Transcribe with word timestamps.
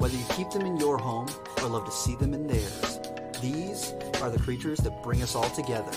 Whether 0.00 0.16
you 0.16 0.24
keep 0.30 0.48
them 0.48 0.64
in 0.64 0.78
your 0.78 0.96
home 0.96 1.28
or 1.58 1.68
love 1.68 1.84
to 1.84 1.90
see 1.90 2.16
them 2.16 2.32
in 2.32 2.46
theirs, 2.46 3.00
these 3.42 3.92
are 4.22 4.30
the 4.30 4.38
creatures 4.38 4.78
that 4.78 5.02
bring 5.02 5.22
us 5.22 5.34
all 5.34 5.50
together. 5.50 5.92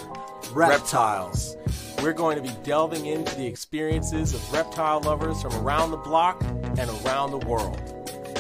Reptiles. 0.52 1.56
We're 2.02 2.12
going 2.12 2.36
to 2.36 2.44
be 2.44 2.54
delving 2.64 3.06
into 3.06 3.34
the 3.36 3.48
experiences 3.48 4.34
of 4.34 4.52
reptile 4.52 5.00
lovers 5.00 5.42
from 5.42 5.56
around 5.56 5.92
the 5.92 5.98
block 5.98 6.44
and 6.44 6.90
around 7.06 7.32
the 7.32 7.48
world. 7.48 7.78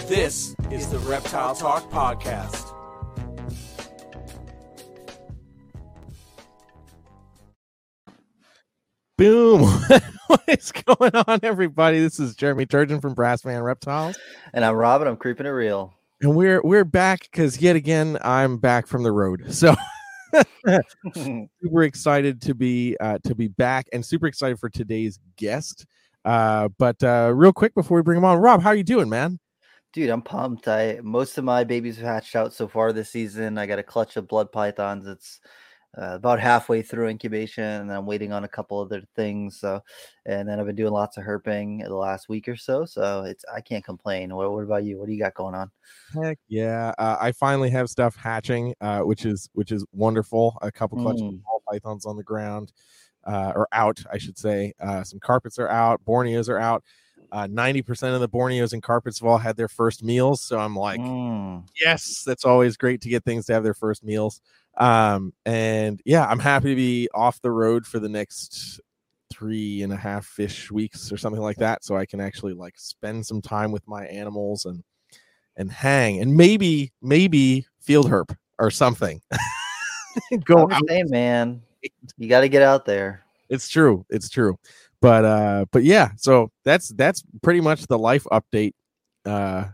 This 0.09 0.53
is 0.69 0.89
the 0.89 0.99
Reptile 0.99 1.55
Talk 1.55 1.89
Podcast. 1.89 2.62
what 10.27 10.43
is 10.47 10.71
going 10.71 11.11
on, 11.27 11.39
everybody? 11.43 11.99
This 11.99 12.19
is 12.19 12.35
Jeremy 12.35 12.65
Turgeon 12.65 13.01
from 13.01 13.13
Brassman 13.13 13.63
Reptiles. 13.63 14.17
And 14.53 14.63
I'm 14.63 14.75
Robin. 14.75 15.07
I'm 15.07 15.17
creeping 15.17 15.45
it 15.45 15.49
real. 15.49 15.93
And 16.21 16.33
we're 16.35 16.61
we're 16.61 16.85
back 16.85 17.23
because 17.23 17.61
yet 17.61 17.75
again 17.75 18.17
I'm 18.21 18.57
back 18.57 18.87
from 18.87 19.03
the 19.03 19.11
road. 19.11 19.53
So 19.53 19.75
super 20.65 21.83
excited 21.83 22.41
to 22.43 22.55
be 22.55 22.95
uh, 23.01 23.17
to 23.25 23.35
be 23.35 23.49
back 23.49 23.87
and 23.91 24.05
super 24.05 24.27
excited 24.27 24.59
for 24.59 24.69
today's 24.69 25.19
guest. 25.35 25.85
Uh, 26.23 26.69
but 26.77 27.03
uh, 27.03 27.33
real 27.35 27.51
quick 27.51 27.75
before 27.75 27.97
we 27.97 28.01
bring 28.01 28.17
him 28.17 28.25
on, 28.25 28.37
Rob, 28.37 28.61
how 28.61 28.69
are 28.69 28.75
you 28.75 28.83
doing, 28.83 29.09
man? 29.09 29.39
Dude, 29.91 30.09
I'm 30.09 30.21
pumped. 30.21 30.69
I 30.69 30.99
most 31.03 31.37
of 31.37 31.43
my 31.43 31.65
babies 31.65 31.97
have 31.97 32.05
hatched 32.05 32.35
out 32.37 32.53
so 32.53 32.69
far 32.69 32.93
this 32.93 33.09
season. 33.09 33.57
I 33.57 33.65
got 33.65 33.79
a 33.79 33.83
clutch 33.83 34.15
of 34.15 34.29
blood 34.29 34.53
pythons. 34.53 35.05
It's 35.05 35.41
uh, 35.97 36.15
about 36.15 36.39
halfway 36.39 36.81
through 36.81 37.07
incubation, 37.07 37.63
and 37.63 37.91
I'm 37.93 38.05
waiting 38.05 38.31
on 38.33 38.43
a 38.43 38.47
couple 38.47 38.79
other 38.79 39.03
things. 39.15 39.59
So, 39.59 39.81
and 40.25 40.47
then 40.47 40.59
I've 40.59 40.65
been 40.65 40.75
doing 40.75 40.91
lots 40.93 41.17
of 41.17 41.23
herping 41.23 41.83
the 41.83 41.93
last 41.95 42.29
week 42.29 42.47
or 42.47 42.55
so. 42.55 42.85
So 42.85 43.23
it's 43.23 43.45
I 43.53 43.61
can't 43.61 43.83
complain. 43.85 44.33
What, 44.35 44.51
what 44.51 44.63
about 44.63 44.83
you? 44.83 44.97
What 44.97 45.07
do 45.07 45.13
you 45.13 45.19
got 45.19 45.35
going 45.35 45.55
on? 45.55 45.69
Heck 46.21 46.39
yeah! 46.47 46.93
Uh, 46.97 47.17
I 47.19 47.31
finally 47.31 47.69
have 47.69 47.89
stuff 47.89 48.15
hatching, 48.15 48.73
uh, 48.81 49.01
which 49.01 49.25
is 49.25 49.49
which 49.53 49.71
is 49.71 49.85
wonderful. 49.91 50.57
A 50.61 50.71
couple 50.71 50.97
clutch 51.01 51.17
Mm. 51.19 51.41
ball 51.43 51.61
pythons 51.69 52.05
on 52.05 52.17
the 52.17 52.23
ground, 52.23 52.71
uh, 53.25 53.53
or 53.55 53.67
out, 53.71 54.03
I 54.11 54.17
should 54.17 54.37
say. 54.37 54.73
Uh, 54.79 55.03
some 55.03 55.19
carpets 55.19 55.59
are 55.59 55.69
out. 55.69 56.03
Borneos 56.05 56.49
are 56.49 56.59
out. 56.59 56.83
Uh, 57.31 57.47
Ninety 57.49 57.81
percent 57.81 58.13
of 58.13 58.21
the 58.21 58.29
Borneos 58.29 58.73
and 58.73 58.83
carpets 58.83 59.19
have 59.19 59.27
all 59.27 59.37
had 59.39 59.57
their 59.57 59.67
first 59.67 60.03
meals. 60.03 60.41
So 60.41 60.59
I'm 60.59 60.75
like, 60.75 60.99
Mm. 61.01 61.63
yes, 61.79 62.23
that's 62.25 62.45
always 62.45 62.77
great 62.77 63.01
to 63.01 63.09
get 63.09 63.23
things 63.23 63.45
to 63.47 63.53
have 63.53 63.63
their 63.63 63.73
first 63.73 64.03
meals. 64.03 64.39
Um, 64.77 65.33
and 65.45 66.01
yeah, 66.05 66.25
I'm 66.25 66.39
happy 66.39 66.69
to 66.69 66.75
be 66.75 67.09
off 67.13 67.41
the 67.41 67.51
road 67.51 67.85
for 67.85 67.99
the 67.99 68.09
next 68.09 68.79
three 69.31 69.81
and 69.81 69.91
a 69.93 69.97
half 69.97 70.39
ish 70.39 70.71
weeks 70.71 71.11
or 71.11 71.17
something 71.17 71.41
like 71.41 71.57
that, 71.57 71.83
so 71.83 71.95
I 71.95 72.05
can 72.05 72.19
actually 72.19 72.53
like 72.53 72.75
spend 72.77 73.25
some 73.25 73.41
time 73.41 73.71
with 73.71 73.87
my 73.87 74.05
animals 74.05 74.65
and 74.65 74.83
and 75.55 75.71
hang 75.71 76.19
and 76.19 76.35
maybe 76.35 76.91
maybe 77.01 77.67
field 77.79 78.09
herp 78.09 78.35
or 78.59 78.71
something. 78.71 79.21
Go 80.45 80.69
out. 80.71 80.81
same, 80.87 81.09
man. 81.09 81.61
You 82.17 82.29
got 82.29 82.41
to 82.41 82.49
get 82.49 82.61
out 82.61 82.85
there. 82.85 83.23
It's 83.49 83.67
true. 83.67 84.05
It's 84.09 84.29
true. 84.29 84.57
But 85.01 85.25
uh, 85.25 85.65
but 85.71 85.83
yeah. 85.83 86.11
So 86.17 86.51
that's 86.63 86.89
that's 86.89 87.23
pretty 87.41 87.61
much 87.61 87.87
the 87.87 87.99
life 87.99 88.25
update 88.31 88.73
uh 89.25 89.65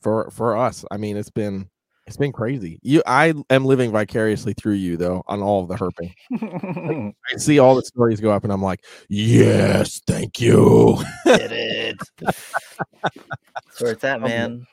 for 0.00 0.30
for 0.30 0.56
us. 0.56 0.84
I 0.90 0.96
mean, 0.96 1.16
it's 1.16 1.30
been 1.30 1.68
it's 2.06 2.16
been 2.16 2.32
crazy. 2.32 2.78
You, 2.82 3.02
I 3.06 3.34
am 3.50 3.64
living 3.64 3.90
vicariously 3.90 4.54
through 4.54 4.74
you 4.74 4.96
though 4.96 5.24
on 5.26 5.42
all 5.42 5.62
of 5.62 5.68
the 5.68 5.74
herping. 5.74 7.12
I 7.32 7.36
see 7.36 7.58
all 7.58 7.74
the 7.74 7.82
stories 7.82 8.20
go 8.20 8.30
up, 8.30 8.44
and 8.44 8.52
I'm 8.52 8.62
like, 8.62 8.84
yes, 9.08 10.00
thank 10.06 10.40
you. 10.40 10.98
Did 11.24 11.52
it. 11.52 11.98
That's 12.20 13.80
where 13.80 13.92
it's 13.92 14.04
at, 14.04 14.20
Oh 14.20 14.24
man. 14.28 14.66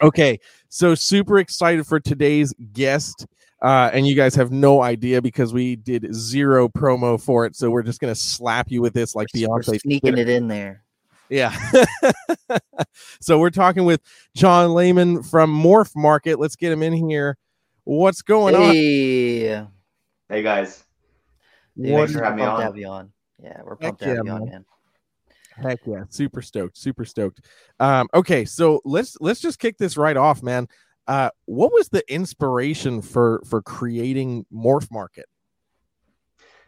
Okay, 0.00 0.38
so 0.68 0.94
super 0.94 1.38
excited 1.38 1.86
for 1.86 2.00
today's 2.00 2.52
guest. 2.72 3.26
Uh, 3.60 3.88
and 3.92 4.08
you 4.08 4.16
guys 4.16 4.34
have 4.34 4.50
no 4.50 4.82
idea 4.82 5.22
because 5.22 5.52
we 5.52 5.76
did 5.76 6.12
zero 6.12 6.68
promo 6.68 7.20
for 7.20 7.46
it. 7.46 7.54
So 7.54 7.70
we're 7.70 7.84
just 7.84 8.00
gonna 8.00 8.14
slap 8.14 8.70
you 8.70 8.82
with 8.82 8.94
this 8.94 9.14
like 9.14 9.28
We're 9.34 9.46
Beyonce. 9.46 9.80
sneaking 9.80 10.18
it 10.18 10.28
in 10.28 10.48
there. 10.48 10.82
Yeah. 11.32 11.56
so 13.20 13.38
we're 13.38 13.48
talking 13.48 13.86
with 13.86 14.02
John 14.36 14.74
Lehman 14.74 15.22
from 15.22 15.50
Morph 15.50 15.96
Market. 15.96 16.38
Let's 16.38 16.56
get 16.56 16.70
him 16.70 16.82
in 16.82 16.92
here. 16.92 17.38
What's 17.84 18.20
going 18.20 18.54
on? 18.54 18.74
Hey, 18.74 19.66
Hey 20.28 20.42
guys, 20.42 20.84
Dude, 21.74 21.92
What 21.92 21.98
Thanks 22.00 22.12
for 22.12 22.22
having 22.22 22.36
me 22.38 22.42
pumped 22.42 22.58
to 22.58 22.60
on. 22.60 22.62
have 22.62 22.76
you 22.76 22.86
on. 22.86 23.12
Yeah, 23.42 23.60
we're 23.64 23.72
Heck 23.72 23.80
pumped 23.80 24.02
to 24.02 24.08
have 24.08 24.16
yeah, 24.18 24.22
you 24.24 24.30
on, 24.30 24.44
man. 24.44 24.50
man. 24.50 25.70
Heck 25.70 25.78
yeah, 25.86 26.04
super 26.10 26.42
stoked, 26.42 26.76
super 26.76 27.06
stoked. 27.06 27.40
Um, 27.80 28.08
okay, 28.12 28.44
so 28.44 28.82
let's 28.84 29.16
let's 29.20 29.40
just 29.40 29.58
kick 29.58 29.78
this 29.78 29.96
right 29.96 30.18
off, 30.18 30.42
man. 30.42 30.68
Uh, 31.06 31.30
what 31.46 31.72
was 31.72 31.88
the 31.88 32.02
inspiration 32.12 33.00
for 33.00 33.42
for 33.48 33.62
creating 33.62 34.44
Morph 34.52 34.90
Market? 34.90 35.26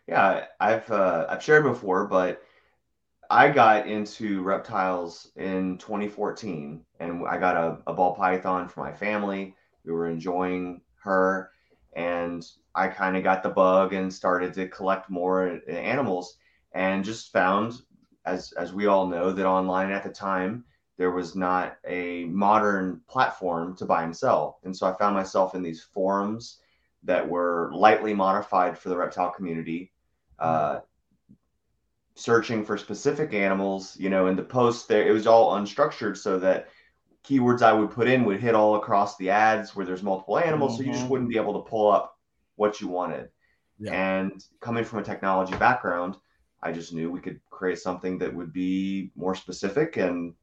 yeah, 0.06 0.46
I've 0.58 0.90
uh, 0.90 1.26
I've 1.28 1.42
shared 1.42 1.64
before, 1.64 2.06
but 2.06 2.42
I 3.34 3.50
got 3.50 3.88
into 3.88 4.44
reptiles 4.44 5.32
in 5.34 5.76
2014, 5.78 6.84
and 7.00 7.26
I 7.26 7.36
got 7.36 7.56
a, 7.56 7.78
a 7.88 7.92
ball 7.92 8.14
python 8.14 8.68
for 8.68 8.78
my 8.78 8.92
family. 8.92 9.56
We 9.84 9.90
were 9.90 10.06
enjoying 10.06 10.82
her, 11.02 11.50
and 11.94 12.46
I 12.76 12.86
kind 12.86 13.16
of 13.16 13.24
got 13.24 13.42
the 13.42 13.48
bug 13.48 13.92
and 13.92 14.14
started 14.14 14.54
to 14.54 14.68
collect 14.68 15.10
more 15.10 15.58
animals, 15.68 16.36
and 16.74 17.04
just 17.04 17.32
found, 17.32 17.82
as 18.24 18.52
as 18.52 18.72
we 18.72 18.86
all 18.86 19.08
know, 19.08 19.32
that 19.32 19.46
online 19.46 19.90
at 19.90 20.04
the 20.04 20.10
time 20.10 20.64
there 20.96 21.10
was 21.10 21.34
not 21.34 21.76
a 21.84 22.26
modern 22.26 23.00
platform 23.08 23.74
to 23.78 23.84
buy 23.84 24.04
and 24.04 24.16
sell, 24.16 24.60
and 24.62 24.76
so 24.76 24.86
I 24.86 24.96
found 24.96 25.16
myself 25.16 25.56
in 25.56 25.62
these 25.64 25.82
forums 25.82 26.60
that 27.02 27.28
were 27.28 27.72
lightly 27.74 28.14
modified 28.14 28.78
for 28.78 28.90
the 28.90 28.96
reptile 28.96 29.32
community. 29.32 29.90
Uh, 30.38 30.78
searching 32.16 32.64
for 32.64 32.78
specific 32.78 33.34
animals, 33.34 33.96
you 33.98 34.08
know, 34.10 34.26
in 34.28 34.36
the 34.36 34.42
post 34.42 34.88
there, 34.88 35.06
it 35.06 35.12
was 35.12 35.26
all 35.26 35.54
unstructured 35.58 36.16
so 36.16 36.38
that 36.38 36.68
keywords 37.24 37.62
I 37.62 37.72
would 37.72 37.90
put 37.90 38.08
in 38.08 38.24
would 38.24 38.40
hit 38.40 38.54
all 38.54 38.76
across 38.76 39.16
the 39.16 39.30
ads 39.30 39.74
where 39.74 39.86
there's 39.86 40.02
multiple 40.02 40.38
animals. 40.38 40.76
So 40.76 40.82
you 40.84 40.92
just 40.92 41.06
Mhm. 41.06 41.10
wouldn't 41.10 41.30
be 41.30 41.38
able 41.38 41.54
to 41.54 41.68
pull 41.68 41.90
up 41.90 42.18
what 42.56 42.80
you 42.80 42.88
wanted. 42.88 43.30
Yeah. 43.78 43.92
And 43.92 44.44
coming 44.60 44.84
from 44.84 45.00
a 45.00 45.02
technology 45.04 45.56
background, 45.56 46.16
I 46.62 46.72
just 46.72 46.92
knew 46.92 47.10
we 47.10 47.20
could 47.20 47.40
create 47.50 47.78
something 47.78 48.18
that 48.18 48.34
would 48.34 48.52
be 48.52 49.12
more 49.16 49.34
specific 49.34 49.96
and 49.96 50.34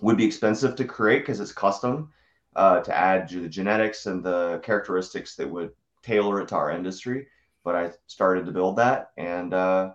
would 0.00 0.16
be 0.16 0.24
expensive 0.24 0.76
to 0.76 0.84
create 0.84 1.20
because 1.20 1.40
it's 1.40 1.52
custom 1.52 2.12
uh, 2.56 2.80
to 2.80 2.96
add 2.96 3.28
to 3.28 3.40
the 3.40 3.48
genetics 3.48 4.06
and 4.06 4.24
the 4.24 4.60
characteristics 4.62 5.36
that 5.36 5.50
would 5.50 5.72
tailor 6.02 6.40
it 6.40 6.48
to 6.48 6.56
our 6.56 6.70
industry. 6.70 7.26
But 7.64 7.76
I 7.76 7.92
started 8.06 8.46
to 8.46 8.52
build 8.52 8.76
that, 8.76 9.10
and 9.18 9.52
uh, 9.52 9.92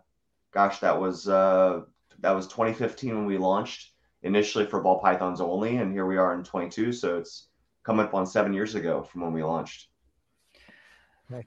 gosh, 0.56 0.80
that 0.80 1.00
was 1.00 1.28
uh, 1.30 1.82
that 2.22 2.32
was 2.32 2.48
2015 2.48 3.16
when 3.16 3.28
we 3.28 3.38
launched 3.38 3.92
initially 4.24 4.66
for 4.66 4.82
ball 4.82 5.02
pythons 5.02 5.42
only, 5.42 5.78
and 5.78 5.94
here 5.94 6.08
we 6.08 6.18
are 6.18 6.34
in 6.36 6.44
22. 6.44 6.94
So 6.94 7.20
it's 7.20 7.50
coming 7.86 8.06
up 8.08 8.16
on 8.16 8.26
seven 8.26 8.54
years 8.54 8.76
ago 8.76 9.04
from 9.04 9.22
when 9.22 9.34
we 9.34 9.44
launched. 9.44 9.90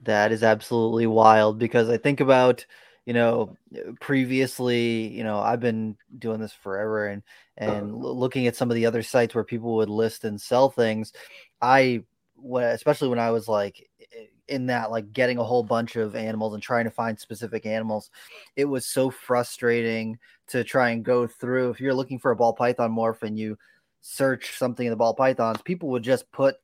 That 0.03 0.31
is 0.31 0.43
absolutely 0.43 1.07
wild 1.07 1.57
because 1.59 1.89
I 1.89 1.97
think 1.97 2.19
about, 2.19 2.65
you 3.05 3.13
know, 3.13 3.55
previously, 3.99 5.07
you 5.07 5.23
know, 5.23 5.39
I've 5.39 5.59
been 5.61 5.97
doing 6.17 6.39
this 6.39 6.53
forever 6.53 7.07
and 7.07 7.23
and 7.57 7.91
l- 7.91 8.17
looking 8.19 8.47
at 8.47 8.55
some 8.55 8.69
of 8.69 8.75
the 8.75 8.85
other 8.85 9.03
sites 9.03 9.35
where 9.35 9.43
people 9.43 9.75
would 9.75 9.89
list 9.89 10.25
and 10.25 10.39
sell 10.39 10.69
things. 10.69 11.13
I 11.61 12.03
when 12.35 12.65
especially 12.65 13.09
when 13.09 13.19
I 13.19 13.31
was 13.31 13.47
like 13.47 13.89
i- 14.01 14.27
in 14.49 14.65
that 14.67 14.91
like 14.91 15.13
getting 15.13 15.37
a 15.37 15.43
whole 15.43 15.63
bunch 15.63 15.95
of 15.95 16.15
animals 16.15 16.53
and 16.53 16.63
trying 16.63 16.85
to 16.85 16.91
find 16.91 17.19
specific 17.19 17.65
animals, 17.65 18.09
it 18.55 18.65
was 18.65 18.85
so 18.85 19.09
frustrating 19.09 20.17
to 20.47 20.63
try 20.63 20.89
and 20.89 21.03
go 21.03 21.27
through. 21.27 21.69
If 21.69 21.79
you're 21.79 21.93
looking 21.93 22.19
for 22.19 22.31
a 22.31 22.35
ball 22.35 22.53
python 22.53 22.91
morph 22.91 23.23
and 23.23 23.37
you 23.37 23.57
search 24.01 24.57
something 24.57 24.85
in 24.85 24.91
the 24.91 24.97
ball 24.97 25.13
pythons, 25.13 25.61
people 25.61 25.89
would 25.89 26.03
just 26.03 26.31
put 26.31 26.55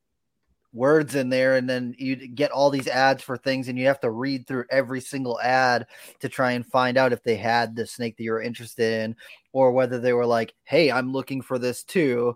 words 0.76 1.16
in 1.16 1.30
there 1.30 1.56
and 1.56 1.70
then 1.70 1.96
you'd 1.98 2.36
get 2.36 2.52
all 2.52 2.70
these 2.70 2.88
ads 2.88 3.24
for 3.24 3.38
things 3.38 3.70
and 3.70 3.80
you 3.80 3.88
have 3.88 4.00
to 4.02 4.12
read 4.12 4.46
through 4.46 4.66
every 4.70 5.00
single 5.00 5.40
ad 5.40 5.88
to 6.20 6.28
try 6.28 6.52
and 6.52 6.66
find 6.66 6.98
out 6.98 7.14
if 7.14 7.24
they 7.24 7.38
had 7.38 7.76
the 7.76 7.88
snake 7.88 8.18
that 8.18 8.24
you're 8.24 8.42
interested 8.42 9.02
in 9.02 9.16
or 9.54 9.72
whether 9.72 10.00
they 10.00 10.12
were 10.12 10.26
like 10.26 10.54
hey 10.66 10.92
i'm 10.92 11.14
looking 11.14 11.42
for 11.42 11.58
this 11.58 11.84
too 11.86 12.36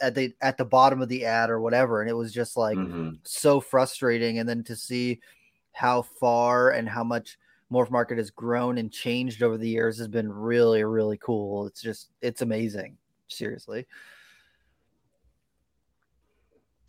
at 0.00 0.14
the 0.14 0.34
at 0.40 0.56
the 0.56 0.64
bottom 0.64 1.00
of 1.00 1.08
the 1.08 1.24
ad 1.24 1.50
or 1.50 1.60
whatever 1.60 2.00
and 2.00 2.10
it 2.10 2.14
was 2.14 2.32
just 2.32 2.56
like 2.56 2.76
Mhm. 2.76 3.18
so 3.24 3.60
frustrating 3.60 4.38
and 4.38 4.48
then 4.48 4.62
to 4.64 4.76
see 4.76 5.20
how 5.72 6.02
far 6.02 6.70
and 6.70 6.88
how 6.88 7.04
much 7.04 7.38
morph 7.72 7.90
market 7.90 8.18
has 8.18 8.30
grown 8.30 8.78
and 8.78 8.92
changed 8.92 9.42
over 9.42 9.56
the 9.56 9.68
years 9.68 9.98
has 9.98 10.08
been 10.08 10.30
really 10.30 10.84
really 10.84 11.18
cool 11.18 11.66
it's 11.66 11.80
just 11.80 12.10
it's 12.20 12.42
amazing 12.42 12.98
seriously 13.28 13.86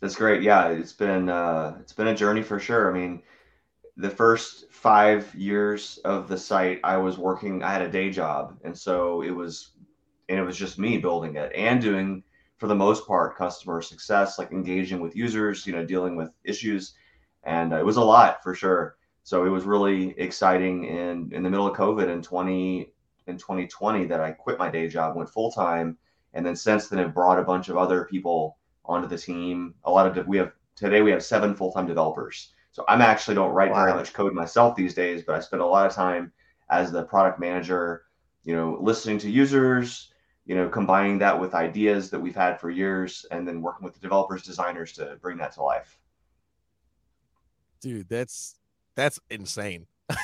That's 0.00 0.16
great. 0.16 0.42
Yeah, 0.42 0.68
it's 0.68 0.92
been 0.92 1.28
uh, 1.28 1.76
it's 1.80 1.92
been 1.92 2.08
a 2.08 2.14
journey 2.14 2.42
for 2.42 2.58
sure. 2.58 2.90
I 2.90 2.98
mean, 2.98 3.22
the 3.96 4.10
first 4.10 4.70
five 4.72 5.34
years 5.34 5.98
of 6.04 6.28
the 6.28 6.38
site, 6.38 6.80
I 6.84 6.96
was 6.96 7.18
working. 7.18 7.62
I 7.62 7.72
had 7.72 7.82
a 7.82 7.90
day 7.90 8.10
job, 8.10 8.58
and 8.64 8.76
so 8.76 9.22
it 9.22 9.30
was, 9.30 9.72
and 10.28 10.38
it 10.38 10.42
was 10.44 10.56
just 10.56 10.78
me 10.78 10.98
building 10.98 11.36
it 11.36 11.52
and 11.54 11.80
doing 11.80 12.24
for 12.62 12.68
the 12.68 12.74
most 12.76 13.08
part 13.08 13.36
customer 13.36 13.82
success, 13.82 14.38
like 14.38 14.52
engaging 14.52 15.00
with 15.00 15.16
users, 15.16 15.66
you 15.66 15.72
know, 15.72 15.84
dealing 15.84 16.14
with 16.14 16.30
issues, 16.44 16.94
and 17.42 17.72
uh, 17.72 17.76
it 17.76 17.84
was 17.84 17.96
a 17.96 18.00
lot 18.00 18.40
for 18.40 18.54
sure. 18.54 18.94
So 19.24 19.44
it 19.44 19.48
was 19.48 19.64
really 19.64 20.16
exciting 20.16 20.84
in 20.84 21.32
in 21.32 21.42
the 21.42 21.50
middle 21.50 21.66
of 21.66 21.76
COVID 21.76 22.08
in 22.08 22.22
20 22.22 22.92
in 23.26 23.36
2020 23.36 24.04
that 24.04 24.20
I 24.20 24.30
quit 24.30 24.60
my 24.60 24.70
day 24.70 24.86
job, 24.86 25.16
went 25.16 25.28
full 25.28 25.50
time, 25.50 25.98
and 26.34 26.46
then 26.46 26.54
since 26.54 26.86
then 26.86 27.00
have 27.00 27.12
brought 27.12 27.40
a 27.40 27.42
bunch 27.42 27.68
of 27.68 27.76
other 27.76 28.04
people 28.04 28.58
onto 28.84 29.08
the 29.08 29.18
team. 29.18 29.74
A 29.82 29.90
lot 29.90 30.06
of 30.06 30.28
we 30.28 30.36
have 30.36 30.52
today 30.76 31.02
we 31.02 31.10
have 31.10 31.24
seven 31.24 31.56
full 31.56 31.72
time 31.72 31.88
developers. 31.88 32.52
So 32.70 32.84
I'm 32.86 33.02
actually 33.02 33.34
don't 33.34 33.50
write 33.50 33.72
wow. 33.72 33.86
very 33.86 33.94
much 33.94 34.12
code 34.12 34.34
myself 34.34 34.76
these 34.76 34.94
days, 34.94 35.24
but 35.26 35.34
I 35.34 35.40
spend 35.40 35.62
a 35.62 35.66
lot 35.66 35.88
of 35.88 35.92
time 35.92 36.32
as 36.70 36.92
the 36.92 37.02
product 37.02 37.40
manager, 37.40 38.04
you 38.44 38.54
know, 38.54 38.78
listening 38.80 39.18
to 39.18 39.28
users, 39.28 40.11
you 40.44 40.54
know, 40.54 40.68
combining 40.68 41.18
that 41.18 41.38
with 41.38 41.54
ideas 41.54 42.10
that 42.10 42.20
we've 42.20 42.34
had 42.34 42.60
for 42.60 42.70
years, 42.70 43.24
and 43.30 43.46
then 43.46 43.62
working 43.62 43.84
with 43.84 43.94
the 43.94 44.00
developers, 44.00 44.42
designers 44.42 44.92
to 44.94 45.16
bring 45.20 45.38
that 45.38 45.52
to 45.54 45.62
life. 45.62 45.98
Dude, 47.80 48.08
that's 48.08 48.56
that's 48.94 49.20
insane. 49.30 49.86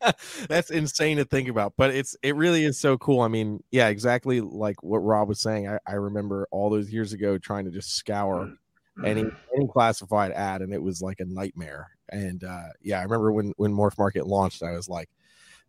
that's 0.48 0.70
insane 0.70 1.16
to 1.16 1.24
think 1.24 1.48
about 1.48 1.74
but 1.76 1.90
it's 1.90 2.16
it 2.22 2.36
really 2.36 2.64
is 2.64 2.78
so 2.78 2.96
cool 2.98 3.20
i 3.20 3.28
mean 3.28 3.62
yeah 3.70 3.88
exactly 3.88 4.40
like 4.40 4.82
what 4.82 4.98
rob 4.98 5.28
was 5.28 5.40
saying 5.40 5.68
i, 5.68 5.78
I 5.86 5.94
remember 5.94 6.46
all 6.50 6.70
those 6.70 6.92
years 6.92 7.12
ago 7.12 7.36
trying 7.36 7.64
to 7.64 7.70
just 7.70 7.96
scour 7.96 8.46
mm-hmm. 8.46 9.04
any 9.04 9.24
any 9.56 9.68
classified 9.68 10.32
ad 10.32 10.62
and 10.62 10.72
it 10.72 10.82
was 10.82 11.02
like 11.02 11.20
a 11.20 11.24
nightmare 11.24 11.90
and 12.10 12.44
uh 12.44 12.68
yeah 12.80 13.00
i 13.00 13.02
remember 13.02 13.32
when 13.32 13.52
when 13.56 13.72
morph 13.72 13.98
market 13.98 14.26
launched 14.26 14.62
i 14.62 14.72
was 14.72 14.88
like 14.88 15.08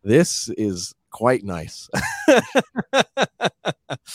this 0.02 0.48
is 0.50 0.94
quite 1.12 1.44
nice 1.44 1.88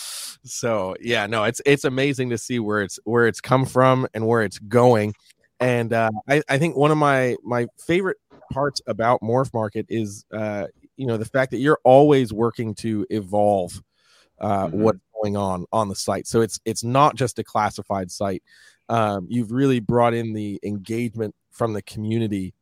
so 0.44 0.94
yeah 1.00 1.26
no 1.26 1.44
it's 1.44 1.60
it's 1.64 1.84
amazing 1.84 2.30
to 2.30 2.38
see 2.38 2.58
where 2.58 2.82
it's 2.82 2.98
where 3.04 3.26
it's 3.26 3.40
come 3.40 3.64
from 3.64 4.06
and 4.14 4.26
where 4.26 4.42
it's 4.42 4.58
going 4.58 5.14
and 5.60 5.92
uh, 5.92 6.10
I, 6.28 6.42
I 6.48 6.58
think 6.58 6.76
one 6.76 6.90
of 6.90 6.98
my 6.98 7.36
my 7.42 7.66
favorite 7.78 8.18
parts 8.52 8.80
about 8.86 9.20
Morph 9.20 9.52
Market 9.52 9.86
is 9.88 10.24
uh, 10.32 10.66
you 10.96 11.06
know 11.06 11.16
the 11.16 11.24
fact 11.24 11.50
that 11.50 11.58
you're 11.58 11.80
always 11.84 12.32
working 12.32 12.74
to 12.76 13.06
evolve 13.10 13.82
uh, 14.40 14.66
mm-hmm. 14.66 14.80
what's 14.80 15.00
going 15.20 15.36
on 15.36 15.66
on 15.72 15.88
the 15.88 15.96
site. 15.96 16.26
So 16.26 16.40
it's 16.40 16.60
it's 16.64 16.84
not 16.84 17.16
just 17.16 17.38
a 17.38 17.44
classified 17.44 18.10
site. 18.10 18.42
Um, 18.88 19.26
you've 19.28 19.52
really 19.52 19.80
brought 19.80 20.14
in 20.14 20.32
the 20.32 20.58
engagement 20.62 21.34
from 21.50 21.72
the 21.72 21.82
community 21.82 22.54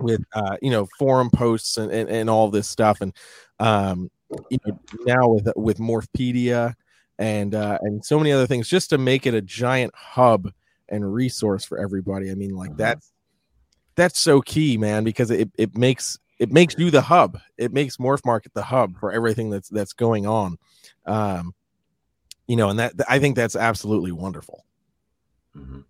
with 0.00 0.22
uh, 0.34 0.56
you 0.62 0.70
know 0.70 0.88
forum 0.98 1.30
posts 1.30 1.76
and, 1.76 1.90
and, 1.90 2.08
and 2.08 2.30
all 2.30 2.50
this 2.50 2.68
stuff, 2.68 3.00
and 3.00 3.12
um, 3.58 4.10
you 4.50 4.58
know 4.66 4.78
now 5.04 5.28
with 5.28 5.48
with 5.56 5.78
Morphpedia 5.78 6.74
and 7.18 7.54
uh, 7.54 7.78
and 7.82 8.04
so 8.04 8.18
many 8.18 8.32
other 8.32 8.46
things, 8.46 8.68
just 8.68 8.90
to 8.90 8.98
make 8.98 9.26
it 9.26 9.34
a 9.34 9.42
giant 9.42 9.94
hub 9.94 10.50
and 10.88 11.12
resource 11.12 11.64
for 11.64 11.78
everybody. 11.78 12.30
I 12.30 12.34
mean, 12.34 12.54
like 12.54 12.70
mm-hmm. 12.70 12.78
that's 12.78 13.12
that's 13.94 14.20
so 14.20 14.40
key, 14.40 14.76
man, 14.76 15.04
because 15.04 15.30
it, 15.30 15.50
it 15.56 15.76
makes 15.76 16.18
it 16.38 16.50
makes 16.50 16.74
you 16.78 16.90
the 16.90 17.02
hub. 17.02 17.38
It 17.58 17.72
makes 17.72 17.98
Morph 17.98 18.24
Market 18.24 18.54
the 18.54 18.62
hub 18.62 18.98
for 18.98 19.12
everything 19.12 19.50
that's 19.50 19.68
that's 19.68 19.92
going 19.92 20.26
on. 20.26 20.58
Um, 21.06 21.54
you 22.46 22.56
know, 22.56 22.68
and 22.68 22.78
that 22.78 22.94
I 23.08 23.18
think 23.18 23.36
that's 23.36 23.56
absolutely 23.56 24.12
wonderful. 24.12 24.64
Mm-hmm. 25.56 25.80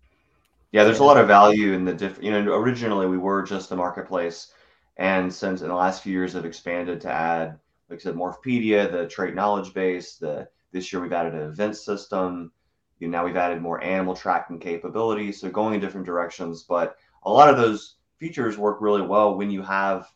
Yeah, 0.73 0.83
there's 0.83 0.99
a 0.99 1.03
lot 1.03 1.17
of 1.17 1.27
value 1.27 1.73
in 1.73 1.85
the 1.85 1.93
different. 1.93 2.23
You 2.23 2.31
know, 2.31 2.53
originally 2.55 3.05
we 3.05 3.17
were 3.19 3.43
just 3.43 3.71
a 3.71 3.75
marketplace, 3.75 4.51
and 4.97 5.31
since 5.31 5.61
in 5.61 5.67
the 5.67 5.75
last 5.75 6.01
few 6.01 6.11
years 6.11 6.33
have 6.33 6.45
expanded 6.45 6.99
to 7.01 7.11
add, 7.11 7.59
like 7.89 7.99
I 7.99 8.01
said, 8.01 8.15
Morphpedia, 8.15 8.91
the 8.91 9.07
trait 9.07 9.35
knowledge 9.35 9.75
base. 9.75 10.15
The 10.15 10.49
this 10.71 10.91
year 10.91 10.99
we've 10.99 11.13
added 11.13 11.35
an 11.35 11.43
event 11.43 11.77
system. 11.77 12.51
You 12.99 13.07
know, 13.07 13.19
now 13.19 13.25
we've 13.25 13.37
added 13.37 13.61
more 13.61 13.83
animal 13.83 14.15
tracking 14.15 14.59
capabilities. 14.59 15.39
So 15.39 15.51
going 15.51 15.75
in 15.75 15.79
different 15.79 16.07
directions, 16.07 16.63
but 16.63 16.95
a 17.21 17.31
lot 17.31 17.49
of 17.49 17.57
those 17.57 17.97
features 18.17 18.57
work 18.57 18.81
really 18.81 19.03
well 19.03 19.35
when 19.37 19.51
you 19.51 19.61
have 19.61 20.11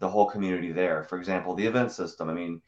the 0.00 0.08
whole 0.08 0.28
community 0.28 0.72
there. 0.72 1.04
For 1.04 1.16
example, 1.16 1.54
the 1.54 1.66
event 1.66 1.92
system. 1.92 2.28
I 2.28 2.34
mean, 2.34 2.60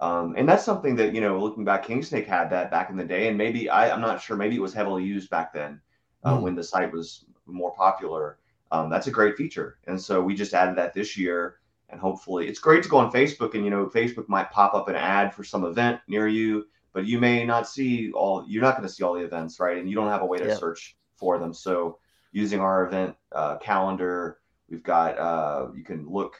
um, 0.00 0.34
and 0.36 0.48
that's 0.48 0.64
something 0.64 0.96
that 0.96 1.14
you 1.14 1.20
know, 1.20 1.38
looking 1.38 1.64
back, 1.64 1.86
Kingsnake 1.86 2.26
had 2.26 2.50
that 2.50 2.72
back 2.72 2.90
in 2.90 2.96
the 2.96 3.04
day, 3.04 3.28
and 3.28 3.38
maybe 3.38 3.70
I, 3.70 3.92
I'm 3.92 4.00
not 4.00 4.20
sure. 4.20 4.36
Maybe 4.36 4.56
it 4.56 4.62
was 4.62 4.74
heavily 4.74 5.04
used 5.04 5.30
back 5.30 5.52
then 5.52 5.80
uh, 6.24 6.36
mm. 6.36 6.42
when 6.42 6.54
the 6.54 6.64
site 6.64 6.92
was 6.92 7.24
more 7.46 7.74
popular. 7.74 8.38
Um, 8.72 8.88
that's 8.88 9.08
a 9.08 9.10
great 9.10 9.36
feature, 9.36 9.78
and 9.86 10.00
so 10.00 10.22
we 10.22 10.34
just 10.34 10.54
added 10.54 10.76
that 10.76 10.94
this 10.94 11.16
year, 11.16 11.56
and 11.88 12.00
hopefully, 12.00 12.46
it's 12.46 12.60
great 12.60 12.84
to 12.84 12.88
go 12.88 12.98
on 12.98 13.10
Facebook, 13.10 13.54
and 13.54 13.64
you 13.64 13.70
know, 13.70 13.86
Facebook 13.86 14.28
might 14.28 14.50
pop 14.52 14.74
up 14.74 14.88
an 14.88 14.94
ad 14.94 15.34
for 15.34 15.42
some 15.42 15.64
event 15.64 16.00
near 16.06 16.28
you, 16.28 16.66
but 16.92 17.04
you 17.04 17.18
may 17.18 17.44
not 17.44 17.68
see 17.68 18.12
all. 18.12 18.44
You're 18.46 18.62
not 18.62 18.76
going 18.76 18.86
to 18.86 18.94
see 18.94 19.02
all 19.02 19.14
the 19.14 19.24
events, 19.24 19.58
right? 19.58 19.76
And 19.76 19.88
you 19.88 19.96
don't 19.96 20.08
have 20.08 20.22
a 20.22 20.26
way 20.26 20.38
to 20.38 20.46
yeah. 20.46 20.56
search 20.56 20.96
for 21.16 21.38
them, 21.38 21.52
so 21.52 21.98
using 22.30 22.60
our 22.60 22.86
event 22.86 23.16
uh, 23.32 23.58
calendar. 23.58 24.38
We've 24.68 24.84
got 24.84 25.18
uh, 25.18 25.66
you 25.74 25.82
can 25.82 26.08
look, 26.08 26.36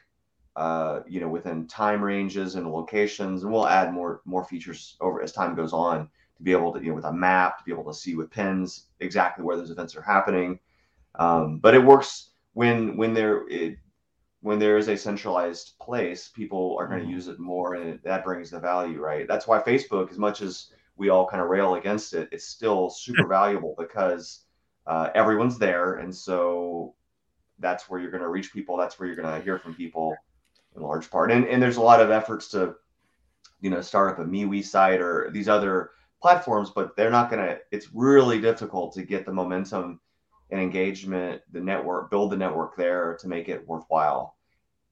uh, 0.55 1.01
you 1.09 1.21
know, 1.21 1.29
within 1.29 1.67
time 1.67 2.01
ranges 2.01 2.55
and 2.55 2.71
locations, 2.71 3.43
and 3.43 3.53
we'll 3.53 3.67
add 3.67 3.93
more 3.93 4.21
more 4.25 4.45
features 4.45 4.97
over 5.01 5.21
as 5.21 5.33
time 5.33 5.57
goes 5.57 5.73
on 5.73 6.09
to 6.41 6.45
be 6.45 6.53
able 6.53 6.73
to, 6.73 6.81
you 6.81 6.89
know, 6.89 6.95
with 6.95 7.05
a 7.05 7.13
map 7.13 7.59
to 7.59 7.65
be 7.65 7.73
able 7.73 7.85
to 7.85 7.95
see 7.95 8.17
with 8.17 8.31
pins 8.31 8.87
exactly 9.01 9.45
where 9.45 9.57
those 9.57 9.71
events 9.71 9.95
are 9.95 10.03
happening. 10.03 10.59
Um, 11.17 11.59
but 11.59 11.75
it 11.75 11.85
works 11.85 12.31
when 12.55 12.97
when 12.97 13.15
there 13.15 13.47
it, 13.49 13.77
when 14.41 14.59
there 14.59 14.79
is 14.79 14.89
a 14.89 14.97
centralized 14.97 15.75
place, 15.81 16.29
people 16.29 16.77
are 16.81 16.87
going 16.87 17.01
to 17.01 17.05
mm-hmm. 17.05 17.15
use 17.15 17.29
it 17.29 17.39
more, 17.39 17.75
and 17.75 17.91
it, 17.91 18.05
that 18.05 18.25
brings 18.25 18.51
the 18.51 18.59
value, 18.59 18.99
right? 18.99 19.29
That's 19.29 19.47
why 19.47 19.61
Facebook, 19.61 20.11
as 20.11 20.19
much 20.19 20.41
as 20.41 20.69
we 20.97 21.11
all 21.11 21.27
kind 21.27 21.43
of 21.43 21.51
rail 21.51 21.75
against 21.75 22.15
it, 22.15 22.29
it's 22.33 22.47
still 22.47 22.89
super 22.89 23.27
valuable 23.29 23.75
because 23.79 24.45
uh, 24.87 25.11
everyone's 25.15 25.59
there, 25.59 25.97
and 25.97 26.15
so 26.15 26.95
that's 27.59 27.91
where 27.91 28.01
you're 28.01 28.11
going 28.11 28.23
to 28.23 28.31
reach 28.31 28.53
people. 28.53 28.79
That's 28.79 28.99
where 28.99 29.07
you're 29.07 29.17
going 29.17 29.35
to 29.35 29.45
hear 29.45 29.59
from 29.59 29.75
people 29.75 30.17
in 30.75 30.83
large 30.83 31.11
part. 31.11 31.31
And 31.31 31.45
and 31.47 31.63
there's 31.63 31.77
a 31.77 31.83
lot 31.83 32.01
of 32.01 32.11
efforts 32.11 32.49
to, 32.49 32.77
you 33.61 33.69
know, 33.69 33.83
start 33.83 34.13
up 34.13 34.25
a 34.25 34.29
MeWe 34.29 34.65
site 34.65 35.03
or 35.03 35.31
these 35.33 35.49
other 35.49 35.91
platforms, 36.21 36.71
but 36.75 36.97
they're 36.97 37.11
not 37.11 37.31
going 37.31 37.45
to. 37.45 37.59
It's 37.71 37.89
really 37.93 38.41
difficult 38.41 38.95
to 38.95 39.03
get 39.03 39.27
the 39.27 39.33
momentum 39.33 40.01
and 40.51 40.61
engagement, 40.61 41.43
the 41.53 41.61
network, 41.61 42.11
build 42.11 42.33
the 42.33 42.37
network 42.37 42.77
there 42.77 43.17
to 43.21 43.29
make 43.29 43.49
it 43.49 43.67
worthwhile. 43.67 44.37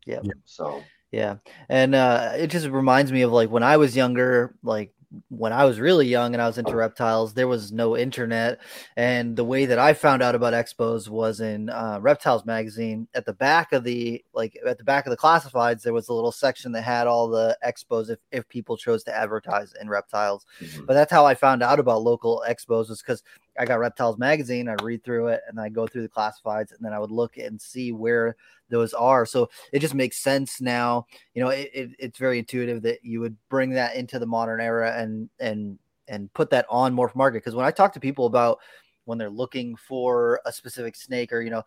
Yeah. 0.06 0.20
So. 0.44 0.82
Yeah, 1.10 1.36
and 1.70 1.94
uh, 1.94 2.32
it 2.36 2.48
just 2.48 2.66
reminds 2.66 3.10
me 3.10 3.22
of 3.22 3.32
like 3.32 3.50
when 3.50 3.62
I 3.62 3.78
was 3.78 3.96
younger, 3.96 4.54
like 4.62 4.92
when 5.28 5.52
I 5.52 5.64
was 5.64 5.80
really 5.80 6.06
young 6.06 6.34
and 6.34 6.42
I 6.42 6.46
was 6.46 6.58
into 6.58 6.76
reptiles, 6.76 7.32
there 7.32 7.48
was 7.48 7.72
no 7.72 7.96
internet. 7.96 8.60
And 8.96 9.36
the 9.36 9.44
way 9.44 9.64
that 9.64 9.78
I 9.78 9.94
found 9.94 10.22
out 10.22 10.34
about 10.34 10.52
expos 10.52 11.08
was 11.08 11.40
in 11.40 11.70
uh, 11.70 11.98
Reptiles 12.00 12.44
magazine. 12.44 13.08
At 13.14 13.24
the 13.24 13.32
back 13.32 13.72
of 13.72 13.84
the 13.84 14.22
like 14.34 14.58
at 14.66 14.78
the 14.78 14.84
back 14.84 15.06
of 15.06 15.10
the 15.10 15.16
classifieds, 15.16 15.82
there 15.82 15.94
was 15.94 16.08
a 16.08 16.12
little 16.12 16.32
section 16.32 16.72
that 16.72 16.82
had 16.82 17.06
all 17.06 17.28
the 17.28 17.56
expos 17.66 18.10
if, 18.10 18.18
if 18.32 18.46
people 18.48 18.76
chose 18.76 19.02
to 19.04 19.16
advertise 19.16 19.72
in 19.80 19.88
reptiles. 19.88 20.44
Mm-hmm. 20.60 20.84
But 20.84 20.94
that's 20.94 21.12
how 21.12 21.24
I 21.24 21.34
found 21.34 21.62
out 21.62 21.80
about 21.80 22.02
local 22.02 22.44
expos 22.46 22.90
was 22.90 23.00
because 23.00 23.22
I 23.58 23.64
got 23.64 23.78
Reptiles 23.78 24.18
magazine. 24.18 24.68
I 24.68 24.74
read 24.82 25.04
through 25.04 25.28
it 25.28 25.42
and 25.48 25.60
I 25.60 25.68
go 25.68 25.86
through 25.86 26.02
the 26.02 26.08
classifieds, 26.08 26.72
and 26.72 26.80
then 26.80 26.92
I 26.92 26.98
would 26.98 27.10
look 27.10 27.36
and 27.36 27.60
see 27.60 27.92
where 27.92 28.36
those 28.70 28.92
are. 28.94 29.26
So 29.26 29.50
it 29.72 29.80
just 29.80 29.94
makes 29.94 30.18
sense 30.18 30.60
now. 30.60 31.06
You 31.34 31.42
know, 31.42 31.50
it, 31.50 31.70
it, 31.72 31.90
it's 31.98 32.18
very 32.18 32.38
intuitive 32.38 32.82
that 32.82 33.04
you 33.04 33.20
would 33.20 33.36
bring 33.48 33.70
that 33.70 33.96
into 33.96 34.18
the 34.18 34.26
modern 34.26 34.60
era 34.60 34.94
and 34.96 35.28
and 35.40 35.78
and 36.06 36.32
put 36.32 36.50
that 36.50 36.66
on 36.70 36.94
Morph 36.94 37.14
Market. 37.14 37.38
Because 37.38 37.54
when 37.54 37.66
I 37.66 37.70
talk 37.70 37.92
to 37.94 38.00
people 38.00 38.26
about 38.26 38.58
when 39.08 39.16
they're 39.16 39.30
looking 39.30 39.74
for 39.74 40.38
a 40.44 40.52
specific 40.52 40.94
snake 40.94 41.32
or 41.32 41.40
you 41.40 41.48
know 41.48 41.62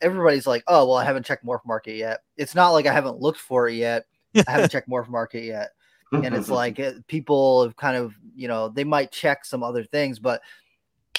everybody's 0.00 0.46
like 0.46 0.64
oh 0.68 0.86
well 0.86 0.96
i 0.96 1.04
haven't 1.04 1.26
checked 1.26 1.44
morph 1.44 1.64
market 1.66 1.96
yet 1.96 2.22
it's 2.38 2.54
not 2.54 2.70
like 2.70 2.86
i 2.86 2.92
haven't 2.92 3.20
looked 3.20 3.38
for 3.38 3.68
it 3.68 3.74
yet 3.74 4.06
i 4.48 4.50
haven't 4.50 4.70
checked 4.72 4.88
morph 4.88 5.08
market 5.10 5.44
yet 5.44 5.72
and 6.12 6.34
it's 6.34 6.48
like 6.48 6.80
eh, 6.80 6.94
people 7.08 7.62
have 7.62 7.76
kind 7.76 7.96
of 7.96 8.14
you 8.34 8.48
know 8.48 8.70
they 8.70 8.84
might 8.84 9.12
check 9.12 9.44
some 9.44 9.62
other 9.62 9.84
things 9.84 10.18
but 10.18 10.40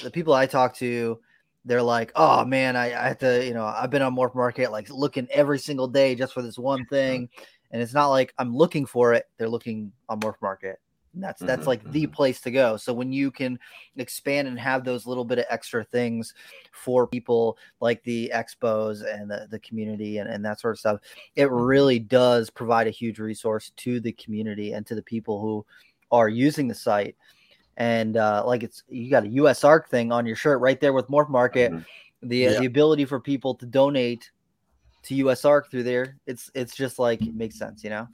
the 0.02 0.10
people 0.10 0.34
I 0.34 0.46
talk 0.46 0.74
to, 0.76 1.20
they're 1.64 1.82
like, 1.82 2.12
oh 2.14 2.44
man, 2.44 2.76
I, 2.76 2.86
I 2.86 3.08
have 3.08 3.18
to, 3.18 3.44
you 3.44 3.54
know, 3.54 3.64
I've 3.64 3.90
been 3.90 4.02
on 4.02 4.14
Morph 4.14 4.34
Market 4.34 4.70
like 4.70 4.90
looking 4.90 5.26
every 5.30 5.58
single 5.58 5.88
day 5.88 6.14
just 6.14 6.34
for 6.34 6.42
this 6.42 6.58
one 6.58 6.84
thing. 6.86 7.28
And 7.70 7.82
it's 7.82 7.94
not 7.94 8.08
like 8.08 8.34
I'm 8.38 8.54
looking 8.54 8.86
for 8.86 9.14
it, 9.14 9.26
they're 9.36 9.48
looking 9.48 9.92
on 10.08 10.20
Morph 10.20 10.40
Market. 10.42 10.80
And 11.14 11.22
that's 11.22 11.40
that's 11.40 11.60
mm-hmm, 11.60 11.68
like 11.68 11.92
the 11.92 12.02
mm-hmm. 12.04 12.12
place 12.12 12.40
to 12.40 12.50
go. 12.50 12.76
So 12.76 12.92
when 12.92 13.12
you 13.12 13.30
can 13.30 13.58
expand 13.96 14.48
and 14.48 14.58
have 14.58 14.84
those 14.84 15.06
little 15.06 15.24
bit 15.24 15.38
of 15.38 15.44
extra 15.48 15.84
things 15.84 16.34
for 16.72 17.06
people 17.06 17.56
like 17.80 18.02
the 18.02 18.32
expos 18.34 19.02
and 19.08 19.30
the, 19.30 19.46
the 19.50 19.60
community 19.60 20.18
and, 20.18 20.28
and 20.28 20.44
that 20.44 20.60
sort 20.60 20.74
of 20.74 20.80
stuff, 20.80 21.00
it 21.36 21.46
mm-hmm. 21.46 21.54
really 21.54 21.98
does 21.98 22.50
provide 22.50 22.88
a 22.88 22.90
huge 22.90 23.20
resource 23.20 23.72
to 23.76 24.00
the 24.00 24.12
community 24.12 24.72
and 24.72 24.86
to 24.86 24.94
the 24.94 25.02
people 25.02 25.40
who 25.40 25.64
are 26.10 26.28
using 26.28 26.68
the 26.68 26.74
site 26.74 27.16
and 27.76 28.16
uh, 28.16 28.44
like 28.46 28.62
it's 28.62 28.82
you 28.88 29.10
got 29.10 29.24
a 29.24 29.28
USARK 29.28 29.86
thing 29.88 30.12
on 30.12 30.26
your 30.26 30.36
shirt 30.36 30.60
right 30.60 30.80
there 30.80 30.92
with 30.92 31.08
Morph 31.08 31.28
Market. 31.28 31.72
Mm-hmm. 31.72 32.28
The 32.28 32.36
yeah. 32.38 32.58
the 32.60 32.66
ability 32.66 33.04
for 33.04 33.20
people 33.20 33.54
to 33.56 33.66
donate 33.66 34.30
to 35.04 35.14
USARK 35.24 35.70
through 35.70 35.82
there, 35.82 36.16
it's 36.26 36.50
it's 36.54 36.74
just 36.74 36.98
like 36.98 37.22
it 37.22 37.34
makes 37.34 37.58
sense, 37.58 37.84
you 37.84 37.90
know. 37.90 38.08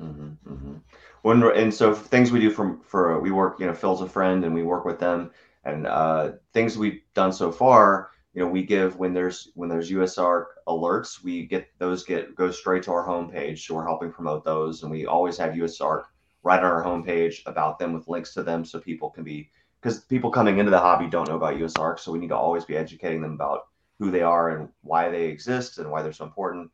Mm-hmm, 0.00 0.52
mm-hmm. 0.52 0.74
when 1.22 1.42
and 1.56 1.72
so 1.72 1.94
things 1.94 2.32
we 2.32 2.40
do 2.40 2.50
from 2.50 2.80
for 2.80 3.20
we 3.20 3.30
work 3.30 3.60
you 3.60 3.66
know 3.66 3.74
Phil's 3.74 4.00
a 4.00 4.08
friend 4.08 4.44
and 4.44 4.54
we 4.54 4.62
work 4.62 4.84
with 4.84 4.98
them 4.98 5.30
and 5.64 5.86
uh, 5.86 6.32
things 6.52 6.76
we've 6.76 7.02
done 7.14 7.32
so 7.32 7.52
far 7.52 8.10
you 8.34 8.42
know 8.42 8.48
we 8.48 8.62
give 8.62 8.96
when 8.96 9.12
there's 9.12 9.50
when 9.54 9.68
there's 9.68 9.90
USARK 9.90 10.46
alerts 10.66 11.22
we 11.22 11.46
get 11.46 11.68
those 11.78 12.04
get 12.04 12.34
go 12.34 12.50
straight 12.50 12.82
to 12.84 12.92
our 12.92 13.06
homepage 13.06 13.60
so 13.60 13.74
we're 13.74 13.86
helping 13.86 14.10
promote 14.10 14.44
those 14.44 14.82
and 14.82 14.90
we 14.90 15.06
always 15.06 15.36
have 15.36 15.52
USARK 15.52 16.04
right 16.42 16.58
on 16.60 16.64
our 16.64 16.84
homepage 16.84 17.42
about 17.46 17.78
them 17.78 17.92
with 17.92 18.08
links 18.08 18.34
to 18.34 18.42
them 18.42 18.64
so 18.64 18.78
people 18.80 19.10
can 19.10 19.24
be 19.24 19.50
because 19.80 20.00
people 20.04 20.30
coming 20.30 20.58
into 20.58 20.70
the 20.70 20.78
hobby 20.78 21.08
don't 21.08 21.28
know 21.28 21.36
about 21.36 21.56
USARK 21.56 21.98
so 21.98 22.12
we 22.12 22.18
need 22.18 22.28
to 22.28 22.36
always 22.36 22.64
be 22.64 22.76
educating 22.76 23.20
them 23.22 23.32
about 23.34 23.66
who 23.98 24.10
they 24.10 24.22
are 24.22 24.50
and 24.56 24.68
why 24.82 25.08
they 25.10 25.24
exist 25.26 25.78
and 25.78 25.90
why 25.90 26.02
they're 26.02 26.12
so 26.12 26.24
important 26.24 26.70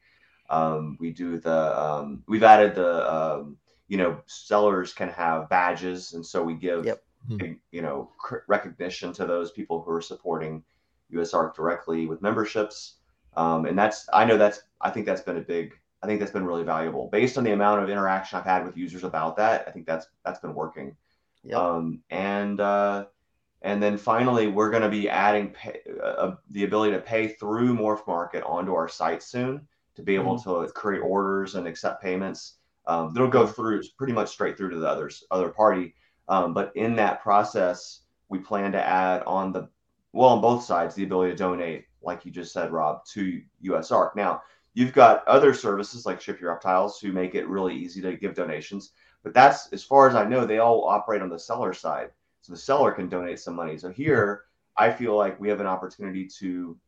um, 0.50 0.96
we 0.98 1.10
do 1.10 1.38
the 1.38 1.80
um, 1.80 2.22
we've 2.26 2.42
added 2.42 2.74
the 2.74 3.14
um, 3.14 3.56
you 3.88 3.96
know 3.98 4.18
sellers 4.26 4.92
can 4.92 5.08
have 5.10 5.48
badges 5.48 6.14
and 6.14 6.24
so 6.24 6.42
we 6.42 6.54
give 6.54 6.84
Yep. 6.86 7.02
Hmm. 7.28 7.52
you 7.72 7.82
know 7.82 8.10
cr- 8.18 8.46
recognition 8.46 9.12
to 9.14 9.26
those 9.26 9.50
people 9.50 9.82
who 9.82 9.90
are 9.90 10.00
supporting 10.00 10.62
USARK 11.12 11.54
directly 11.54 12.06
with 12.06 12.22
memberships 12.22 12.94
um, 13.36 13.66
and 13.66 13.78
that's 13.78 14.08
I 14.12 14.24
know 14.24 14.36
that's 14.38 14.62
I 14.80 14.90
think 14.90 15.04
that's 15.06 15.20
been 15.22 15.36
a 15.36 15.40
big 15.42 15.74
I 16.02 16.06
think 16.06 16.20
that's 16.20 16.32
been 16.32 16.46
really 16.46 16.64
valuable 16.64 17.08
based 17.10 17.38
on 17.38 17.44
the 17.44 17.52
amount 17.52 17.82
of 17.82 17.90
interaction 17.90 18.38
I've 18.38 18.44
had 18.44 18.64
with 18.64 18.76
users 18.76 19.04
about 19.04 19.36
that 19.36 19.66
I 19.66 19.70
think 19.70 19.86
that's 19.86 20.06
that's 20.24 20.40
been 20.40 20.54
working 20.54 20.96
Yep. 21.44 21.58
um, 21.58 22.02
and 22.10 22.60
uh, 22.60 23.06
and 23.62 23.82
then 23.82 23.96
finally 23.96 24.48
we're 24.48 24.70
going 24.70 24.82
to 24.82 24.88
be 24.88 25.08
adding 25.08 25.50
pay, 25.50 25.80
uh, 26.02 26.32
the 26.50 26.64
ability 26.64 26.92
to 26.92 27.00
pay 27.00 27.28
through 27.28 27.76
Morph 27.76 28.06
Market 28.06 28.44
onto 28.44 28.74
our 28.74 28.88
site 28.88 29.22
soon 29.22 29.66
to 29.96 30.02
be 30.02 30.14
able 30.14 30.38
to 30.38 30.70
create 30.74 31.00
orders 31.00 31.56
and 31.56 31.66
accept 31.66 32.02
payments. 32.02 32.58
Um, 32.86 33.12
that'll 33.12 33.28
go 33.28 33.46
through 33.46 33.82
pretty 33.96 34.12
much 34.12 34.28
straight 34.28 34.56
through 34.56 34.70
to 34.70 34.78
the 34.78 34.88
others 34.88 35.24
other 35.30 35.48
party. 35.48 35.94
Um, 36.28 36.54
but 36.54 36.72
in 36.76 36.94
that 36.96 37.20
process, 37.20 38.02
we 38.28 38.38
plan 38.38 38.72
to 38.72 38.82
add 38.82 39.22
on 39.24 39.52
the 39.52 39.68
well 40.12 40.30
on 40.30 40.40
both 40.40 40.62
sides 40.62 40.94
the 40.94 41.04
ability 41.04 41.32
to 41.32 41.36
donate, 41.36 41.86
like 42.00 42.24
you 42.24 42.30
just 42.30 42.52
said, 42.52 42.70
Rob, 42.70 43.04
to 43.06 43.42
USARK. 43.64 44.14
Now 44.14 44.42
you've 44.78 44.92
got 44.92 45.26
other 45.26 45.52
services 45.52 46.06
like 46.06 46.20
Ship 46.20 46.40
Your 46.40 46.52
Reptiles 46.52 47.00
who 47.00 47.10
make 47.10 47.34
it 47.34 47.48
really 47.48 47.74
easy 47.74 48.00
to 48.00 48.16
give 48.16 48.36
donations. 48.36 48.92
But 49.24 49.34
that's 49.34 49.66
as 49.72 49.82
far 49.82 50.08
as 50.08 50.14
I 50.14 50.24
know, 50.24 50.46
they 50.46 50.60
all 50.60 50.84
operate 50.84 51.20
on 51.20 51.30
the 51.30 51.38
seller 51.38 51.74
side. 51.74 52.10
So 52.42 52.52
the 52.52 52.60
seller 52.60 52.92
can 52.92 53.08
donate 53.08 53.40
some 53.40 53.56
money. 53.56 53.76
So 53.76 53.88
here, 53.88 54.44
I 54.76 54.92
feel 54.92 55.16
like 55.16 55.40
we 55.40 55.48
have 55.48 55.58
an 55.58 55.66
opportunity 55.66 56.28
to 56.38 56.78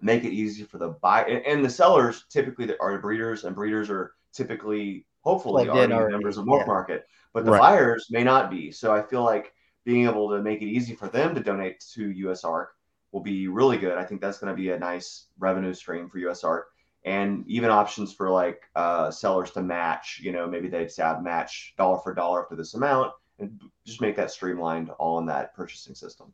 make 0.00 0.24
it 0.24 0.32
easy 0.32 0.64
for 0.64 0.78
the 0.78 0.88
buy 0.88 1.24
and, 1.24 1.44
and 1.44 1.62
the 1.62 1.68
sellers 1.68 2.24
typically 2.30 2.74
are 2.78 2.98
breeders 2.98 3.44
and 3.44 3.54
breeders 3.54 3.90
are 3.90 4.12
typically 4.32 5.04
hopefully 5.20 5.66
Plugged 5.66 5.76
in 5.76 5.92
already, 5.92 5.92
already, 5.92 6.12
members 6.14 6.38
of 6.38 6.46
Morph 6.46 6.60
yeah. 6.60 6.66
Market, 6.68 7.06
but 7.34 7.44
the 7.44 7.50
Right. 7.50 7.60
buyers 7.60 8.06
may 8.10 8.24
not 8.24 8.50
be. 8.50 8.72
So 8.72 8.94
I 8.94 9.02
feel 9.02 9.24
like 9.24 9.52
being 9.84 10.06
able 10.06 10.30
to 10.30 10.40
make 10.40 10.62
it 10.62 10.68
easy 10.68 10.94
for 10.94 11.08
them 11.08 11.34
to 11.34 11.42
donate 11.42 11.84
to 11.92 12.08
USARK 12.08 12.68
will 13.12 13.20
be 13.20 13.46
really 13.46 13.76
good. 13.76 13.98
I 13.98 14.04
think 14.04 14.22
that's 14.22 14.38
going 14.38 14.54
to 14.54 14.56
be 14.56 14.70
a 14.70 14.78
nice 14.78 15.26
revenue 15.38 15.74
stream 15.74 16.08
for 16.08 16.18
USARK 16.18 16.62
and 17.04 17.44
even 17.46 17.70
options 17.70 18.12
for 18.12 18.30
like 18.30 18.62
uh, 18.76 19.10
sellers 19.10 19.50
to 19.52 19.62
match. 19.62 20.20
You 20.22 20.32
know, 20.32 20.46
maybe 20.46 20.68
they'd 20.68 20.90
say 20.90 21.02
I'd 21.02 21.22
match 21.22 21.74
dollar 21.78 21.98
for 21.98 22.14
dollar 22.14 22.42
up 22.42 22.50
to 22.50 22.56
this 22.56 22.74
amount 22.74 23.12
and 23.38 23.60
just 23.86 24.00
make 24.00 24.16
that 24.16 24.30
streamlined 24.30 24.90
all 24.98 25.18
in 25.18 25.26
that 25.26 25.54
purchasing 25.54 25.94
system. 25.94 26.32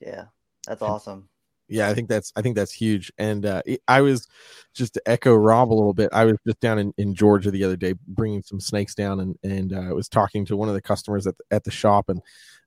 Yeah, 0.00 0.24
that's 0.66 0.82
awesome. 0.82 1.28
yeah 1.68 1.88
i 1.88 1.94
think 1.94 2.08
that's 2.08 2.32
i 2.36 2.42
think 2.42 2.56
that's 2.56 2.72
huge 2.72 3.12
and 3.18 3.44
uh 3.44 3.62
i 3.86 4.00
was 4.00 4.26
just 4.74 4.94
to 4.94 5.02
echo 5.06 5.34
rob 5.34 5.70
a 5.70 5.74
little 5.74 5.92
bit 5.94 6.08
i 6.12 6.24
was 6.24 6.36
just 6.46 6.60
down 6.60 6.78
in, 6.78 6.92
in 6.98 7.14
georgia 7.14 7.50
the 7.50 7.64
other 7.64 7.76
day 7.76 7.94
bringing 8.06 8.42
some 8.42 8.60
snakes 8.60 8.94
down 8.94 9.20
and 9.20 9.38
and 9.42 9.72
uh, 9.72 9.80
i 9.80 9.92
was 9.92 10.08
talking 10.08 10.44
to 10.44 10.56
one 10.56 10.68
of 10.68 10.74
the 10.74 10.82
customers 10.82 11.26
at 11.26 11.36
the, 11.36 11.44
at 11.50 11.64
the 11.64 11.70
shop 11.70 12.08
and 12.08 12.20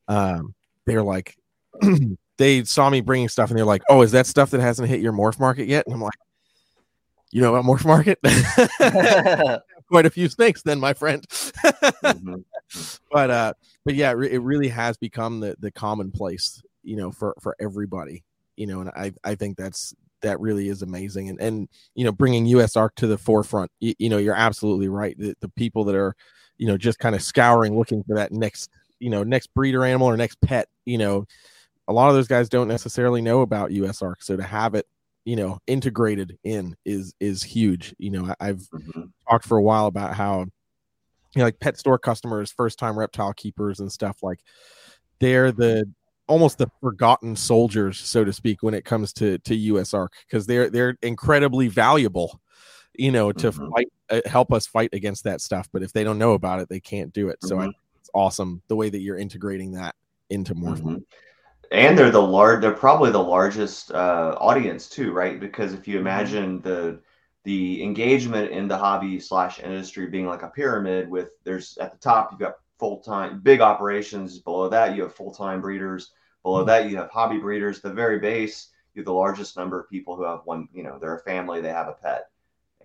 um 0.07 0.53
they're 0.85 1.03
like 1.03 1.35
they 2.37 2.63
saw 2.63 2.89
me 2.89 3.01
bringing 3.01 3.29
stuff 3.29 3.49
and 3.49 3.57
they're 3.57 3.65
like 3.65 3.83
oh 3.89 4.01
is 4.01 4.11
that 4.11 4.27
stuff 4.27 4.51
that 4.51 4.61
hasn't 4.61 4.89
hit 4.89 4.99
your 4.99 5.13
morph 5.13 5.39
market 5.39 5.67
yet 5.67 5.85
and 5.85 5.93
i'm 5.95 6.01
like 6.01 6.13
you 7.31 7.41
know 7.41 7.55
about 7.55 7.65
morph 7.65 7.85
market? 7.85 8.19
Quite 9.89 10.05
a 10.05 10.09
few 10.09 10.29
snakes 10.29 10.61
then 10.61 10.79
my 10.79 10.93
friend. 10.93 11.25
Mhm. 12.03 12.43
but 13.11 13.29
uh 13.29 13.53
but 13.85 13.95
yeah 13.95 14.11
it 14.11 14.41
really 14.41 14.69
has 14.69 14.97
become 14.97 15.39
the 15.41 15.55
the 15.59 15.71
commonplace 15.71 16.61
you 16.83 16.95
know 16.95 17.11
for 17.11 17.35
for 17.41 17.55
everybody 17.59 18.23
you 18.55 18.65
know 18.65 18.79
and 18.81 18.89
i 18.91 19.11
i 19.25 19.35
think 19.35 19.57
that's 19.57 19.93
that 20.21 20.39
really 20.39 20.69
is 20.69 20.81
amazing. 20.83 21.29
And 21.29 21.41
and 21.41 21.67
you 21.95 22.05
know 22.05 22.11
bringing 22.11 22.45
usark 22.45 22.91
to 22.97 23.07
the 23.07 23.17
forefront 23.17 23.71
you, 23.79 23.93
you 23.99 24.09
know 24.09 24.17
you're 24.19 24.35
absolutely 24.35 24.87
right 24.87 25.17
the, 25.17 25.35
the 25.41 25.49
people 25.49 25.83
that 25.85 25.95
are 25.95 26.15
you 26.57 26.67
know 26.67 26.77
just 26.77 26.99
kind 26.99 27.15
of 27.15 27.21
scouring 27.21 27.77
looking 27.77 28.03
for 28.03 28.15
that 28.15 28.31
next 28.31 28.69
you 28.99 29.09
know 29.09 29.23
next 29.23 29.53
breeder 29.53 29.83
animal 29.83 30.07
or 30.07 30.15
next 30.15 30.39
pet 30.41 30.67
you 30.85 30.97
know 30.97 31.25
a 31.87 31.93
lot 31.93 32.09
of 32.09 32.15
those 32.15 32.27
guys 32.27 32.49
don't 32.49 32.67
necessarily 32.67 33.21
know 33.21 33.41
about 33.41 33.71
usark 33.71 34.15
so 34.21 34.37
to 34.37 34.43
have 34.43 34.75
it 34.75 34.87
you 35.25 35.35
know 35.35 35.59
integrated 35.67 36.37
in 36.43 36.75
is 36.85 37.13
is 37.19 37.43
huge 37.43 37.93
you 37.99 38.09
know 38.09 38.25
I, 38.39 38.49
i've 38.49 38.67
Mhm. 38.73 39.11
talked 39.29 39.45
for 39.45 39.57
a 39.57 39.61
while 39.61 39.85
about 39.87 40.15
how 40.15 40.39
you 40.41 40.47
know 41.37 41.43
like 41.43 41.59
pet 41.59 41.77
store 41.77 41.99
customers 41.99 42.51
first 42.51 42.79
time 42.79 42.97
reptile 42.97 43.33
keepers 43.33 43.79
and 43.79 43.91
stuff 43.91 44.17
like 44.23 44.39
they're 45.19 45.51
the 45.51 45.85
almost 46.27 46.57
the 46.57 46.67
forgotten 46.81 47.35
soldiers 47.35 47.99
so 47.99 48.23
to 48.23 48.33
speak 48.33 48.63
when 48.63 48.73
it 48.73 48.85
comes 48.85 49.13
to 49.13 49.37
to 49.39 49.55
usark 49.55 50.09
because 50.27 50.47
they're 50.47 50.69
they're 50.69 50.97
incredibly 51.01 51.67
valuable 51.67 52.41
you 52.95 53.11
know 53.11 53.31
to 53.31 53.51
Mhm. 53.51 53.69
fight 53.71 53.87
uh, 54.09 54.21
help 54.25 54.51
us 54.51 54.65
fight 54.65 54.89
against 54.93 55.23
that 55.23 55.41
stuff 55.41 55.67
but 55.71 55.83
if 55.83 55.93
they 55.93 56.03
don't 56.03 56.17
know 56.17 56.33
about 56.33 56.59
it 56.59 56.69
they 56.69 56.79
can't 56.79 57.13
do 57.13 57.29
it 57.29 57.37
so 57.43 57.59
I, 57.59 57.67
Mhm. 57.67 57.73
it's 57.99 58.09
awesome 58.13 58.61
the 58.69 58.75
way 58.75 58.89
that 58.89 59.01
you're 59.01 59.17
integrating 59.17 59.73
that 59.73 59.95
into 60.29 60.55
more 60.55 60.75
Mhm. 60.75 61.03
And 61.71 61.97
they're 61.97 62.11
the 62.11 62.21
large. 62.21 62.61
They're 62.61 62.73
probably 62.73 63.11
the 63.11 63.23
largest 63.23 63.91
uh, 63.91 64.35
audience 64.39 64.89
too, 64.89 65.13
right? 65.13 65.39
Because 65.39 65.73
if 65.73 65.87
you 65.87 65.99
imagine 65.99 66.61
the 66.61 67.01
the 67.43 67.81
engagement 67.83 68.51
in 68.51 68.67
the 68.67 68.77
hobby 68.77 69.19
slash 69.19 69.59
industry 69.59 70.07
being 70.07 70.27
like 70.27 70.43
a 70.43 70.49
pyramid, 70.49 71.09
with 71.09 71.31
there's 71.43 71.77
at 71.79 71.91
the 71.91 71.97
top 71.97 72.31
you've 72.31 72.41
got 72.41 72.55
full 72.77 72.99
time 72.99 73.39
big 73.41 73.61
operations. 73.61 74.39
Below 74.39 74.69
that 74.69 74.95
you 74.95 75.03
have 75.03 75.15
full 75.15 75.33
time 75.33 75.61
breeders. 75.61 76.11
Below 76.43 76.63
Mhm. 76.63 76.67
that 76.67 76.89
you 76.89 76.97
have 76.97 77.09
hobby 77.09 77.37
breeders. 77.37 77.81
The 77.81 77.93
very 77.93 78.19
base 78.19 78.71
you 78.93 78.99
have 79.01 79.05
the 79.05 79.13
largest 79.13 79.55
number 79.57 79.79
of 79.79 79.89
people 79.89 80.15
who 80.17 80.23
have 80.23 80.41
one. 80.45 80.67
You 80.73 80.83
know, 80.83 80.99
they're 80.99 81.15
a 81.15 81.21
family. 81.21 81.61
They 81.61 81.69
have 81.69 81.87
a 81.87 81.93
pet, 81.93 82.29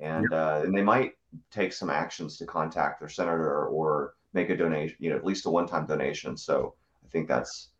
and 0.00 0.32
uh, 0.32 0.62
and 0.64 0.76
they 0.76 0.82
might 0.82 1.14
take 1.50 1.72
some 1.72 1.90
actions 1.90 2.36
to 2.38 2.46
contact 2.46 3.00
their 3.00 3.08
senator 3.08 3.66
or 3.66 4.14
make 4.32 4.50
a 4.50 4.56
donation. 4.56 4.96
You 5.00 5.10
know, 5.10 5.16
at 5.16 5.24
least 5.24 5.46
a 5.46 5.50
one 5.50 5.66
time 5.66 5.86
donation. 5.86 6.36
So 6.36 6.74
I 7.04 7.08
think 7.08 7.26
that's 7.26 7.70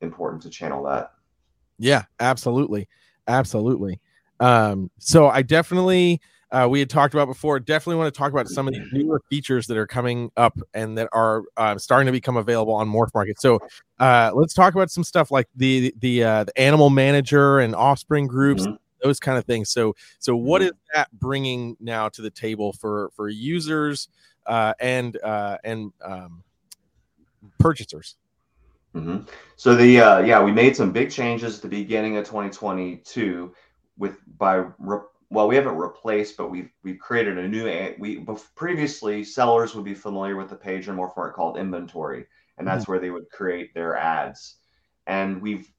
important 0.00 0.42
to 0.42 0.50
channel 0.50 0.82
that. 0.84 1.12
Yeah, 1.78 2.04
absolutely. 2.20 2.88
Absolutely. 3.26 4.00
Um, 4.40 4.90
so 4.98 5.28
I 5.28 5.42
definitely 5.42 6.20
uh, 6.50 6.66
we 6.70 6.78
had 6.78 6.88
talked 6.88 7.12
about 7.12 7.26
before, 7.26 7.60
definitely 7.60 7.96
want 7.96 8.12
to 8.12 8.18
talk 8.18 8.32
about 8.32 8.48
some 8.48 8.66
of 8.66 8.72
the 8.72 8.80
newer 8.90 9.20
features 9.28 9.66
that 9.66 9.76
are 9.76 9.86
coming 9.86 10.30
up 10.36 10.58
and 10.72 10.96
that 10.96 11.08
are 11.12 11.42
uh, 11.58 11.76
starting 11.76 12.06
to 12.06 12.12
become 12.12 12.38
available 12.38 12.72
on 12.72 12.88
Morph 12.88 13.12
Market. 13.14 13.38
So 13.38 13.60
uh, 14.00 14.30
let's 14.34 14.54
talk 14.54 14.74
about 14.74 14.90
some 14.90 15.04
stuff 15.04 15.30
like 15.30 15.46
the 15.56 15.92
the 15.98 16.24
uh, 16.24 16.44
the 16.44 16.58
animal 16.58 16.88
manager 16.88 17.58
and 17.58 17.74
offspring 17.74 18.26
groups, 18.26 18.66
Mhm. 18.66 18.78
those 19.02 19.20
kind 19.20 19.36
of 19.36 19.44
things. 19.44 19.68
So 19.70 19.94
so 20.20 20.34
what 20.34 20.62
is 20.62 20.72
that 20.94 21.10
bringing 21.12 21.76
now 21.80 22.08
to 22.08 22.22
the 22.22 22.30
table 22.30 22.72
for 22.72 23.10
for 23.14 23.28
users 23.28 24.08
uh, 24.46 24.72
and 24.80 25.18
uh, 25.22 25.58
and 25.64 25.92
um, 26.02 26.42
purchasers? 27.58 28.16
Hmm 28.94 29.18
So 29.56 29.74
the 29.76 30.00
uh, 30.00 30.18
yeah, 30.20 30.42
we 30.42 30.52
made 30.52 30.76
some 30.76 30.92
big 30.92 31.10
changes 31.10 31.56
at 31.56 31.62
the 31.62 31.68
beginning 31.68 32.16
of 32.16 32.26
2022 32.26 33.54
with 33.98 34.18
by 34.38 34.64
re- 34.78 35.00
well, 35.30 35.46
we 35.46 35.56
haven't 35.56 35.76
replaced, 35.76 36.36
but 36.38 36.50
we've 36.50 36.70
we've 36.82 36.98
created 36.98 37.38
a 37.38 37.46
new 37.48 37.66
we 37.98 38.24
previously 38.54 39.24
sellers 39.24 39.74
would 39.74 39.84
be 39.84 39.94
familiar 39.94 40.36
with 40.36 40.48
the 40.48 40.56
page 40.56 40.88
in 40.88 40.96
Morph 40.96 41.16
Market 41.16 41.34
called 41.36 41.58
inventory, 41.58 42.26
and 42.56 42.66
that's 42.66 42.88
where 42.88 42.98
they 42.98 43.10
would 43.10 43.30
create 43.30 43.74
their 43.74 43.96
ads, 43.96 44.56
and 45.06 45.42
we've 45.42 45.70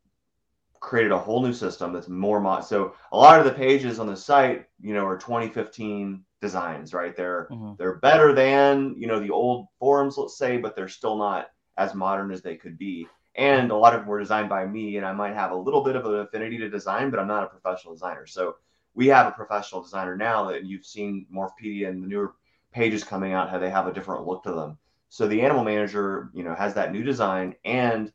created 0.79 1.11
a 1.11 1.17
whole 1.17 1.41
new 1.41 1.53
system 1.53 1.93
that's 1.93 2.07
more 2.07 2.39
mod. 2.39 2.63
So 2.65 2.93
a 3.11 3.17
lot 3.17 3.39
of 3.39 3.45
the 3.45 3.51
pages 3.53 3.99
on 3.99 4.07
the 4.07 4.15
site, 4.15 4.65
you 4.81 4.93
know, 4.93 5.05
are 5.05 5.17
2015 5.17 6.23
designs, 6.41 6.93
right? 6.93 7.15
They're 7.15 7.51
Mhm. 7.51 7.77
they're 7.77 7.97
better 7.99 8.33
than 8.33 8.95
you 8.97 9.07
know 9.07 9.19
the 9.19 9.31
old 9.31 9.67
forums, 9.79 10.17
let's 10.17 10.37
say, 10.37 10.57
but 10.57 10.75
they're 10.75 10.87
still 10.87 11.17
not 11.17 11.47
as 11.79 11.95
modern 11.95 12.31
as 12.31 12.41
they 12.41 12.55
could 12.55 12.77
be. 12.77 13.07
And 13.35 13.71
a 13.71 13.75
lot 13.75 13.93
of 13.93 14.01
them 14.01 14.09
were 14.09 14.19
designed 14.19 14.49
by 14.49 14.65
me, 14.65 14.97
and 14.97 15.05
I 15.05 15.13
might 15.13 15.33
have 15.33 15.51
a 15.51 15.55
little 15.55 15.83
bit 15.83 15.95
of 15.95 16.05
an 16.05 16.19
affinity 16.19 16.57
to 16.57 16.69
design, 16.69 17.09
but 17.09 17.19
I'm 17.19 17.27
not 17.27 17.43
a 17.43 17.47
professional 17.47 17.93
designer. 17.93 18.27
So 18.27 18.57
we 18.93 19.07
have 19.07 19.27
a 19.27 19.31
professional 19.31 19.81
designer 19.81 20.17
now 20.17 20.49
that 20.49 20.65
you've 20.65 20.85
seen 20.85 21.25
Morphpedia 21.33 21.87
and 21.87 22.03
the 22.03 22.07
newer 22.07 22.35
pages 22.71 23.03
coming 23.03 23.33
out, 23.33 23.49
how 23.49 23.57
they 23.57 23.69
have 23.69 23.87
a 23.87 23.93
different 23.93 24.27
look 24.27 24.43
to 24.43 24.51
them. 24.51 24.77
So 25.07 25.27
the 25.27 25.41
animal 25.41 25.63
manager, 25.63 26.29
you 26.33 26.43
know, 26.43 26.53
has 26.53 26.73
that 26.73 26.91
new 26.91 27.03
design 27.03 27.55
and 27.63 28.11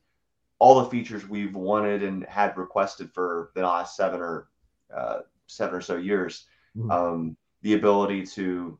all 0.59 0.83
the 0.83 0.91
features 0.91 1.29
we've 1.29 1.57
wanted 1.57 2.03
and 2.03 2.25
had 2.27 2.57
requested 2.57 3.11
for 3.13 3.51
the 3.55 3.63
last 3.63 3.97
seven 3.97 4.21
or 4.21 4.49
uh, 4.95 5.21
seven 5.47 5.75
or 5.75 5.81
so 5.81 5.97
years. 5.97 6.47
Mhm. 6.77 6.91
Um, 6.91 7.37
the 7.63 7.75
ability 7.75 8.27
to 8.27 8.79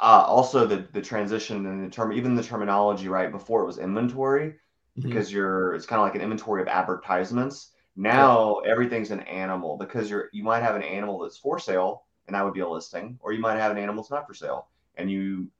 uh, 0.00 0.24
also 0.26 0.66
the 0.66 0.88
the 0.92 1.02
transition 1.02 1.66
and 1.66 1.84
the 1.86 1.90
term, 1.90 2.12
even 2.12 2.34
the 2.34 2.42
terminology, 2.42 3.08
right? 3.08 3.30
Before 3.30 3.62
it 3.62 3.66
was 3.66 3.78
inventory 3.78 4.56
Mhm. 4.96 5.02
because 5.02 5.32
you're 5.32 5.74
it's 5.74 5.86
kind 5.86 6.00
of 6.00 6.06
like 6.06 6.14
an 6.14 6.22
inventory 6.22 6.62
of 6.62 6.68
advertisements. 6.68 7.72
Now 7.96 8.58
everything's 8.60 9.10
an 9.10 9.20
animal 9.20 9.76
because 9.78 10.10
you're 10.10 10.28
you 10.32 10.42
might 10.44 10.62
have 10.62 10.76
an 10.76 10.82
animal 10.82 11.18
that's 11.20 11.38
for 11.38 11.58
sale 11.58 12.04
and 12.26 12.34
that 12.34 12.44
would 12.44 12.54
be 12.54 12.60
a 12.60 12.68
listing, 12.68 13.18
or 13.20 13.32
you 13.32 13.40
might 13.40 13.58
have 13.58 13.72
an 13.72 13.78
animal 13.78 14.02
that's 14.02 14.10
not 14.10 14.26
for 14.26 14.34
sale, 14.34 14.68
and 14.96 15.10
you 15.10 15.50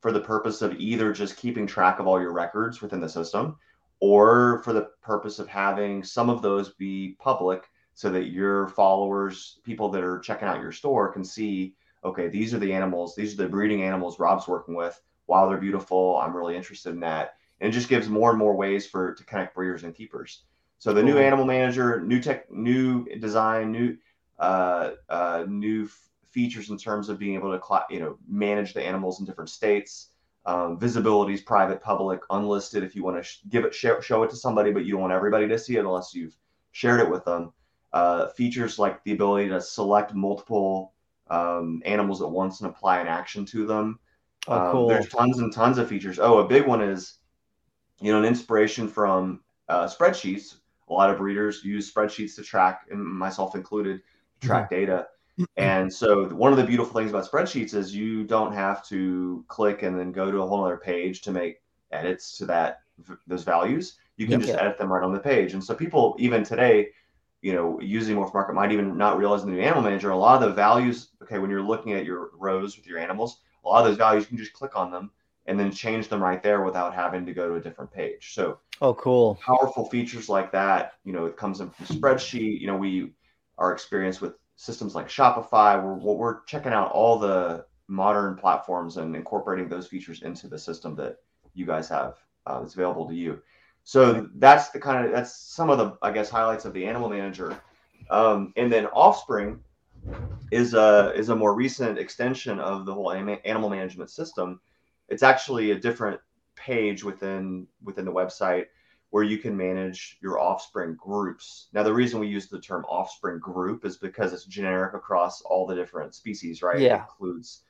for 0.00 0.12
the 0.12 0.20
purpose 0.20 0.62
of 0.62 0.74
either 0.80 1.12
just 1.12 1.36
keeping 1.36 1.66
track 1.66 1.98
of 1.98 2.06
all 2.06 2.20
your 2.20 2.32
records 2.32 2.82
within 2.82 3.00
the 3.00 3.08
system 3.08 3.56
or 4.00 4.60
for 4.64 4.72
the 4.72 4.90
purpose 5.02 5.38
of 5.38 5.48
having 5.48 6.02
some 6.02 6.28
of 6.28 6.42
those 6.42 6.74
be 6.74 7.16
public 7.20 7.68
so 7.94 8.10
that 8.10 8.30
your 8.30 8.68
followers, 8.68 9.60
people 9.64 9.88
that 9.90 10.02
are 10.02 10.18
checking 10.18 10.48
out 10.48 10.60
your 10.60 10.72
store, 10.72 11.12
can 11.12 11.24
see 11.24 11.74
okay, 12.04 12.28
these 12.28 12.52
are 12.54 12.58
the 12.58 12.72
animals, 12.72 13.14
these 13.14 13.34
are 13.34 13.42
the 13.42 13.48
breeding 13.48 13.82
animals 13.82 14.18
Rob's 14.18 14.48
working 14.48 14.74
with. 14.74 15.00
Wow, 15.26 15.48
they're 15.48 15.58
beautiful. 15.58 16.18
I'm 16.18 16.36
really 16.36 16.56
interested 16.56 16.90
in 16.90 17.00
that. 17.00 17.34
And 17.60 17.70
it 17.70 17.72
just 17.72 17.88
gives 17.88 18.08
more 18.08 18.30
and 18.30 18.38
more 18.38 18.56
ways 18.56 18.86
for 18.86 19.14
to 19.14 19.24
connect 19.24 19.54
breeders 19.54 19.84
and 19.84 19.94
keepers. 19.94 20.42
So 20.78 20.92
the 20.92 21.02
new 21.02 21.16
animal 21.16 21.44
manager, 21.44 22.00
new 22.00 22.20
tech, 22.20 22.50
new 22.50 23.04
design, 23.20 23.70
new 23.70 23.96
uh, 24.40 24.92
uh, 25.08 25.44
new 25.46 25.84
f- 25.84 26.08
features 26.30 26.70
in 26.70 26.76
terms 26.76 27.08
of 27.08 27.20
being 27.20 27.36
able 27.36 27.52
to 27.52 27.58
cla 27.60 27.84
you 27.88 28.00
know 28.00 28.18
manage 28.28 28.74
the 28.74 28.82
animals 28.82 29.20
in 29.20 29.26
different 29.26 29.50
states. 29.50 30.08
Um, 30.44 30.76
visibility 30.80 31.34
is 31.34 31.40
private, 31.40 31.80
public, 31.80 32.20
unlisted. 32.30 32.82
If 32.82 32.96
you 32.96 33.04
want 33.04 33.18
to 33.18 33.22
sh- 33.22 33.38
give 33.48 33.64
it, 33.64 33.72
show, 33.72 34.00
show 34.00 34.24
it 34.24 34.30
to 34.30 34.36
somebody, 34.36 34.72
but 34.72 34.84
you 34.84 34.92
don't 34.92 35.02
want 35.02 35.12
everybody 35.12 35.46
to 35.46 35.56
see 35.56 35.76
it 35.76 35.84
unless 35.84 36.14
you've 36.14 36.36
shared 36.72 36.98
it 36.98 37.08
with 37.08 37.24
them. 37.24 37.52
Uh, 37.92 38.26
features 38.30 38.76
like 38.76 39.04
the 39.04 39.12
ability 39.12 39.50
to 39.50 39.60
select 39.60 40.14
multiple 40.14 40.94
um, 41.28 41.82
animals 41.84 42.22
at 42.22 42.30
once 42.30 42.60
and 42.60 42.70
apply 42.70 43.00
an 43.00 43.06
action 43.06 43.44
to 43.46 43.66
them. 43.66 43.98
Oh, 44.48 44.82
Um. 44.82 44.88
There's 44.88 45.08
tons 45.08 45.38
and 45.38 45.52
tons 45.52 45.78
of 45.78 45.88
features. 45.88 46.18
Oh, 46.18 46.38
a 46.38 46.48
big 46.48 46.66
one 46.66 46.82
is, 46.82 47.18
you 48.00 48.12
know, 48.12 48.18
an 48.18 48.24
inspiration 48.24 48.88
from 48.88 49.40
uh, 49.68 49.86
spreadsheets. 49.86 50.56
A 50.88 50.92
lot 50.92 51.10
of 51.10 51.18
breeders 51.18 51.64
use 51.64 51.92
spreadsheets 51.92 52.34
to 52.36 52.42
track, 52.42 52.86
and 52.90 53.02
myself 53.02 53.54
included, 53.54 54.02
to 54.40 54.46
track 54.46 54.68
data. 54.68 55.06
And 55.56 55.92
so 55.92 56.28
one 56.30 56.52
of 56.52 56.58
the 56.58 56.64
beautiful 56.64 56.94
things 56.94 57.10
about 57.10 57.30
spreadsheets 57.30 57.74
is 57.74 57.94
you 57.94 58.24
don't 58.24 58.52
have 58.52 58.84
to 58.88 59.44
click 59.48 59.82
and 59.82 59.98
then 59.98 60.12
go 60.12 60.30
to 60.30 60.42
a 60.42 60.46
whole 60.46 60.64
other 60.64 60.76
page 60.76 61.22
to 61.22 61.30
make 61.30 61.62
edits 61.90 62.36
to 62.38 62.46
that 62.46 62.80
those 63.26 63.44
values. 63.44 63.96
You 64.16 64.26
can 64.26 64.40
Yep. 64.40 64.48
just 64.48 64.58
edit 64.58 64.78
them 64.78 64.92
right 64.92 65.04
on 65.04 65.12
the 65.12 65.20
page. 65.20 65.52
And 65.54 65.62
so 65.62 65.74
people 65.74 66.16
even 66.18 66.42
today, 66.42 66.88
you 67.42 67.52
know, 67.52 67.80
using 67.80 68.16
Morph 68.16 68.32
Market 68.32 68.54
might 68.54 68.72
even 68.72 68.96
not 68.96 69.18
realize 69.18 69.42
in 69.42 69.50
the 69.50 69.56
new 69.56 69.62
animal 69.62 69.82
manager, 69.82 70.10
a 70.10 70.16
lot 70.16 70.42
of 70.42 70.48
the 70.48 70.54
values, 70.54 71.08
okay, 71.22 71.38
when 71.38 71.50
you're 71.50 71.62
looking 71.62 71.92
at 71.92 72.04
your 72.04 72.30
rows 72.38 72.76
with 72.76 72.86
your 72.86 72.98
animals, 72.98 73.40
a 73.64 73.68
lot 73.68 73.80
of 73.80 73.86
those 73.86 73.98
values 73.98 74.24
you 74.24 74.28
can 74.28 74.38
just 74.38 74.52
click 74.52 74.76
on 74.76 74.90
them 74.90 75.10
and 75.46 75.58
then 75.58 75.70
change 75.72 76.08
them 76.08 76.22
right 76.22 76.42
there 76.42 76.62
without 76.62 76.94
having 76.94 77.26
to 77.26 77.34
go 77.34 77.48
to 77.48 77.56
a 77.56 77.60
different 77.60 77.90
page. 77.92 78.32
So 78.34 78.60
Oh, 78.80 78.94
cool. 78.94 79.38
powerful 79.44 79.88
features 79.90 80.28
like 80.28 80.52
that, 80.52 80.94
you 81.04 81.12
know, 81.12 81.26
it 81.26 81.36
comes 81.36 81.60
in 81.60 81.70
from 81.70 81.86
spreadsheet. 81.86 82.60
You 82.60 82.68
know, 82.68 82.76
we 82.76 83.12
are 83.58 83.72
experienced 83.72 84.20
with 84.22 84.34
systems 84.56 84.94
like 84.94 85.08
Shopify. 85.08 85.82
We're 85.82 86.14
we're 86.14 86.44
checking 86.44 86.72
out 86.72 86.92
all 86.92 87.18
the 87.18 87.66
modern 87.88 88.36
platforms 88.36 88.96
and 88.96 89.14
incorporating 89.16 89.68
those 89.68 89.88
features 89.88 90.22
into 90.22 90.48
the 90.48 90.58
system 90.58 90.94
that 90.96 91.16
you 91.54 91.66
guys 91.66 91.88
have 91.88 92.14
uh, 92.46 92.60
that's 92.60 92.74
available 92.74 93.08
to 93.08 93.14
you. 93.14 93.42
So 93.84 94.28
that's 94.36 94.70
the 94.70 94.78
kind 94.78 95.04
of 95.04 95.12
that's 95.12 95.36
some 95.36 95.70
of 95.70 95.78
the 95.78 95.96
I 96.02 96.12
guess 96.12 96.30
highlights 96.30 96.64
of 96.64 96.72
the 96.72 96.86
Animal 96.86 97.08
Manager, 97.08 97.60
um, 98.10 98.52
and 98.56 98.72
then 98.72 98.86
Offspring 98.86 99.60
is 100.50 100.74
a 100.74 101.12
is 101.16 101.28
a 101.30 101.36
more 101.36 101.54
recent 101.54 101.98
extension 101.98 102.58
of 102.60 102.86
the 102.86 102.94
whole 102.94 103.12
animal 103.12 103.70
management 103.70 104.10
system. 104.10 104.60
It's 105.08 105.22
actually 105.22 105.72
a 105.72 105.78
different 105.78 106.20
page 106.54 107.02
within 107.02 107.66
within 107.82 108.04
the 108.04 108.12
website 108.12 108.66
where 109.10 109.24
you 109.24 109.36
can 109.36 109.54
manage 109.54 110.16
your 110.22 110.40
offspring 110.40 110.94
groups. 110.94 111.68
Now, 111.74 111.82
the 111.82 111.92
reason 111.92 112.18
we 112.18 112.28
use 112.28 112.48
the 112.48 112.58
term 112.58 112.86
offspring 112.88 113.40
group 113.40 113.84
is 113.84 113.98
because 113.98 114.32
it's 114.32 114.46
generic 114.46 114.94
across 114.94 115.42
all 115.42 115.66
the 115.66 115.74
different 115.74 116.14
species, 116.14 116.62
right? 116.62 116.80
Yeah. 116.80 116.96
It 116.96 117.00
includes 117.00 117.62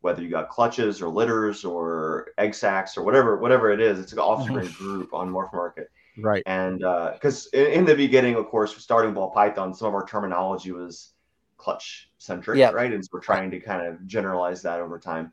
whether 0.00 0.22
you 0.22 0.30
got 0.30 0.48
clutches 0.48 1.02
or 1.02 1.08
litters 1.08 1.64
or 1.64 2.28
egg 2.38 2.54
sacs 2.54 2.96
or 2.96 3.02
whatever, 3.02 3.38
whatever 3.38 3.70
it 3.70 3.80
is. 3.80 3.98
It's 3.98 4.12
an 4.12 4.18
offspring 4.18 4.68
group 4.78 5.12
on 5.12 5.30
Morph 5.30 5.52
Market. 5.52 5.90
Right. 6.18 6.42
And 6.46 6.78
because 6.78 7.46
in, 7.48 7.66
in 7.66 7.84
the 7.84 7.94
beginning, 7.94 8.36
of 8.36 8.46
course, 8.46 8.76
starting 8.76 9.10
with 9.10 9.16
ball 9.16 9.30
Python, 9.30 9.74
some 9.74 9.88
of 9.88 9.94
our 9.94 10.06
terminology 10.06 10.72
was 10.72 11.12
clutch 11.56 12.10
centric, 12.18 12.58
Yep. 12.58 12.74
right? 12.74 12.92
And 12.92 13.04
so 13.04 13.10
we're 13.12 13.20
trying 13.20 13.50
to 13.50 13.60
kind 13.60 13.86
of 13.86 14.06
generalize 14.06 14.62
that 14.62 14.80
over 14.80 14.98
time. 14.98 15.32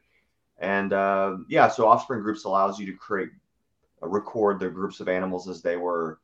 And 0.58 0.94
uh, 0.94 1.38
yeah, 1.50 1.68
so 1.68 1.88
offspring 1.88 2.22
groups 2.22 2.46
allows 2.46 2.80
you 2.80 2.86
to 2.88 2.94
create, 2.94 3.30
uh, 4.02 4.08
record 4.08 4.60
the 4.60 4.70
groups 4.70 5.00
of 5.00 5.10
animals 5.10 5.48
as 5.50 5.62
they 5.62 5.78
were 5.78 6.20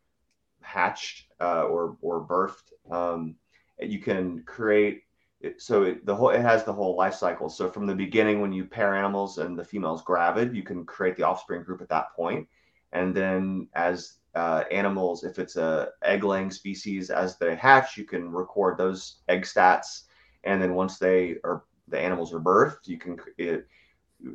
hatched 0.61 1.25
uh, 1.41 1.63
or 1.63 1.97
or 2.01 2.25
birthed. 2.25 2.71
Um, 2.91 3.35
you 3.79 3.99
can 3.99 4.43
create. 4.43 5.03
It, 5.41 5.61
so 5.61 5.83
it, 5.83 6.05
the 6.05 6.15
whole 6.15 6.31
it 6.31 6.41
has 6.41 6.63
the 6.63 6.73
whole 6.73 6.97
life 6.97 7.13
cycle. 7.13 7.49
So 7.49 7.69
from 7.69 7.85
the 7.85 7.95
beginning, 7.95 8.41
when 8.41 8.51
you 8.51 8.65
pair 8.65 8.95
animals 8.95 9.37
and 9.37 9.57
the 9.57 9.63
female's 9.63 10.01
gravid, 10.01 10.55
you 10.55 10.63
can 10.63 10.85
create 10.85 11.15
the 11.15 11.23
offspring 11.23 11.63
group 11.63 11.81
at 11.81 11.89
that 11.89 12.13
point, 12.13 12.47
and 12.91 13.15
then 13.15 13.67
as 13.73 14.17
uh, 14.35 14.63
animals, 14.69 15.23
if 15.23 15.39
it's 15.39 15.55
a 15.55 15.89
egg 16.03 16.23
laying 16.23 16.51
species, 16.51 17.09
as 17.09 17.37
they 17.37 17.55
hatch, 17.55 17.97
you 17.97 18.03
can 18.03 18.29
record 18.31 18.77
those 18.77 19.21
egg 19.29 19.43
stats, 19.43 20.03
and 20.43 20.61
then 20.61 20.73
once 20.75 20.97
they 20.97 21.37
are 21.43 21.63
the 21.87 21.99
animals 21.99 22.33
are 22.33 22.39
birthed, 22.39 22.87
you 22.87 22.97
can 22.97 23.17
it, 23.37 23.65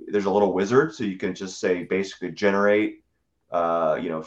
there's 0.09 0.25
a 0.25 0.31
little 0.31 0.55
wizard, 0.55 0.95
so 0.95 1.05
you 1.05 1.19
can 1.19 1.35
just 1.35 1.61
say 1.61 1.85
basically 1.85 2.31
generate, 2.31 3.05
uh, 3.51 3.99
you 4.01 4.09
know, 4.09 4.25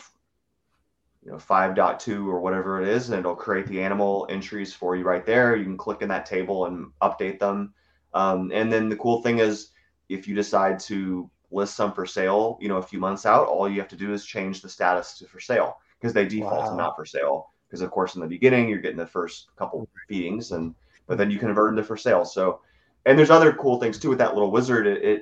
you 1.28 1.34
know, 1.34 1.40
5.2 1.40 2.26
or 2.26 2.40
whatever 2.40 2.82
it 2.82 2.88
is, 2.88 3.10
and 3.10 3.20
it'll 3.20 3.36
create 3.36 3.68
the 3.68 3.82
animal 3.82 4.26
entries 4.30 4.74
for 4.74 4.96
you 4.96 5.04
right 5.04 5.26
there. 5.26 5.58
You 5.58 5.66
can 5.66 5.76
click 5.76 6.02
in 6.02 6.08
that 6.08 6.26
table 6.26 6.68
and 6.68 6.88
update 7.02 7.38
them. 7.38 7.74
Um, 8.14 8.50
and 8.54 8.72
then 8.72 8.88
the 8.88 8.96
cool 8.96 9.22
thing 9.22 9.40
is, 9.40 9.72
if 10.08 10.26
you 10.26 10.34
decide 10.36 10.80
to 10.80 11.30
list 11.52 11.76
some 11.76 11.92
for 11.92 12.06
sale, 12.06 12.58
you 12.62 12.70
know, 12.70 12.78
a 12.78 12.82
few 12.82 12.98
months 12.98 13.26
out, 13.26 13.48
all 13.48 13.68
you 13.68 13.78
have 13.82 13.90
to 13.90 13.98
do 13.98 14.14
is 14.14 14.26
change 14.26 14.62
the 14.62 14.70
status 14.70 15.18
to 15.18 15.28
for 15.28 15.42
sale 15.42 15.80
because 16.00 16.14
they 16.14 16.26
default 16.26 16.64
Wow. 16.64 16.70
to 16.72 16.76
not 16.78 16.96
for 16.96 17.06
sale. 17.06 17.52
Because 17.68 17.82
of 17.82 17.92
course, 17.92 18.16
in 18.16 18.22
the 18.22 18.28
beginning, 18.28 18.70
you're 18.70 18.80
getting 18.80 18.96
the 18.96 19.06
first 19.06 19.50
couple 19.58 19.86
feedings, 20.08 20.54
and 20.54 20.74
but 21.08 21.18
then 21.18 21.30
you 21.30 21.40
convert 21.40 21.72
into 21.72 21.84
for 21.84 21.98
sale. 21.98 22.24
So, 22.24 22.62
and 23.06 23.20
there's 23.20 23.30
other 23.30 23.52
cool 23.52 23.82
things 23.82 24.00
too 24.00 24.08
with 24.08 24.20
that 24.20 24.34
little 24.34 24.52
wizard. 24.52 24.88
It, 24.88 25.04
it 25.04 25.22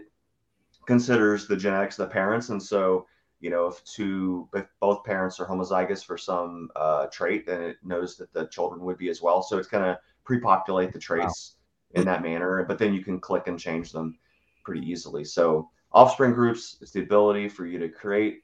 considers 0.86 1.48
the 1.48 1.58
genetics 1.58 1.98
of 1.98 2.08
the 2.08 2.14
parents, 2.14 2.50
and 2.50 2.62
so 2.62 3.08
you 3.46 3.52
know 3.52 3.68
if 3.68 3.84
two 3.84 4.50
if 4.56 4.66
both 4.80 5.04
parents 5.04 5.40
are 5.40 5.46
homozygous 5.46 6.04
for 6.04 6.18
some 6.18 6.72
uh, 6.76 7.06
trait, 7.12 7.46
then 7.46 7.62
it 7.62 7.78
knows 7.84 8.18
that 8.18 8.34
the 8.34 8.48
children 8.48 8.82
would 8.82 8.98
be 8.98 9.10
as 9.10 9.22
well. 9.22 9.44
So 9.44 9.60
it's 9.60 9.68
gonna 9.68 10.00
pre-populate 10.24 10.92
the 10.92 10.98
traits 10.98 11.58
in 11.92 12.06
that 12.06 12.24
manner, 12.24 12.66
but 12.68 12.80
then 12.80 12.92
you 12.92 13.04
can 13.04 13.20
click 13.20 13.46
and 13.46 13.60
change 13.60 13.92
them 13.92 14.18
pretty 14.64 14.82
easily. 14.82 15.24
So 15.24 15.70
offspring 15.92 16.34
groups 16.34 16.78
is 16.82 16.92
the 16.92 17.04
ability 17.04 17.48
for 17.48 17.68
you 17.68 17.78
to 17.78 17.88
create 17.88 18.44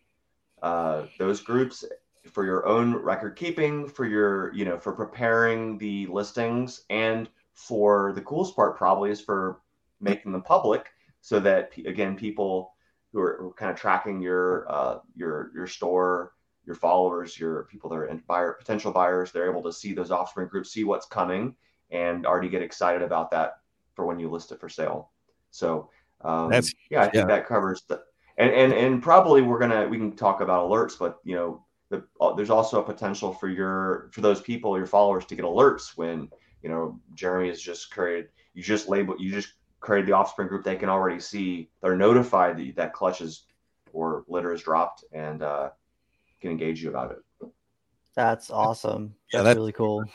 uh, 0.62 1.08
those 1.18 1.42
groups 1.42 1.84
for 2.32 2.46
your 2.46 2.68
own 2.68 2.94
record 2.94 3.36
keeping, 3.36 3.88
for 3.88 4.06
your 4.06 4.54
you 4.54 4.66
know 4.66 4.78
for 4.78 4.94
preparing 4.94 5.80
the 5.80 6.06
listings, 6.12 6.84
and 6.92 7.28
for 7.56 8.14
the 8.14 8.22
coolest 8.22 8.56
part 8.56 8.78
probably 8.78 9.10
is 9.10 9.20
for 9.20 9.62
making 10.00 10.32
them 10.32 10.44
public 10.44 10.92
so 11.22 11.40
that 11.40 11.72
again 11.88 12.16
people 12.16 12.76
who 13.12 13.19
are, 13.19 13.38
who 13.39 13.50
are 13.50 13.54
kind 13.54 13.71
of 13.71 13.78
tracking 13.78 14.21
your 14.21 14.65
uh, 14.71 15.00
your 15.15 15.52
your 15.54 15.67
store 15.67 16.34
your 16.65 16.76
followers 16.76 17.39
your 17.39 17.63
people 17.63 17.89
that 17.89 17.95
are 17.95 18.21
buyer 18.28 18.54
potential 18.54 18.91
buyers 18.91 19.32
they're 19.32 19.50
able 19.50 19.63
to 19.63 19.74
see 19.74 19.93
those 19.93 20.12
offspring 20.12 20.47
groups 20.47 20.71
see 20.71 20.84
what's 20.84 21.06
coming 21.06 21.56
and 21.89 22.26
already 22.26 22.50
get 22.50 22.62
excited 22.62 23.02
about 23.02 23.32
that 23.32 23.58
for 23.95 24.06
when 24.06 24.19
you 24.19 24.30
list 24.30 24.52
it 24.52 24.60
for 24.60 24.69
sale 24.69 25.12
so 25.50 25.89
um, 26.21 26.50
That's- 26.50 26.74
yeah 26.89 27.02
i 27.02 27.04
think 27.04 27.15
yeah. 27.15 27.26
that 27.26 27.47
covers 27.47 27.84
the 27.88 28.02
and, 28.38 28.52
and 28.52 28.74
and 28.74 29.04
probably 29.04 29.41
we're 29.41 29.60
gonna 29.60 29.88
we 29.88 29.97
can 29.97 30.15
talk 30.15 30.41
about 30.41 30.69
alerts 30.69 30.97
but 30.97 31.19
you 31.24 31.36
know 31.36 31.65
the, 31.89 32.04
uh, 32.21 32.34
there's 32.34 32.50
also 32.50 32.80
a 32.80 32.84
potential 32.84 33.34
for 33.34 33.50
your 33.50 34.10
for 34.13 34.21
those 34.21 34.41
people 34.41 34.78
your 34.78 34.88
followers 34.88 35.26
to 35.26 35.36
get 35.36 35.43
alerts 35.43 35.97
when 35.97 36.30
you 36.63 36.69
know 36.69 37.00
jeremy 37.15 37.50
has 37.50 37.62
just 37.62 37.91
created 37.91 38.30
you 38.54 38.63
just 38.63 38.88
label 38.88 39.15
you 39.19 39.32
just 39.32 39.54
created 39.82 40.08
the 40.08 40.13
offspring 40.13 40.48
group 40.48 40.63
they 40.63 40.76
can 40.78 40.88
already 40.89 41.20
see 41.20 41.70
they're 41.82 41.98
notified 41.98 42.58
that 42.58 42.76
that 42.76 42.94
clutch 42.94 43.20
is 43.22 43.44
or 43.94 44.24
litter 44.30 44.54
is 44.54 44.62
dropped 44.62 45.04
and 45.12 45.41
uh, 45.44 45.70
can 46.39 46.52
engage 46.52 46.82
you 46.82 46.89
about 46.89 47.12
it 47.12 47.48
That's 48.15 48.50
awesome. 48.50 49.15
Yeah, 49.34 49.39
That's 49.39 49.44
that's- 49.46 49.56
really 49.58 49.72
cool. 49.74 50.06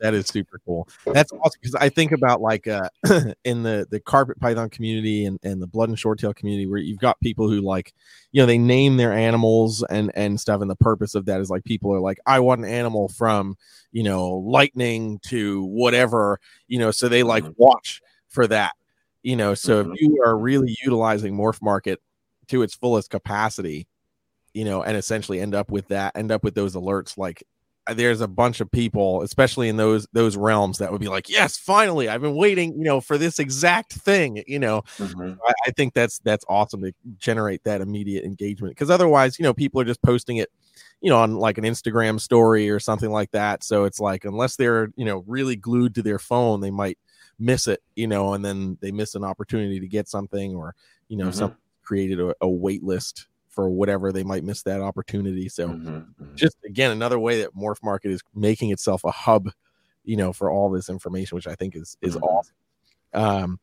That 0.00 0.12
is 0.12 0.26
super 0.26 0.60
cool. 0.66 0.88
That's 1.06 1.30
awesome 1.32 1.58
because 1.62 1.76
I 1.76 1.88
think 1.88 2.10
about 2.10 2.40
like 2.40 2.66
uh 2.66 2.88
in 3.44 3.62
the 3.62 3.86
the 3.90 4.00
carpet 4.00 4.38
python 4.40 4.68
community 4.68 5.24
and, 5.24 5.38
and 5.44 5.62
the 5.62 5.68
blood 5.68 5.88
and 5.88 5.96
short 5.98 6.18
tail 6.18 6.34
community 6.34 6.66
where 6.66 6.80
you've 6.80 6.98
got 6.98 7.18
people 7.20 7.48
who 7.48 7.60
like 7.60 7.94
you 8.32 8.42
know 8.42 8.46
they 8.46 8.58
name 8.58 8.96
their 8.96 9.12
animals 9.12 9.84
and 9.88 10.10
and 10.16 10.38
stuff 10.40 10.60
and 10.60 10.68
the 10.70 10.74
purpose 10.76 11.14
of 11.14 11.26
that 11.26 11.40
is 11.40 11.48
like 11.48 11.62
people 11.64 11.94
are 11.94 12.00
like 12.00 12.18
I 12.26 12.40
want 12.40 12.62
an 12.62 12.68
animal 12.68 13.08
from 13.08 13.56
you 13.92 14.02
know 14.02 14.32
lightning 14.32 15.20
to 15.26 15.62
whatever 15.64 16.40
you 16.66 16.80
know 16.80 16.90
so 16.90 17.08
they 17.08 17.22
like 17.22 17.44
Mhm. 17.44 17.54
watch 17.56 18.02
for 18.34 18.46
that 18.48 18.74
You 19.24 19.36
know, 19.36 19.54
so 19.54 19.84
Mhm. 19.84 19.94
if 19.94 20.00
you 20.02 20.22
are 20.26 20.36
really 20.38 20.76
utilizing 20.84 21.34
Morph 21.36 21.62
Market 21.62 22.00
to 22.48 22.62
its 22.62 22.74
fullest 22.74 23.10
capacity, 23.10 23.86
you 24.54 24.64
know, 24.64 24.82
and 24.82 24.96
essentially 24.96 25.40
end 25.40 25.54
up 25.54 25.70
with 25.70 25.88
that, 25.88 26.12
end 26.16 26.32
up 26.32 26.44
with 26.44 26.54
those 26.54 26.74
alerts, 26.76 27.18
like 27.18 27.42
uh, 27.86 27.94
there's 27.94 28.20
a 28.22 28.28
bunch 28.28 28.60
of 28.60 28.70
people, 28.70 29.22
especially 29.22 29.68
in 29.68 29.76
those 29.76 30.06
those 30.12 30.36
realms, 30.36 30.78
that 30.78 30.90
would 30.92 31.00
be 31.00 31.08
like, 31.08 31.28
yes, 31.30 31.58
finally, 31.58 32.08
I've 32.08 32.22
been 32.22 32.36
waiting, 32.36 32.72
you 32.78 32.84
know, 32.84 33.00
for 33.00 33.18
this 33.18 33.38
exact 33.38 33.92
thing, 33.94 34.42
you 34.46 34.58
know. 34.58 34.82
Mhm. 35.00 35.38
I, 35.46 35.52
I 35.68 35.70
think 35.72 35.94
that's 35.94 36.18
that's 36.20 36.44
awesome 36.48 36.82
to 36.82 36.92
generate 37.18 37.64
that 37.64 37.80
immediate 37.82 38.24
engagement 38.24 38.74
because 38.74 38.90
otherwise, 38.90 39.38
you 39.38 39.42
know, 39.44 39.54
people 39.54 39.80
are 39.80 39.84
just 39.84 40.02
posting 40.02 40.38
it, 40.38 40.50
you 41.00 41.10
know, 41.10 41.18
on 41.18 41.36
like 41.36 41.58
an 41.58 41.64
Instagram 41.64 42.20
story 42.20 42.70
or 42.70 42.80
something 42.80 43.10
like 43.10 43.30
that. 43.32 43.64
So 43.64 43.84
it's 43.84 44.00
like 44.00 44.24
unless 44.24 44.56
they're 44.56 44.90
you 44.96 45.04
know 45.04 45.24
really 45.26 45.56
glued 45.56 45.94
to 45.96 46.02
their 46.02 46.18
phone, 46.18 46.60
they 46.60 46.70
might 46.70 46.98
miss 47.38 47.66
it, 47.66 47.82
you 47.96 48.06
know, 48.06 48.34
and 48.34 48.44
then 48.44 48.78
they 48.80 48.90
miss 48.90 49.14
an 49.14 49.24
opportunity 49.24 49.80
to 49.80 49.88
get 49.88 50.08
something 50.08 50.54
or 50.54 50.74
you 51.08 51.16
know 51.16 51.28
Mhm. 51.28 51.34
some 51.34 51.56
created 51.82 52.20
a, 52.20 52.34
a 52.40 52.48
wait 52.48 52.82
list 52.82 53.26
for 53.48 53.68
whatever 53.68 54.10
they 54.12 54.24
might 54.24 54.42
miss 54.44 54.62
that 54.62 54.80
opportunity. 54.80 55.48
So 55.48 55.68
Mhm. 55.68 56.14
Mhm. 56.20 56.34
just 56.34 56.56
again 56.64 56.90
another 56.90 57.18
way 57.18 57.40
that 57.42 57.54
Morph 57.54 57.82
Market 57.82 58.10
is 58.10 58.22
making 58.34 58.70
itself 58.70 59.04
a 59.04 59.10
hub, 59.10 59.50
you 60.04 60.16
know, 60.16 60.32
for 60.32 60.50
all 60.50 60.70
this 60.70 60.88
information, 60.88 61.36
which 61.36 61.46
I 61.46 61.54
think 61.54 61.76
is 61.76 61.96
is 62.02 62.16
Mhm. 62.16 62.22
awesome. 62.22 62.54
Um, 63.12 63.60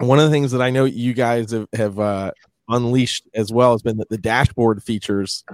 one 0.00 0.18
of 0.18 0.24
the 0.24 0.30
things 0.30 0.52
that 0.52 0.62
I 0.62 0.70
know 0.70 0.84
you 0.84 1.12
guys 1.12 1.50
have, 1.50 1.66
have 1.74 1.98
uh, 1.98 2.30
unleashed 2.68 3.28
as 3.34 3.52
well 3.52 3.72
has 3.72 3.82
been 3.82 3.96
the, 3.96 4.06
the 4.08 4.18
dashboard 4.18 4.82
features, 4.82 5.44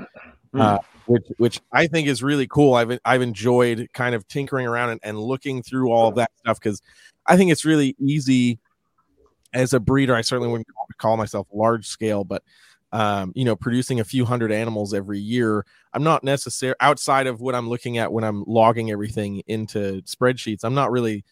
uh, 0.54 0.78
which 1.06 1.26
which 1.38 1.60
I 1.72 1.86
think 1.86 2.08
is 2.08 2.22
really 2.22 2.46
cool. 2.46 2.74
I've 2.74 2.98
I've 3.04 3.22
enjoyed 3.22 3.88
kind 3.92 4.14
of 4.14 4.26
tinkering 4.28 4.66
around 4.66 4.90
and, 4.90 5.00
and 5.02 5.20
looking 5.20 5.62
through 5.62 5.90
all 5.90 6.08
of 6.08 6.14
that 6.16 6.30
stuff 6.38 6.60
because 6.60 6.80
I 7.26 7.36
think 7.36 7.50
it's 7.50 7.64
really 7.64 7.96
easy 7.98 8.58
as 9.52 9.72
a 9.72 9.80
breeder. 9.80 10.14
I 10.14 10.22
certainly 10.22 10.50
wouldn't 10.50 10.68
call- 10.68 10.88
call 10.98 11.16
myself 11.16 11.46
large 11.52 11.86
scale, 11.86 12.24
but 12.24 12.42
um, 12.92 13.32
you 13.34 13.44
know, 13.44 13.56
producing 13.56 13.98
a 13.98 14.04
few 14.04 14.24
hundred 14.24 14.52
animals 14.52 14.94
every 14.94 15.18
year, 15.18 15.66
I'm 15.92 16.04
not 16.04 16.22
necessarily 16.22 16.76
outside 16.80 17.26
of 17.26 17.40
what 17.40 17.54
I'm 17.56 17.68
looking 17.68 17.98
at 17.98 18.12
when 18.12 18.22
I'm 18.22 18.44
logging 18.46 18.92
everything 18.92 19.42
into 19.48 20.00
spreadsheets. 20.02 20.60
I'm 20.62 20.74
not 20.74 20.92
really 20.92 21.24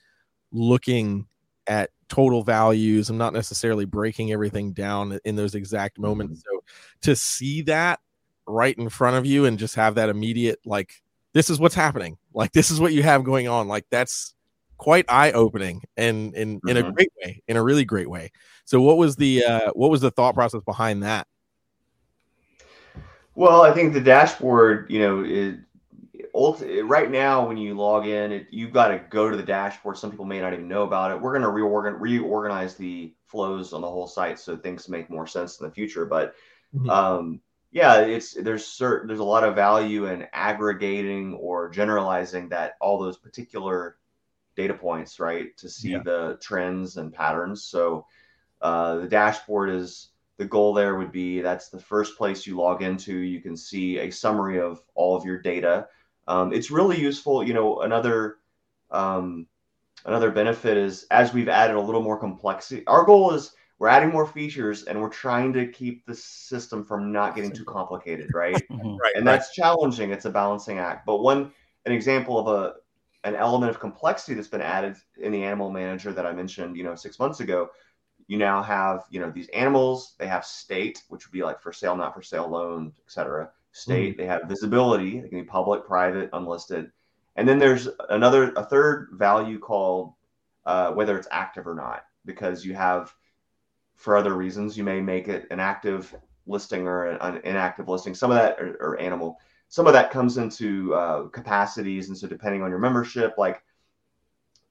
looking 0.51 1.27
at 1.69 1.91
total 2.09 2.43
values. 2.43 3.11
I'm 3.11 3.17
not 3.17 3.33
necessarily 3.33 3.85
breaking 3.85 4.33
everything 4.33 4.73
down 4.73 5.21
in 5.25 5.37
those 5.37 5.55
exact 5.55 6.01
moments. 6.01 6.43
So 6.45 6.65
to 7.03 7.15
see 7.15 7.63
that 7.63 8.01
right 8.47 8.77
in 8.77 8.89
front 8.89 9.17
of 9.17 9.25
you 9.27 9.45
and 9.45 9.59
just 9.59 9.75
have 9.77 9.95
that 9.95 10.09
immediate 10.09 10.59
like 10.65 11.03
this 11.33 11.49
is 11.49 11.59
what's 11.61 11.75
happening. 11.75 12.19
Like 12.35 12.53
this 12.53 12.71
is 12.71 12.81
what 12.81 12.93
you 12.93 13.03
have 13.03 13.25
going 13.25 13.49
on. 13.49 13.69
Like 13.69 13.87
that's 13.91 14.35
quite 14.79 15.05
eye 15.09 15.31
opening 15.33 15.83
and 15.97 16.35
in 16.35 16.61
in 16.67 16.77
a 16.77 16.83
Mhm. 16.83 16.95
great 16.95 17.13
way, 17.25 17.43
in 17.47 17.57
a 17.57 17.63
really 17.63 17.85
great 17.85 18.11
way. 18.11 18.31
So 18.65 18.81
what 18.83 18.97
was 18.97 19.17
the 19.17 19.45
uh 19.45 19.71
what 19.75 19.91
was 19.91 20.01
the 20.01 20.11
thought 20.11 20.35
process 20.35 20.63
behind 20.65 21.03
that? 21.05 21.27
Well, 23.35 23.63
I 23.63 23.73
think 23.73 23.93
the 23.93 24.01
dashboard, 24.01 24.91
you 24.91 24.99
know, 24.99 25.25
it, 25.25 25.61
ulti- 26.35 26.83
right 26.87 27.11
now 27.11 27.47
when 27.47 27.57
you 27.57 27.75
log 27.75 28.07
in, 28.07 28.31
it, 28.33 28.47
you've 28.51 28.73
got 28.73 28.89
to 28.89 29.01
go 29.11 29.31
to 29.31 29.37
the 29.37 29.43
dashboard. 29.43 29.97
Some 29.97 30.11
people 30.11 30.27
may 30.27 30.41
not 30.41 30.53
even 30.53 30.69
know 30.69 30.83
about 30.83 31.11
it. 31.13 31.21
We're 31.21 31.39
going 31.39 31.43
to 31.43 31.49
reorgan- 31.49 31.99
reorganize 31.99 32.75
the 32.75 33.15
flows 33.27 33.73
on 33.73 33.81
the 33.81 33.89
whole 33.89 34.07
site 34.07 34.39
so 34.39 34.57
things 34.57 34.89
make 34.89 35.09
more 35.09 35.27
sense 35.27 35.59
in 35.61 35.67
the 35.67 35.73
future. 35.73 36.05
But 36.05 36.35
Mhm. 36.75 36.91
um, 36.91 37.41
yeah, 37.73 38.01
it's 38.01 38.35
there's 38.35 38.67
certain 38.67 39.09
there's 39.09 39.21
a 39.21 39.25
lot 39.25 39.45
of 39.45 39.55
value 39.57 40.07
in 40.07 40.27
aggregating 40.33 41.35
or 41.35 41.71
generalizing 41.71 42.51
that 42.51 42.75
all 42.81 42.99
those 42.99 43.19
particular 43.19 43.97
data 44.57 44.75
points, 44.75 45.19
right, 45.21 45.57
to 45.59 45.69
see 45.69 45.93
Yeah. 45.93 46.03
the 46.05 46.39
trends 46.43 46.99
and 46.99 47.13
patterns. 47.13 47.65
So 47.65 48.07
uh, 48.61 48.97
the 48.99 49.09
dashboard 49.09 49.71
is 49.71 50.11
the 50.39 50.45
goal 50.47 50.75
there 50.75 50.97
would 50.97 51.13
be 51.13 51.41
that's 51.41 51.71
the 51.71 51.81
first 51.81 52.17
place 52.19 52.47
you 52.47 52.57
log 52.57 52.83
into. 52.83 53.17
You 53.19 53.41
can 53.41 53.57
see 53.57 53.99
a 53.99 54.11
summary 54.13 54.61
of 54.61 54.83
all 54.95 55.17
of 55.17 55.25
your 55.25 55.39
data. 55.41 55.89
Um, 56.29 56.53
it's 56.53 56.71
really 56.71 57.01
useful. 57.01 57.43
You 57.45 57.55
know, 57.55 57.81
another 57.81 58.39
um, 58.91 59.47
another 60.05 60.31
benefit 60.31 60.77
is 60.77 61.07
as 61.11 61.33
we've 61.33 61.49
added 61.49 61.77
a 61.77 61.81
little 61.81 62.03
more 62.03 62.19
complexity. 62.19 62.87
Our 62.87 63.05
goal 63.05 63.33
is 63.35 63.55
we're 63.83 63.89
adding 63.89 64.11
more 64.11 64.29
features 64.29 64.85
and 64.85 65.03
we're 65.03 65.09
trying 65.09 65.53
to 65.53 65.67
keep 65.67 66.07
the 66.07 66.15
system 66.15 66.85
from 66.85 67.11
not 67.11 67.35
getting 67.35 67.51
too 67.51 67.65
complicated, 67.65 68.33
right? 68.33 68.63
Mhm. 68.71 68.97
Right. 68.97 69.17
and 69.17 69.27
that's 69.27 69.53
challenging. 69.53 70.13
It's 70.13 70.25
a 70.25 70.31
balancing 70.31 70.79
act. 70.79 71.05
But 71.05 71.17
one 71.17 71.51
an 71.85 71.91
example 71.91 72.39
of 72.39 72.47
a 72.47 72.75
an 73.25 73.35
element 73.35 73.71
of 73.71 73.81
complexity 73.81 74.35
that's 74.35 74.47
been 74.47 74.61
added 74.63 74.95
in 75.21 75.33
the 75.33 75.43
animal 75.43 75.69
manager 75.69 76.13
that 76.13 76.25
I 76.25 76.33
mentioned, 76.33 76.77
you 76.77 76.85
know, 76.85 76.95
six 76.95 77.19
months 77.19 77.41
ago. 77.41 77.71
You 78.29 78.39
now 78.39 78.63
have, 78.63 79.03
you 79.11 79.19
know, 79.19 79.33
these 79.33 79.49
animals. 79.49 80.15
They 80.17 80.29
have 80.29 80.45
state, 80.45 81.03
which 81.09 81.27
would 81.27 81.33
be 81.33 81.43
like 81.43 81.61
for 81.61 81.73
sale, 81.73 81.97
not 81.97 82.15
for 82.15 82.23
sale, 82.23 82.49
loaned, 82.49 82.93
etc. 83.05 83.51
State. 83.73 84.17
They 84.17 84.27
have 84.27 84.43
visibility. 84.49 85.21
They 85.21 85.29
can 85.29 85.41
be 85.41 85.45
public, 85.45 85.85
private, 85.85 86.31
unlisted. 86.33 86.93
And 87.35 87.49
then 87.49 87.59
there's 87.59 87.89
another, 88.11 88.53
a 88.55 88.65
third 88.65 89.09
value 89.15 89.59
called 89.59 90.13
uh, 90.67 90.93
whether 90.93 91.19
it's 91.19 91.29
active 91.33 91.67
or 91.67 91.75
not, 91.75 92.05
because 92.25 92.65
you 92.65 92.75
have, 92.75 93.13
for 94.03 94.17
other 94.17 94.35
reasons, 94.35 94.77
you 94.77 94.83
may 94.83 95.01
make 95.01 95.29
it 95.29 95.47
an 95.51 95.61
active 95.61 96.15
listing 96.47 96.89
or 96.89 97.07
an, 97.07 97.41
inactive 97.45 97.89
listing. 97.89 98.15
Some 98.15 98.33
of 98.33 98.37
that 98.37 98.61
or, 98.61 98.77
or 98.81 99.01
animal. 99.01 99.39
Some 99.69 99.87
of 99.87 99.93
that 99.93 100.11
comes 100.11 100.39
into 100.39 100.93
uh, 100.93 101.29
capacities. 101.29 102.09
And 102.09 102.19
so 102.19 102.27
depending 102.27 102.63
on 102.63 102.71
your 102.71 102.81
membership 102.81 103.35
like 103.39 103.63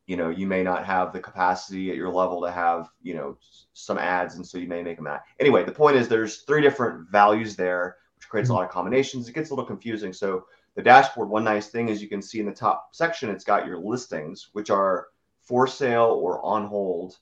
you 0.07 0.17
know 0.17 0.29
you 0.29 0.47
may 0.47 0.63
not 0.63 0.83
have 0.83 1.13
the 1.13 1.19
capacity 1.19 1.91
at 1.91 1.95
your 1.95 2.09
level 2.09 2.41
to 2.41 2.51
have 2.51 2.89
you 3.01 3.13
know 3.13 3.37
some 3.73 3.97
ads. 3.97 4.35
And 4.35 4.45
so 4.45 4.57
you 4.57 4.67
may 4.67 4.83
make 4.83 4.97
them 4.97 5.05
that. 5.05 5.23
anyway 5.39 5.63
the 5.63 5.71
point 5.71 5.95
is 5.95 6.07
there's 6.07 6.41
three 6.41 6.61
different 6.61 7.09
values 7.09 7.55
there 7.55 7.97
which 8.17 8.27
creates 8.27 8.49
a 8.49 8.53
lot 8.53 8.65
of 8.65 8.69
combinations. 8.69 9.29
It 9.29 9.33
gets 9.33 9.49
a 9.49 9.53
little 9.53 9.65
confusing. 9.65 10.11
So 10.11 10.45
the 10.75 10.81
dashboard 10.81 11.29
one 11.29 11.45
nice 11.45 11.69
thing 11.69 11.87
is 11.87 12.01
you 12.01 12.09
can 12.09 12.21
see 12.21 12.39
in 12.41 12.45
the 12.45 12.51
top 12.51 12.89
section 12.93 13.29
it's 13.29 13.45
got 13.45 13.65
your 13.65 13.79
listings 13.79 14.49
which 14.51 14.69
are 14.69 15.07
for 15.41 15.67
sale 15.67 16.19
or 16.21 16.43
on 16.43 16.65
hold. 16.65 17.17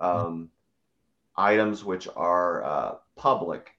Um, 0.00 0.48
items 1.40 1.84
which 1.84 2.08
are 2.16 2.64
uh, 2.64 2.94
public 3.16 3.70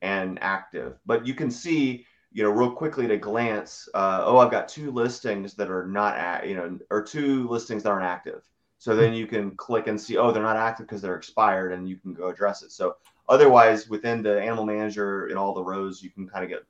and 0.00 0.38
active 0.42 0.98
but 1.06 1.26
you 1.26 1.34
can 1.34 1.50
see 1.50 2.06
you 2.34 2.42
know, 2.42 2.50
real 2.50 2.70
quickly 2.70 3.06
to 3.06 3.16
glance, 3.16 3.88
uh, 3.94 4.22
oh, 4.24 4.38
I've 4.38 4.50
got 4.50 4.68
two 4.68 4.90
listings 4.90 5.54
that 5.54 5.70
are 5.70 5.86
not, 5.86 6.16
at, 6.16 6.48
you 6.48 6.54
know, 6.54 6.78
or 6.90 7.02
two 7.02 7.46
listings 7.48 7.82
that 7.82 7.90
aren't 7.90 8.06
active. 8.06 8.42
So 8.78 8.96
then 8.96 9.12
you 9.12 9.26
can 9.26 9.52
click 9.52 9.86
and 9.86 10.00
see, 10.00 10.16
oh, 10.16 10.32
they're 10.32 10.42
not 10.42 10.56
active 10.56 10.86
because 10.86 11.02
they're 11.02 11.16
expired, 11.16 11.72
and 11.72 11.88
you 11.88 11.96
can 11.96 12.14
go 12.14 12.28
address 12.28 12.62
it. 12.62 12.72
So 12.72 12.96
otherwise, 13.28 13.88
within 13.88 14.22
the 14.22 14.40
animal 14.40 14.64
manager 14.64 15.28
in 15.28 15.36
all 15.36 15.54
the 15.54 15.62
rows, 15.62 16.02
you 16.02 16.10
can 16.10 16.28
kind 16.28 16.42
of 16.42 16.50
get, 16.50 16.64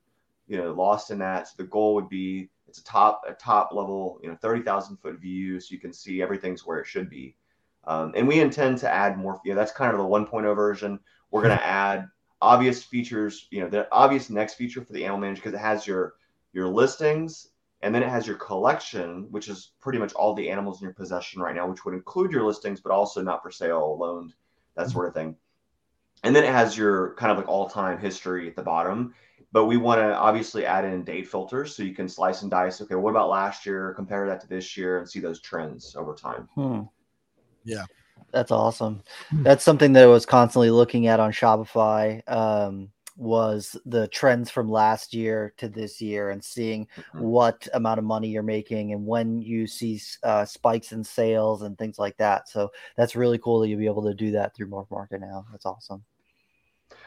you 0.46 0.58
know, 0.58 0.72
lost 0.72 1.10
in 1.10 1.18
that. 1.20 1.48
So 1.48 1.54
the 1.56 1.64
goal 1.64 1.94
would 1.94 2.08
be 2.08 2.50
it's 2.68 2.80
a 2.80 2.84
top 2.84 3.22
a 3.26 3.32
top 3.32 3.72
level, 3.72 4.20
you 4.22 4.28
know, 4.28 4.36
thirty 4.36 4.62
thousand 4.62 4.98
foot 4.98 5.20
view, 5.20 5.58
so 5.58 5.72
you 5.72 5.80
can 5.80 5.92
see 5.92 6.20
everything's 6.20 6.66
where 6.66 6.78
it 6.78 6.86
should 6.86 7.08
be. 7.08 7.34
Um, 7.84 8.12
and 8.16 8.28
we 8.28 8.40
intend 8.40 8.78
to 8.78 8.90
add 8.90 9.18
more. 9.18 9.40
You 9.44 9.52
know, 9.52 9.58
that's 9.58 9.72
kind 9.72 9.92
of 9.92 9.98
the 9.98 10.04
1.0 10.04 10.54
version. 10.54 11.00
We're 11.30 11.42
going 11.42 11.56
to 11.56 11.66
add 11.66 12.08
obvious 12.40 12.82
features, 12.82 13.48
you 13.50 13.60
know, 13.60 13.68
the 13.68 13.88
obvious 13.92 14.30
next 14.30 14.54
feature 14.54 14.84
for 14.84 14.92
the 14.92 15.04
animal 15.04 15.20
manager 15.20 15.40
because 15.42 15.54
it 15.54 15.62
has 15.62 15.86
your 15.86 16.14
your 16.52 16.68
listings 16.68 17.48
and 17.82 17.94
then 17.94 18.02
it 18.02 18.08
has 18.08 18.26
your 18.26 18.36
collection, 18.36 19.26
which 19.30 19.48
is 19.48 19.72
pretty 19.80 19.98
much 19.98 20.12
all 20.12 20.34
the 20.34 20.48
animals 20.48 20.80
in 20.80 20.84
your 20.84 20.94
possession 20.94 21.42
right 21.42 21.54
now, 21.54 21.68
which 21.68 21.84
would 21.84 21.94
include 21.94 22.30
your 22.30 22.44
listings, 22.44 22.80
but 22.80 22.92
also 22.92 23.20
not 23.22 23.42
for 23.42 23.50
sale, 23.50 23.98
loaned, 23.98 24.34
that 24.76 24.88
sort 24.88 25.08
of 25.08 25.14
thing. 25.14 25.36
And 26.22 26.34
then 26.34 26.44
it 26.44 26.52
has 26.52 26.76
your 26.76 27.14
kind 27.14 27.32
of 27.32 27.38
like 27.38 27.48
all-time 27.48 27.98
history 27.98 28.48
at 28.48 28.54
the 28.54 28.62
bottom. 28.62 29.14
But 29.50 29.66
we 29.66 29.76
want 29.76 30.00
to 30.00 30.14
obviously 30.14 30.64
add 30.64 30.84
in 30.84 31.04
date 31.04 31.28
filters 31.28 31.76
so 31.76 31.82
you 31.82 31.94
can 31.94 32.08
slice 32.08 32.42
and 32.42 32.50
dice. 32.50 32.80
Okay, 32.80 32.94
what 32.94 33.10
about 33.10 33.28
last 33.28 33.66
year? 33.66 33.92
Compare 33.94 34.26
that 34.28 34.40
to 34.42 34.48
this 34.48 34.76
year 34.76 34.98
and 34.98 35.08
see 35.08 35.20
those 35.20 35.40
trends 35.40 35.94
over 35.96 36.14
time. 36.14 36.48
Hmm. 36.54 36.82
Yeah. 37.64 37.84
That's 38.32 38.50
awesome. 38.50 39.02
Hmm. 39.30 39.42
That's 39.42 39.64
something 39.64 39.92
that 39.92 40.04
I 40.04 40.06
was 40.06 40.26
constantly 40.26 40.70
looking 40.70 41.06
at 41.06 41.20
on 41.20 41.32
Shopify. 41.32 42.26
Um, 42.30 42.90
was 43.16 43.76
the 43.84 44.08
trends 44.08 44.50
from 44.50 44.70
last 44.70 45.12
year 45.12 45.52
to 45.58 45.68
this 45.68 46.00
year 46.00 46.30
and 46.30 46.42
seeing 46.42 46.88
Mhm. 46.96 47.20
what 47.20 47.68
amount 47.74 47.98
of 47.98 48.04
money 48.04 48.28
you're 48.28 48.42
making 48.42 48.92
and 48.92 49.06
when 49.06 49.42
you 49.42 49.66
see 49.66 50.00
uh, 50.22 50.44
spikes 50.44 50.92
in 50.92 51.04
sales 51.04 51.62
and 51.62 51.76
things 51.76 51.98
like 51.98 52.16
that. 52.16 52.48
So 52.48 52.72
that's 52.96 53.14
really 53.14 53.38
cool 53.38 53.60
that 53.60 53.68
you'll 53.68 53.78
be 53.78 53.86
able 53.86 54.04
to 54.04 54.14
do 54.14 54.30
that 54.32 54.54
through 54.54 54.68
Morph 54.68 54.90
Market 54.90 55.20
now. 55.20 55.44
That's 55.52 55.66
awesome. 55.66 56.02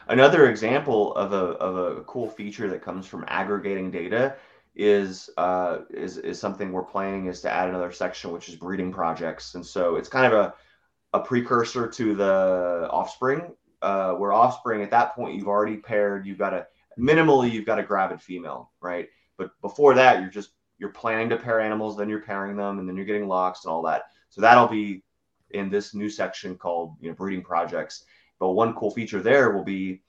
Another 0.08 0.48
example 0.48 1.14
of 1.16 1.32
a, 1.32 1.58
of 1.58 1.98
a 1.98 2.04
cool 2.04 2.30
feature 2.30 2.68
that 2.68 2.82
comes 2.82 3.06
from 3.06 3.24
aggregating 3.26 3.90
data 3.90 4.36
is, 4.76 5.30
uh, 5.38 5.78
is 5.90 6.18
is 6.18 6.38
something 6.38 6.70
we're 6.70 6.84
planning 6.84 7.26
is 7.26 7.40
to 7.40 7.50
add 7.50 7.68
another 7.68 7.90
section 7.90 8.30
which 8.30 8.48
is 8.48 8.56
breeding 8.56 8.92
projects, 8.92 9.54
and 9.54 9.64
so 9.64 9.96
it's 9.96 10.08
kind 10.08 10.32
of 10.32 10.38
a 10.38 10.54
a 11.14 11.20
precursor 11.20 11.88
to 11.88 12.14
the 12.14 12.88
offspring, 12.90 13.54
uh, 13.80 14.12
where 14.12 14.32
offspring 14.32 14.82
at 14.82 14.90
that 14.90 15.14
point 15.14 15.34
you've 15.34 15.48
already 15.48 15.76
paired, 15.78 16.26
you've 16.26 16.38
got 16.38 16.52
a 16.52 16.66
minimally 16.98 17.50
you've 17.50 17.64
got 17.64 17.78
a 17.78 17.82
gravid 17.82 18.20
female, 18.20 18.70
right? 18.80 19.08
But 19.38 19.50
before 19.62 19.94
that, 19.94 20.20
you're 20.20 20.30
just 20.30 20.50
you're 20.78 20.90
planning 20.90 21.30
to 21.30 21.38
pair 21.38 21.58
animals, 21.58 21.96
then 21.96 22.10
you're 22.10 22.20
pairing 22.20 22.56
them, 22.56 22.78
and 22.78 22.86
then 22.86 22.96
you're 22.96 23.06
getting 23.06 23.28
locks 23.28 23.64
and 23.64 23.72
all 23.72 23.82
that. 23.82 24.04
So 24.28 24.42
that'll 24.42 24.68
be 24.68 25.02
in 25.50 25.70
this 25.70 25.94
new 25.94 26.10
section 26.10 26.56
called 26.56 26.96
you 27.00 27.08
know 27.08 27.14
breeding 27.14 27.42
projects. 27.42 28.04
But 28.38 28.50
one 28.50 28.74
cool 28.74 28.90
feature 28.90 29.22
there 29.22 29.52
will 29.52 29.64
be 29.64 30.02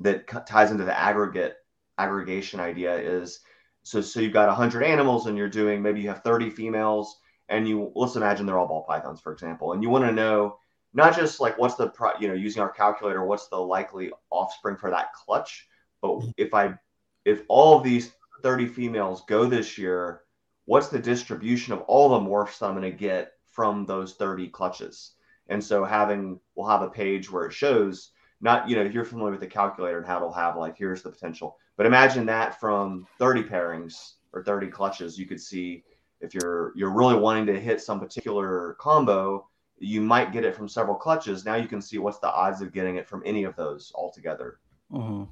that 0.00 0.26
ties 0.46 0.72
into 0.72 0.84
the 0.84 0.98
aggregate 0.98 1.56
aggregation 1.98 2.60
idea 2.60 2.96
is 2.96 3.40
so 3.88 4.02
so 4.02 4.20
you've 4.20 4.34
got 4.34 4.48
100 4.48 4.82
animals 4.82 5.26
and 5.26 5.38
you're 5.38 5.48
doing 5.48 5.80
maybe 5.80 6.00
you 6.00 6.08
have 6.08 6.22
30 6.22 6.50
females 6.50 7.20
and 7.48 7.66
you 7.66 7.90
let's 7.94 8.16
imagine 8.16 8.44
they're 8.44 8.58
all 8.58 8.68
ball 8.68 8.84
pythons 8.86 9.20
for 9.20 9.32
example 9.32 9.72
and 9.72 9.82
you 9.82 9.88
want 9.88 10.04
to 10.04 10.12
know 10.12 10.58
not 10.92 11.16
just 11.16 11.40
like 11.40 11.58
what's 11.58 11.76
the 11.76 11.88
pro, 11.88 12.10
you 12.20 12.28
know 12.28 12.34
using 12.34 12.60
our 12.60 12.70
calculator 12.70 13.24
what's 13.24 13.48
the 13.48 13.56
likely 13.56 14.10
offspring 14.30 14.76
for 14.76 14.90
that 14.90 15.14
clutch 15.14 15.66
but 16.02 16.10
mm-hmm. 16.10 16.30
if 16.36 16.52
i 16.52 16.74
if 17.24 17.42
all 17.48 17.78
of 17.78 17.82
these 17.82 18.12
30 18.42 18.66
females 18.66 19.22
go 19.26 19.46
this 19.46 19.78
year 19.78 20.20
what's 20.66 20.88
the 20.88 20.98
distribution 20.98 21.72
of 21.72 21.80
all 21.82 22.10
the 22.10 22.28
morphs 22.28 22.62
i'm 22.62 22.76
going 22.76 22.82
to 22.82 22.96
get 22.96 23.32
from 23.46 23.86
those 23.86 24.14
30 24.14 24.48
clutches 24.48 25.12
and 25.48 25.64
so 25.64 25.82
having 25.82 26.38
we'll 26.54 26.68
have 26.68 26.82
a 26.82 26.90
page 26.90 27.32
where 27.32 27.46
it 27.46 27.54
shows 27.54 28.10
not 28.42 28.68
you 28.68 28.76
know 28.76 28.82
if 28.82 28.92
you're 28.92 29.04
familiar 29.04 29.30
with 29.30 29.40
the 29.40 29.46
calculator 29.46 29.96
and 29.96 30.06
how 30.06 30.18
it'll 30.18 30.30
have 30.30 30.58
like 30.58 30.76
here's 30.76 31.02
the 31.02 31.10
potential 31.10 31.56
but 31.78 31.86
imagine 31.86 32.26
that 32.26 32.60
from 32.60 33.06
30 33.18 33.44
pairings 33.44 34.14
or 34.34 34.44
30 34.44 34.66
clutches 34.66 35.18
you 35.18 35.24
could 35.24 35.40
see 35.40 35.84
if 36.20 36.34
you're 36.34 36.72
you're 36.76 36.92
really 36.92 37.14
wanting 37.14 37.46
to 37.46 37.58
hit 37.58 37.80
some 37.80 37.98
particular 37.98 38.76
combo 38.78 39.48
you 39.80 40.00
might 40.00 40.32
get 40.32 40.44
it 40.44 40.56
from 40.56 40.68
several 40.68 40.96
clutches. 40.96 41.44
Now 41.44 41.54
you 41.54 41.68
can 41.68 41.80
see 41.80 41.98
what's 41.98 42.18
the 42.18 42.32
odds 42.32 42.60
of 42.62 42.72
getting 42.72 42.96
it 42.96 43.08
from 43.08 43.22
any 43.24 43.44
of 43.44 43.54
those 43.56 43.92
altogether. 43.94 44.58
Mm-hmm. 44.92 45.24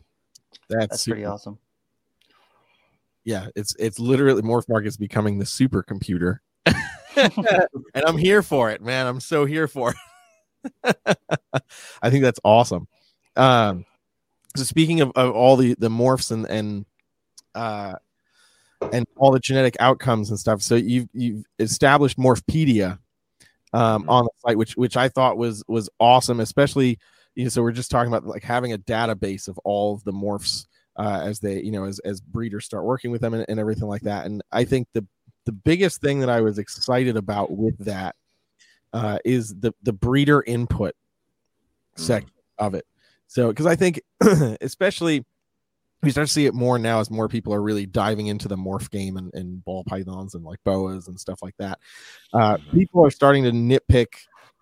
that's, 0.69 0.87
that's 0.89 1.05
pretty 1.05 1.25
awesome. 1.25 1.59
Yeah 3.25 3.49
it's 3.57 3.75
it's 3.79 3.99
literally 3.99 4.43
morph 4.43 4.87
is 4.87 4.97
becoming 4.97 5.39
the 5.39 5.45
supercomputer. 5.45 6.39
And 7.95 8.05
i'm 8.05 8.19
here 8.19 8.43
for 8.43 8.71
it 8.71 8.83
man. 8.83 9.07
I'm 9.07 9.21
so 9.21 9.47
here 9.47 9.67
for 9.67 9.95
it. 10.85 10.97
I 12.03 12.11
think 12.11 12.23
that's 12.23 12.41
awesome. 12.45 12.87
Um, 13.37 13.87
so 13.87 13.96
speaking 14.65 15.01
of, 15.01 15.13
of 15.17 15.33
all 15.33 15.57
the 15.57 15.75
the 15.79 15.89
morphs 15.89 16.31
and 16.31 16.47
and 16.47 16.87
uh, 17.55 17.95
and 18.93 19.07
all 19.17 19.33
the 19.33 19.41
genetic 19.41 19.77
outcomes 19.81 20.31
and 20.31 20.39
stuff, 20.39 20.63
so 20.63 20.75
you've 20.75 21.09
you've 21.13 21.45
established 21.59 22.19
Morphpedia 22.19 22.99
um, 23.73 24.03
mm-hmm. 24.03 24.11
on 24.11 24.25
the 24.25 24.31
site, 24.47 24.59
which 24.59 24.77
which 24.77 24.97
I 24.97 25.09
thought 25.09 25.37
was 25.37 25.65
was 25.69 25.89
awesome, 25.99 26.41
especially 26.41 26.99
you 27.35 27.45
know. 27.45 27.51
So 27.51 27.63
we're 27.63 27.73
just 27.73 27.91
talking 27.91 28.13
about 28.13 28.27
like 28.27 28.43
having 28.43 28.73
a 28.73 28.79
database 28.79 29.49
of 29.49 29.59
all 29.59 29.95
of 29.95 30.05
the 30.05 30.13
morphs 30.13 30.67
uh, 30.97 31.21
as 31.25 31.41
they 31.41 31.61
you 31.61 31.73
know 31.73 31.85
as 31.85 31.99
as 32.01 32.21
breeders 32.21 32.65
start 32.65 32.85
working 32.85 33.11
with 33.11 33.21
them 33.21 33.35
and, 33.35 33.45
and 33.49 33.61
everything 33.61 33.89
like 33.89 34.03
that. 34.03 34.27
And 34.27 34.43
I 34.53 34.65
think 34.65 34.89
the 34.93 35.07
the 35.45 35.53
biggest 35.53 36.01
thing 36.01 36.21
that 36.21 36.31
I 36.31 36.41
was 36.41 36.59
excited 36.59 37.17
about 37.17 37.53
with 37.53 37.79
that 37.85 38.17
uh, 38.93 39.19
is 39.25 39.55
the 39.55 39.73
the 39.83 39.93
breeder 39.93 40.43
input 40.43 40.95
mm-hmm. 40.95 42.03
section 42.03 42.31
of 42.59 42.75
it. 42.75 42.87
So, 43.27 43.49
because 43.49 43.67
I 43.67 43.77
think, 43.77 44.01
especially, 44.61 45.25
we 46.03 46.11
start 46.11 46.29
to 46.29 46.33
see 46.33 46.47
it 46.47 46.55
more 46.55 46.79
now 46.79 47.01
as 47.01 47.11
more 47.11 47.29
people 47.29 47.53
are 47.53 47.63
really 47.63 47.87
diving 47.87 48.29
into 48.29 48.49
the 48.49 48.57
morph 48.57 48.91
game 48.91 49.17
and, 49.17 49.33
and 49.35 49.65
ball 49.65 49.83
pythons 49.85 50.35
and 50.35 50.45
like 50.45 50.59
boas 50.65 51.09
and 51.09 51.19
stuff 51.19 51.43
like 51.43 51.57
that. 51.59 51.79
Uh, 52.33 52.59
people 52.73 53.05
are 53.05 53.11
starting 53.11 53.45
to 53.45 53.51
nitpick 53.51 54.07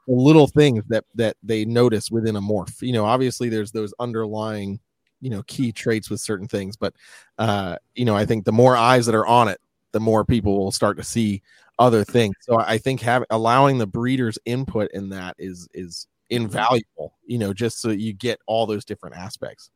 little 0.07 0.46
things 0.46 0.85
that 0.88 1.05
that 1.14 1.37
they 1.42 1.64
notice 1.64 2.11
within 2.11 2.37
a 2.37 2.40
morph. 2.40 2.81
You 2.83 2.92
know, 2.92 3.05
obviously 3.05 3.48
there's 3.48 3.72
those 3.72 3.92
underlying, 3.98 4.81
you 5.20 5.31
know, 5.31 5.42
key 5.46 5.72
traits 5.72 6.09
with 6.09 6.20
certain 6.20 6.48
things, 6.48 6.77
but 6.77 6.94
uh, 7.38 7.77
you 7.94 8.05
know, 8.05 8.16
I 8.16 8.27
think 8.27 8.44
the 8.44 8.53
more 8.53 8.77
eyes 8.77 9.07
that 9.07 9.14
are 9.14 9.27
on 9.27 9.48
it, 9.48 9.61
the 9.92 10.00
more 10.00 10.24
people 10.24 10.59
will 10.59 10.72
start 10.72 10.96
to 10.98 11.05
see 11.05 11.42
other 11.79 12.05
things. 12.05 12.37
So 12.40 12.59
I 12.59 12.79
think 12.79 13.00
having 13.00 13.27
allowing 13.31 13.79
the 13.79 13.87
breeder's 13.87 14.38
input 14.44 14.90
in 14.92 15.09
that 15.11 15.35
is 15.38 15.68
is 15.74 16.07
invaluable, 16.35 17.14
you 17.27 17.38
know, 17.38 17.53
just 17.53 17.81
so 17.81 17.90
you 17.90 18.12
get 18.12 18.40
all 18.47 18.66
those 18.66 18.85
different 18.85 19.16
aspects. 19.16 19.70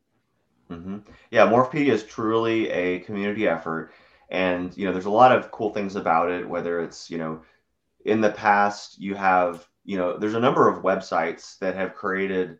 Mm-hmm. 0.69 0.99
Yeah, 1.31 1.47
Morphpedia 1.47 1.91
is 1.91 2.03
truly 2.03 2.69
a 2.69 2.99
community 2.99 3.47
effort. 3.47 3.91
And, 4.29 4.75
you 4.77 4.85
know, 4.85 4.91
there's 4.91 5.05
a 5.05 5.09
lot 5.09 5.35
of 5.35 5.51
cool 5.51 5.73
things 5.73 5.95
about 5.95 6.29
it, 6.29 6.47
whether 6.47 6.81
it's, 6.81 7.09
you 7.09 7.17
know, 7.17 7.41
in 8.05 8.21
the 8.21 8.31
past, 8.31 8.99
you 8.99 9.15
have, 9.15 9.67
you 9.83 9.97
know, 9.97 10.17
there's 10.17 10.35
a 10.35 10.39
number 10.39 10.69
of 10.69 10.83
websites 10.83 11.57
that 11.59 11.75
have 11.75 11.95
created 11.95 12.59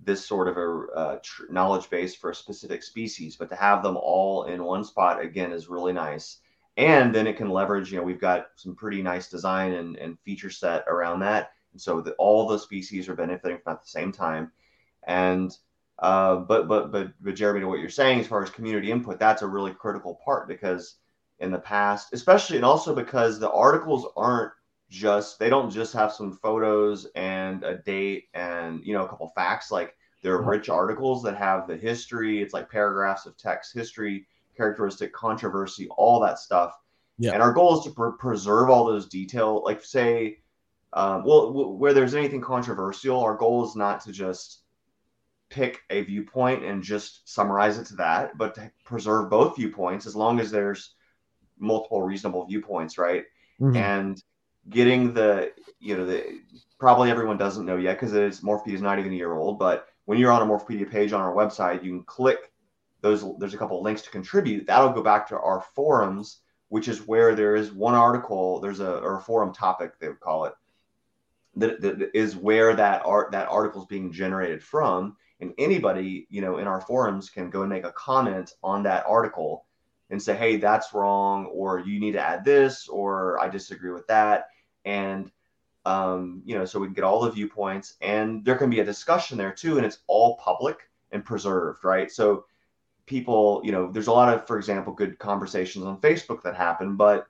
this 0.00 0.24
sort 0.24 0.46
of 0.46 0.56
a 0.56 0.86
uh, 0.94 1.18
tr- 1.22 1.50
knowledge 1.50 1.90
base 1.90 2.14
for 2.14 2.30
a 2.30 2.34
specific 2.34 2.84
species, 2.84 3.36
but 3.36 3.48
to 3.48 3.56
have 3.56 3.82
them 3.82 3.96
all 3.96 4.44
in 4.44 4.62
one 4.62 4.84
spot 4.84 5.20
again 5.20 5.50
is 5.50 5.68
really 5.68 5.92
nice. 5.92 6.38
And 6.76 7.12
then 7.12 7.26
it 7.26 7.36
can 7.36 7.50
leverage, 7.50 7.90
you 7.90 7.98
know, 7.98 8.04
we've 8.04 8.20
got 8.20 8.46
some 8.54 8.76
pretty 8.76 9.02
nice 9.02 9.28
design 9.28 9.72
and, 9.72 9.96
and 9.96 10.20
feature 10.20 10.50
set 10.50 10.84
around 10.86 11.20
that 11.20 11.50
and 11.72 11.80
so 11.80 12.00
that 12.00 12.14
all 12.18 12.46
the 12.46 12.58
species 12.58 13.08
are 13.08 13.14
benefiting 13.14 13.58
from 13.58 13.74
at 13.74 13.82
the 13.82 13.88
same 13.88 14.12
time. 14.12 14.52
And 15.06 15.56
uh, 15.98 16.36
but 16.36 16.68
but 16.68 16.92
but 16.92 17.12
but 17.20 17.34
Jeremy, 17.34 17.60
to 17.60 17.66
what 17.66 17.80
you're 17.80 17.88
saying 17.88 18.20
as 18.20 18.26
far 18.26 18.42
as 18.42 18.50
community 18.50 18.90
input, 18.90 19.18
that's 19.18 19.42
a 19.42 19.46
really 19.46 19.72
critical 19.72 20.20
part 20.24 20.48
because 20.48 20.96
in 21.40 21.50
the 21.50 21.58
past, 21.58 22.12
especially 22.12 22.56
and 22.56 22.64
also 22.64 22.94
because 22.94 23.38
the 23.38 23.50
articles 23.50 24.06
aren't 24.16 24.52
just 24.90 25.38
they 25.38 25.50
don't 25.50 25.70
just 25.70 25.92
have 25.92 26.12
some 26.12 26.32
photos 26.32 27.06
and 27.14 27.62
a 27.62 27.76
date 27.78 28.28
and 28.34 28.80
you 28.84 28.94
know 28.94 29.04
a 29.04 29.08
couple 29.08 29.30
facts 29.34 29.70
like 29.70 29.94
they're 30.22 30.40
rich 30.40 30.68
articles 30.68 31.22
that 31.22 31.36
have 31.36 31.66
the 31.66 31.76
history 31.76 32.40
it's 32.40 32.54
like 32.54 32.70
paragraphs 32.70 33.26
of 33.26 33.36
text 33.36 33.74
history 33.74 34.26
characteristic 34.56 35.12
controversy 35.12 35.88
all 35.90 36.20
that 36.20 36.38
stuff 36.38 36.74
yeah. 37.18 37.32
and 37.32 37.42
our 37.42 37.52
goal 37.52 37.78
is 37.78 37.84
to 37.84 37.90
pr- 37.90 38.08
preserve 38.10 38.70
all 38.70 38.86
those 38.86 39.08
detail 39.08 39.62
like 39.62 39.84
say 39.84 40.38
um, 40.92 41.24
well, 41.24 41.48
w- 41.48 41.70
where 41.70 41.92
there's 41.92 42.14
anything 42.14 42.40
controversial, 42.40 43.20
our 43.20 43.36
goal 43.36 43.66
is 43.66 43.76
not 43.76 44.02
to 44.02 44.12
just 44.12 44.62
pick 45.50 45.80
a 45.90 46.02
viewpoint 46.02 46.64
and 46.64 46.82
just 46.82 47.28
summarize 47.28 47.78
it 47.78 47.86
to 47.86 47.96
that, 47.96 48.36
but 48.36 48.54
to 48.54 48.70
preserve 48.84 49.30
both 49.30 49.56
viewpoints 49.56 50.06
as 50.06 50.16
long 50.16 50.40
as 50.40 50.50
there's 50.50 50.94
multiple 51.58 52.02
reasonable 52.02 52.46
viewpoints, 52.46 52.98
right? 52.98 53.24
Mm-hmm. 53.60 53.76
And 53.76 54.22
getting 54.68 55.14
the, 55.14 55.52
you 55.80 55.96
know, 55.96 56.06
the 56.06 56.40
probably 56.78 57.10
everyone 57.10 57.38
doesn't 57.38 57.66
know 57.66 57.76
yet 57.76 57.94
because 57.98 58.14
it's 58.14 58.40
Morphpedia 58.40 58.74
is 58.74 58.82
not 58.82 58.98
even 58.98 59.12
a 59.12 59.16
year 59.16 59.34
old, 59.34 59.58
but 59.58 59.88
when 60.04 60.18
you're 60.18 60.32
on 60.32 60.42
a 60.42 60.46
Morphpedia 60.46 60.90
page 60.90 61.12
on 61.12 61.20
our 61.20 61.34
website, 61.34 61.84
you 61.84 61.90
can 61.90 62.04
click 62.04 62.52
those. 63.00 63.24
There's 63.38 63.54
a 63.54 63.58
couple 63.58 63.82
links 63.82 64.02
to 64.02 64.10
contribute. 64.10 64.66
That'll 64.66 64.92
go 64.92 65.02
back 65.02 65.28
to 65.28 65.38
our 65.38 65.60
forums, 65.74 66.40
which 66.68 66.88
is 66.88 67.06
where 67.06 67.34
there 67.34 67.56
is 67.56 67.72
one 67.72 67.94
article. 67.94 68.60
There's 68.60 68.80
a 68.80 68.98
or 68.98 69.18
a 69.18 69.20
forum 69.20 69.52
topic 69.52 69.98
they 69.98 70.08
would 70.08 70.20
call 70.20 70.46
it 70.46 70.54
that, 71.58 71.80
that 71.80 72.10
is 72.14 72.36
where 72.36 72.74
that 72.74 73.02
art 73.04 73.32
that 73.32 73.48
article 73.48 73.82
is 73.82 73.86
being 73.86 74.12
generated 74.12 74.62
from. 74.62 75.16
And 75.40 75.52
anybody 75.58 76.26
you 76.30 76.40
know 76.40 76.58
in 76.58 76.66
our 76.66 76.80
forums 76.80 77.30
can 77.30 77.50
go 77.50 77.60
and 77.60 77.70
make 77.70 77.84
a 77.84 77.92
comment 77.92 78.52
on 78.62 78.82
that 78.84 79.04
article 79.06 79.66
and 80.10 80.20
say 80.20 80.36
hey 80.36 80.56
that's 80.56 80.94
wrong 80.94 81.46
or 81.46 81.80
you 81.80 82.00
need 82.00 82.12
to 82.12 82.20
add 82.20 82.44
this 82.44 82.88
or 82.88 83.38
i 83.40 83.48
disagree 83.48 83.92
with 83.92 84.06
that. 84.08 84.48
And 84.84 85.30
um, 85.84 86.42
you 86.44 86.58
know 86.58 86.64
so 86.64 86.78
we 86.78 86.86
can 86.86 86.94
get 86.94 87.04
all 87.04 87.20
the 87.20 87.30
viewpoints 87.30 87.94
and 88.00 88.44
there 88.44 88.56
can 88.56 88.70
be 88.70 88.80
a 88.80 88.84
discussion 88.84 89.38
there 89.38 89.52
too 89.52 89.76
and 89.76 89.86
it's 89.86 90.00
all 90.06 90.36
public 90.36 90.90
and 91.12 91.24
preserved 91.24 91.84
right? 91.84 92.10
So 92.10 92.44
people 93.08 93.62
you 93.64 93.72
know 93.72 93.90
there's 93.90 94.06
a 94.06 94.12
lot 94.12 94.32
of 94.32 94.46
for 94.46 94.58
example 94.58 94.92
good 94.92 95.18
conversations 95.18 95.84
on 95.84 95.98
facebook 96.00 96.42
that 96.42 96.54
happen 96.54 96.94
but 96.94 97.26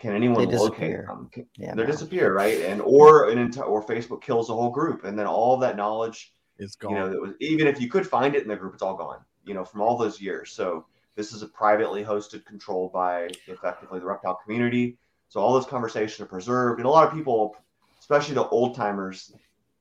can 0.00 0.14
anyone 0.14 0.48
locate 0.48 1.06
them? 1.06 1.28
Can, 1.30 1.46
yeah, 1.56 1.74
they 1.74 1.82
no. 1.82 1.86
disappear, 1.86 2.32
right? 2.32 2.62
And 2.62 2.80
or 2.80 3.28
an 3.28 3.36
entire 3.38 3.64
or 3.64 3.84
Facebook 3.84 4.22
kills 4.22 4.48
a 4.48 4.54
whole 4.54 4.70
group, 4.70 5.04
and 5.04 5.18
then 5.18 5.26
all 5.26 5.58
that 5.58 5.76
knowledge 5.76 6.32
is 6.58 6.74
gone. 6.74 6.92
You 6.92 6.98
know, 6.98 7.10
that 7.10 7.20
was 7.20 7.32
even 7.40 7.66
if 7.66 7.80
you 7.80 7.88
could 7.88 8.06
find 8.06 8.34
it 8.34 8.42
in 8.42 8.48
the 8.48 8.56
group, 8.56 8.72
it's 8.72 8.82
all 8.82 8.96
gone. 8.96 9.18
You 9.44 9.52
know, 9.52 9.64
from 9.64 9.82
all 9.82 9.98
those 9.98 10.18
years. 10.18 10.52
So 10.52 10.86
this 11.16 11.32
is 11.32 11.42
a 11.42 11.48
privately 11.48 12.02
hosted, 12.02 12.46
controlled 12.46 12.94
by 12.94 13.28
effectively 13.46 13.98
the 13.98 14.06
reptile 14.06 14.40
community. 14.42 14.96
So 15.28 15.38
all 15.40 15.52
those 15.52 15.66
conversations 15.66 16.18
are 16.20 16.26
preserved, 16.26 16.80
and 16.80 16.86
a 16.86 16.90
lot 16.90 17.06
of 17.06 17.12
people, 17.12 17.56
especially 18.00 18.34
the 18.34 18.48
old 18.48 18.74
timers, 18.74 19.34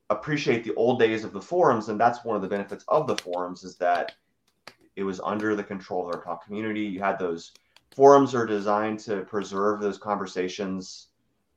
appreciate 0.09 0.65
the 0.65 0.75
old 0.75 0.99
days 0.99 1.23
of 1.23 1.31
the 1.31 1.41
forums, 1.41 1.87
and 1.87 1.97
that's 1.97 2.25
one 2.25 2.35
of 2.35 2.41
the 2.41 2.47
benefits 2.47 2.83
of 2.89 3.07
the 3.07 3.15
forums 3.17 3.63
is 3.63 3.77
that 3.77 4.15
it 4.97 5.03
was 5.03 5.21
under 5.21 5.55
the 5.55 5.63
control 5.63 6.05
of 6.05 6.11
the 6.11 6.17
reptile 6.17 6.41
community. 6.45 6.81
You 6.81 6.99
had 6.99 7.17
those 7.17 7.53
forums 7.99 8.33
are 8.33 8.45
designed 8.45 8.97
to 8.97 9.25
preserve 9.25 9.81
those 9.81 9.97
conversations 9.97 11.07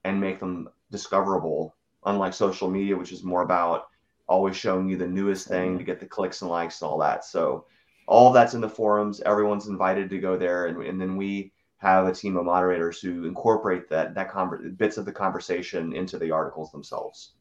and 0.03 0.21
make 0.21 0.41
them 0.41 0.69
discoverable 0.91 1.73
unlike 2.07 2.35
social 2.35 2.69
media 2.69 2.97
which 2.97 3.13
is 3.13 3.23
more 3.23 3.43
about 3.43 3.87
always 4.27 4.57
showing 4.57 4.89
you 4.89 4.97
the 4.97 5.07
newest 5.07 5.47
thing 5.47 5.79
to 5.79 5.85
get 5.85 6.01
the 6.01 6.07
clicks 6.07 6.43
and 6.43 6.51
likes 6.51 6.83
and 6.83 6.91
all 6.91 6.99
that. 6.99 7.25
So 7.25 7.67
all 8.09 8.33
that's 8.33 8.55
in 8.55 8.61
the 8.61 8.69
forums. 8.69 9.21
Everyone's 9.21 9.69
invited 9.69 10.11
to 10.11 10.19
go 10.19 10.37
there 10.37 10.67
and, 10.67 10.83
and 10.83 11.01
then 11.01 11.17
we 11.17 11.53
have 11.77 12.09
a 12.09 12.13
team 12.13 12.37
of 12.37 12.45
moderators 12.45 13.01
who 13.01 13.25
incorporate 13.25 13.89
that 13.91 14.13
that 14.17 14.29
conver- 14.29 14.77
bits 14.77 14.97
of 14.97 15.05
the 15.05 15.13
conversation 15.13 15.93
into 15.93 16.19
the 16.19 16.33
articles 16.33 16.73
themselves. 16.73 17.35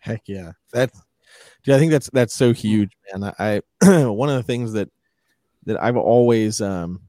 Heck 0.00 0.22
yeah. 0.24 0.52
That's 0.72 0.98
dude, 1.62 1.74
i 1.74 1.78
think 1.78 1.92
that's 1.92 2.08
that's 2.14 2.34
so 2.34 2.54
huge 2.54 2.92
man. 3.12 3.34
I, 3.38 3.60
I 3.82 4.04
one 4.06 4.30
of 4.30 4.36
the 4.36 4.42
things 4.42 4.72
that 4.72 4.88
that 5.66 5.82
I've 5.82 5.96
always 5.96 6.60
um 6.60 7.02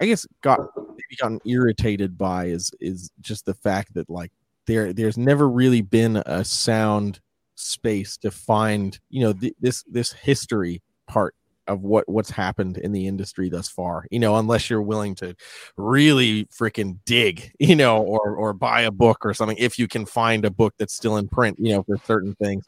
I 0.00 0.06
guess 0.06 0.26
got 0.42 0.60
maybe 0.76 1.16
gotten 1.20 1.40
irritated 1.46 2.18
by 2.18 2.46
is 2.46 2.70
is 2.80 3.10
just 3.20 3.46
the 3.46 3.54
fact 3.54 3.94
that 3.94 4.08
like 4.10 4.32
there 4.66 4.92
there's 4.92 5.18
never 5.18 5.48
really 5.48 5.80
been 5.82 6.22
a 6.26 6.44
sound 6.44 7.20
space 7.54 8.16
to 8.18 8.30
find 8.30 8.98
you 9.10 9.20
know 9.22 9.32
th- 9.32 9.54
this 9.60 9.84
this 9.84 10.12
history 10.12 10.82
part 11.06 11.34
of 11.68 11.82
what 11.82 12.08
what's 12.08 12.30
happened 12.30 12.76
in 12.78 12.90
the 12.90 13.06
industry 13.06 13.48
thus 13.48 13.68
far 13.68 14.04
you 14.10 14.18
know 14.18 14.36
unless 14.36 14.68
you're 14.68 14.82
willing 14.82 15.14
to 15.14 15.32
really 15.76 16.46
freaking 16.46 16.98
dig 17.04 17.52
you 17.60 17.76
know 17.76 17.98
or 17.98 18.34
or 18.34 18.52
buy 18.52 18.80
a 18.80 18.90
book 18.90 19.18
or 19.24 19.32
something 19.34 19.56
if 19.58 19.78
you 19.78 19.86
can 19.86 20.04
find 20.04 20.44
a 20.44 20.50
book 20.50 20.74
that's 20.78 20.94
still 20.94 21.16
in 21.18 21.28
print 21.28 21.56
you 21.60 21.72
know 21.72 21.82
for 21.84 21.96
certain 22.04 22.34
things 22.42 22.64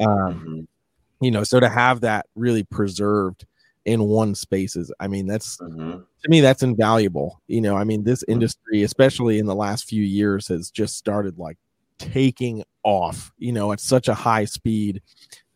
um 0.00 0.06
Mhm. 0.08 0.66
you 1.20 1.30
know 1.32 1.42
so 1.42 1.58
to 1.58 1.68
have 1.68 2.02
that 2.02 2.26
really 2.36 2.62
preserved 2.62 3.46
in 3.86 4.02
one 4.04 4.34
spaces. 4.34 4.92
I 5.00 5.08
mean 5.08 5.26
that's 5.26 5.56
Mhm. 5.58 6.04
to 6.22 6.28
me 6.28 6.40
that's 6.42 6.62
invaluable 6.62 7.40
you 7.46 7.60
know 7.60 7.76
i 7.76 7.84
mean 7.84 8.02
this 8.04 8.24
industry 8.26 8.82
especially 8.82 9.38
in 9.38 9.46
the 9.46 9.54
last 9.54 9.84
few 9.88 10.02
years 10.02 10.48
has 10.48 10.70
just 10.70 10.96
started 10.96 11.38
like 11.38 11.56
taking 11.98 12.64
off 12.82 13.32
you 13.38 13.52
know 13.52 13.72
at 13.72 13.80
such 13.80 14.08
a 14.08 14.14
high 14.14 14.44
speed. 14.44 15.00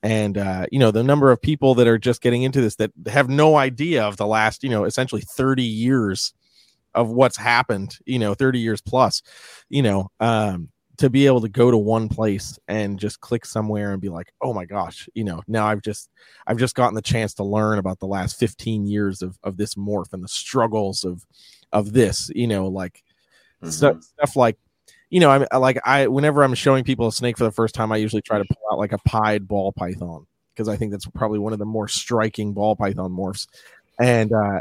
And 0.02 0.38
uh 0.38 0.64
you 0.72 0.78
know 0.78 0.90
the 0.92 1.02
number 1.04 1.30
of 1.30 1.42
people 1.42 1.74
that 1.74 1.86
are 1.88 1.98
just 1.98 2.22
getting 2.22 2.42
into 2.42 2.60
this 2.62 2.76
that 2.76 2.90
have 3.06 3.28
no 3.28 3.56
idea 3.56 4.02
of 4.04 4.16
the 4.16 4.26
last 4.26 4.62
you 4.64 4.70
know 4.70 4.84
essentially 4.84 5.20
30 5.22 5.62
years 5.62 6.32
of 6.94 7.10
what's 7.10 7.36
happened 7.36 7.98
you 8.06 8.18
know 8.18 8.32
30 8.34 8.58
years 8.60 8.80
plus 8.80 9.22
you 9.68 9.82
know 9.82 10.08
um 10.20 10.70
to 11.00 11.10
be 11.10 11.26
able 11.26 11.40
to 11.40 11.48
go 11.48 11.70
to 11.70 11.78
one 11.78 12.08
place 12.08 12.58
and 12.68 12.98
just 12.98 13.20
click 13.20 13.44
somewhere 13.46 13.92
and 13.92 14.00
be 14.02 14.08
like 14.10 14.32
oh 14.42 14.52
my 14.52 14.64
gosh 14.64 15.08
you 15.14 15.24
know 15.24 15.42
now 15.48 15.66
i've 15.66 15.82
just 15.82 16.10
i've 16.46 16.58
just 16.58 16.74
gotten 16.74 16.94
the 16.94 17.02
chance 17.02 17.34
to 17.34 17.42
learn 17.44 17.78
about 17.78 17.98
the 17.98 18.06
last 18.06 18.38
15 18.38 18.86
years 18.86 19.22
of 19.22 19.38
of 19.42 19.56
this 19.56 19.74
morph 19.76 20.12
and 20.12 20.22
the 20.22 20.28
struggles 20.28 21.04
of 21.04 21.24
of 21.72 21.92
this 21.92 22.30
you 22.34 22.46
know 22.46 22.68
like 22.68 23.02
stu- 23.64 23.86
Mhm. 23.86 24.04
stuff 24.04 24.36
like 24.36 24.58
you 25.10 25.20
know 25.20 25.30
i'm 25.30 25.46
like 25.60 25.78
i 25.84 26.06
whenever 26.06 26.42
i'm 26.42 26.54
showing 26.54 26.84
people 26.84 27.08
a 27.08 27.12
snake 27.12 27.38
for 27.38 27.44
the 27.44 27.50
first 27.52 27.74
time 27.74 27.92
i 27.92 27.96
usually 27.96 28.22
try 28.22 28.38
to 28.38 28.44
pull 28.44 28.62
out 28.72 28.78
like 28.78 28.92
a 28.92 28.98
pied 28.98 29.48
ball 29.48 29.72
python 29.72 30.26
because 30.54 30.68
i 30.68 30.76
think 30.76 30.92
that's 30.92 31.06
probably 31.06 31.38
one 31.38 31.52
of 31.52 31.58
the 31.58 31.66
more 31.66 31.88
striking 31.88 32.52
ball 32.52 32.76
python 32.76 33.10
morphs 33.10 33.46
and 34.00 34.32
uh 34.32 34.60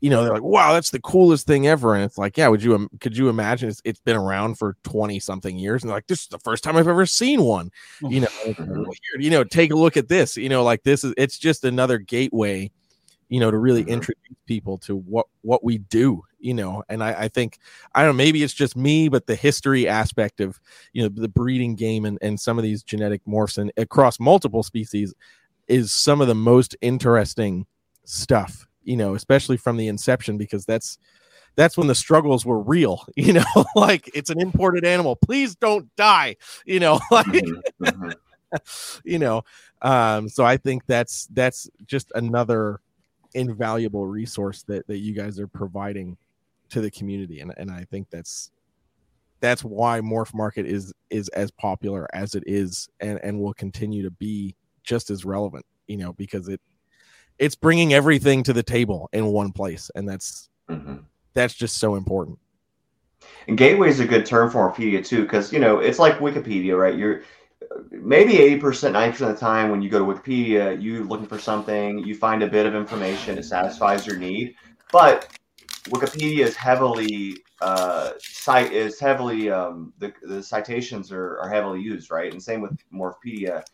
you 0.00 0.10
know 0.10 0.22
they're 0.22 0.32
like 0.32 0.42
wow 0.42 0.72
that's 0.72 0.90
the 0.90 1.00
coolest 1.00 1.46
thing 1.46 1.66
ever 1.66 1.94
and 1.94 2.04
it's 2.04 2.18
like 2.18 2.36
yeah 2.36 2.48
would 2.48 2.62
you 2.62 2.88
could 3.00 3.16
you 3.16 3.28
imagine 3.28 3.68
it's, 3.68 3.82
it's 3.84 4.00
been 4.00 4.16
around 4.16 4.56
for 4.56 4.76
20 4.84 5.20
something 5.20 5.58
years 5.58 5.82
and 5.82 5.90
they're 5.90 5.96
like 5.96 6.06
this 6.06 6.22
is 6.22 6.28
the 6.28 6.38
first 6.38 6.64
time 6.64 6.76
i've 6.76 6.88
ever 6.88 7.06
seen 7.06 7.42
one 7.42 7.70
you 8.00 8.20
know 8.20 8.28
it's 8.44 8.58
like, 8.58 8.68
Mhm. 8.68 8.84
well, 8.84 8.92
here, 9.12 9.20
you 9.20 9.30
know 9.30 9.44
take 9.44 9.70
a 9.70 9.76
look 9.76 9.96
at 9.96 10.08
this 10.08 10.36
you 10.36 10.48
know 10.48 10.62
like 10.64 10.82
this 10.82 11.04
is 11.04 11.12
it's 11.16 11.38
just 11.38 11.64
another 11.64 11.98
gateway 11.98 12.70
you 13.28 13.40
know 13.40 13.50
to 13.50 13.58
really 13.58 13.84
Mhm. 13.84 13.88
introduce 13.88 14.36
people 14.46 14.78
to 14.78 14.96
what 14.96 15.26
what 15.42 15.62
we 15.64 15.78
do 15.78 16.22
you 16.38 16.54
know 16.54 16.82
and 16.88 17.02
I, 17.04 17.24
I 17.24 17.28
think 17.28 17.58
i 17.94 18.00
don't 18.02 18.10
know 18.10 18.14
maybe 18.24 18.42
it's 18.42 18.54
just 18.54 18.76
me 18.76 19.08
but 19.08 19.26
the 19.26 19.36
history 19.36 19.86
aspect 19.86 20.40
of 20.40 20.58
you 20.94 21.02
know 21.02 21.08
the 21.08 21.28
breeding 21.28 21.74
game 21.76 22.04
and, 22.06 22.18
and 22.22 22.40
some 22.40 22.58
of 22.58 22.64
these 22.64 22.82
genetic 22.82 23.22
morphs 23.26 23.58
and 23.58 23.70
across 23.76 24.18
multiple 24.18 24.62
species 24.62 25.14
is 25.68 25.92
some 25.92 26.20
of 26.20 26.28
the 26.28 26.34
most 26.34 26.74
interesting 26.80 27.66
stuff 28.04 28.66
you 28.84 28.96
know 28.96 29.14
especially 29.14 29.56
from 29.56 29.76
the 29.76 29.88
inception 29.88 30.38
because 30.38 30.64
that's 30.64 30.98
that's 31.56 31.76
when 31.76 31.86
the 31.86 31.94
struggles 31.94 32.46
were 32.46 32.60
real 32.60 33.04
you 33.16 33.32
know 33.32 33.44
like 33.74 34.10
it's 34.14 34.30
an 34.30 34.40
imported 34.40 34.84
animal 34.84 35.16
please 35.16 35.54
don't 35.56 35.94
die 35.96 36.36
you 36.64 36.80
know 36.80 37.00
like 37.10 37.26
Mhm. 37.26 37.62
Mhm. 37.80 38.14
you 39.04 39.18
know 39.18 39.42
um 39.82 40.28
so 40.28 40.44
i 40.44 40.56
think 40.56 40.84
that's 40.86 41.26
that's 41.32 41.68
just 41.86 42.10
another 42.14 42.80
invaluable 43.34 44.06
resource 44.06 44.64
that 44.64 44.86
that 44.88 44.98
you 44.98 45.14
guys 45.14 45.38
are 45.38 45.46
providing 45.46 46.16
to 46.68 46.80
the 46.80 46.90
community 46.90 47.40
and 47.40 47.54
and 47.58 47.70
i 47.70 47.84
think 47.90 48.08
that's 48.10 48.50
that's 49.40 49.62
why 49.62 50.00
morph 50.00 50.34
market 50.34 50.66
is 50.66 50.92
is 51.10 51.28
as 51.30 51.50
popular 51.52 52.08
as 52.12 52.34
it 52.34 52.42
is 52.46 52.88
and 53.00 53.20
and 53.22 53.38
will 53.38 53.54
continue 53.54 54.02
to 54.02 54.10
be 54.10 54.54
just 54.82 55.10
as 55.10 55.24
relevant 55.24 55.64
you 55.86 55.96
know 55.96 56.12
because 56.14 56.48
it 56.48 56.60
it's 57.40 57.56
bringing 57.56 57.92
everything 57.92 58.44
to 58.44 58.52
the 58.52 58.62
table 58.62 59.08
in 59.12 59.26
one 59.26 59.50
place 59.50 59.90
and 59.96 60.08
that's 60.08 60.48
Mhm. 60.68 61.04
that's 61.34 61.54
just 61.54 61.78
so 61.78 61.96
important 61.96 62.38
And 63.48 63.58
gateway 63.58 63.88
is 63.88 64.00
a 64.00 64.06
good 64.06 64.24
term 64.26 64.50
for 64.50 64.70
Wikipedia 64.70 65.04
too, 65.04 65.22
because 65.22 65.52
you 65.52 65.58
know 65.58 65.78
it's 65.80 65.98
like 65.98 66.18
Wikipedia, 66.18 66.78
right? 66.78 66.96
You're 66.96 67.22
maybe 67.90 68.38
eighty 68.38 68.58
percent, 68.58 68.92
ninety 68.92 69.12
percent 69.12 69.30
of 69.30 69.36
the 69.36 69.40
time 69.40 69.70
when 69.70 69.82
you 69.82 69.88
go 69.90 69.98
to 69.98 70.04
Wikipedia, 70.04 70.80
you're 70.80 71.04
looking 71.04 71.26
for 71.26 71.38
something, 71.38 71.98
you 71.98 72.14
find 72.14 72.42
a 72.42 72.46
bit 72.46 72.66
of 72.66 72.74
information, 72.74 73.38
it 73.38 73.44
satisfies 73.44 74.06
your 74.06 74.16
need. 74.16 74.54
But 74.92 75.28
Wikipedia 75.88 76.44
is 76.44 76.56
heavily 76.56 77.36
uh, 77.60 78.12
site 78.18 78.72
is 78.72 78.98
heavily 78.98 79.50
um, 79.50 79.92
the 79.98 80.12
the 80.22 80.42
citations 80.42 81.12
are, 81.12 81.38
are 81.40 81.48
heavily 81.48 81.80
used, 81.80 82.10
right? 82.10 82.32
And 82.32 82.42
same 82.42 82.60
with 82.62 82.76
Morphpedia. 82.92 83.64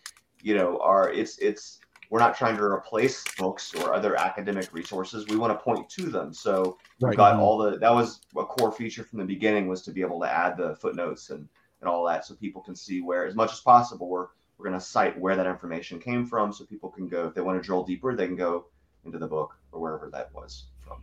You 0.42 0.57
know, 0.57 0.79
are 0.81 1.11
it's 1.12 1.38
it's 1.38 1.81
we're 2.11 2.21
not 2.21 2.37
trying 2.37 2.57
to 2.57 2.62
replace 2.62 3.25
books 3.38 3.75
or 3.75 3.95
other 3.95 4.16
academic 4.16 4.73
resources. 4.73 5.27
We 5.29 5.37
want 5.37 5.59
to 5.59 5.62
point 5.62 5.88
to 5.90 6.09
them. 6.09 6.33
So 6.33 6.79
we 7.01 7.09
Right. 7.09 7.16
got 7.16 7.38
all 7.38 7.59
the 7.59 7.79
that 7.79 7.92
was 7.92 8.21
a 8.37 8.45
core 8.45 8.73
feature 8.73 9.05
from 9.05 9.19
the 9.19 9.25
beginning 9.25 9.69
was 9.69 9.83
to 9.83 9.92
be 9.92 10.01
able 10.01 10.21
to 10.21 10.31
add 10.31 10.57
the 10.57 10.77
footnotes 10.77 11.31
and 11.31 11.49
and 11.81 11.88
all 11.88 12.05
that 12.05 12.25
so 12.25 12.35
people 12.35 12.62
can 12.62 12.75
see 12.75 13.01
where 13.01 13.27
as 13.27 13.35
much 13.35 13.53
as 13.53 13.61
possible 13.61 14.09
we're 14.09 14.29
we're 14.59 14.66
going 14.66 14.79
to 14.79 14.85
cite 14.85 15.19
where 15.19 15.37
that 15.37 15.47
information 15.47 15.99
came 15.99 16.25
from 16.25 16.53
so 16.53 16.64
people 16.64 16.88
can 16.88 17.07
go 17.07 17.27
if 17.27 17.35
they 17.35 17.42
want 17.42 17.61
to 17.61 17.66
drill 17.66 17.85
deeper 17.85 18.14
they 18.14 18.27
can 18.27 18.37
go 18.37 18.66
into 19.05 19.19
the 19.19 19.27
book 19.27 19.55
or 19.73 19.81
wherever 19.81 20.09
that 20.11 20.33
was 20.35 20.64
from 20.81 21.03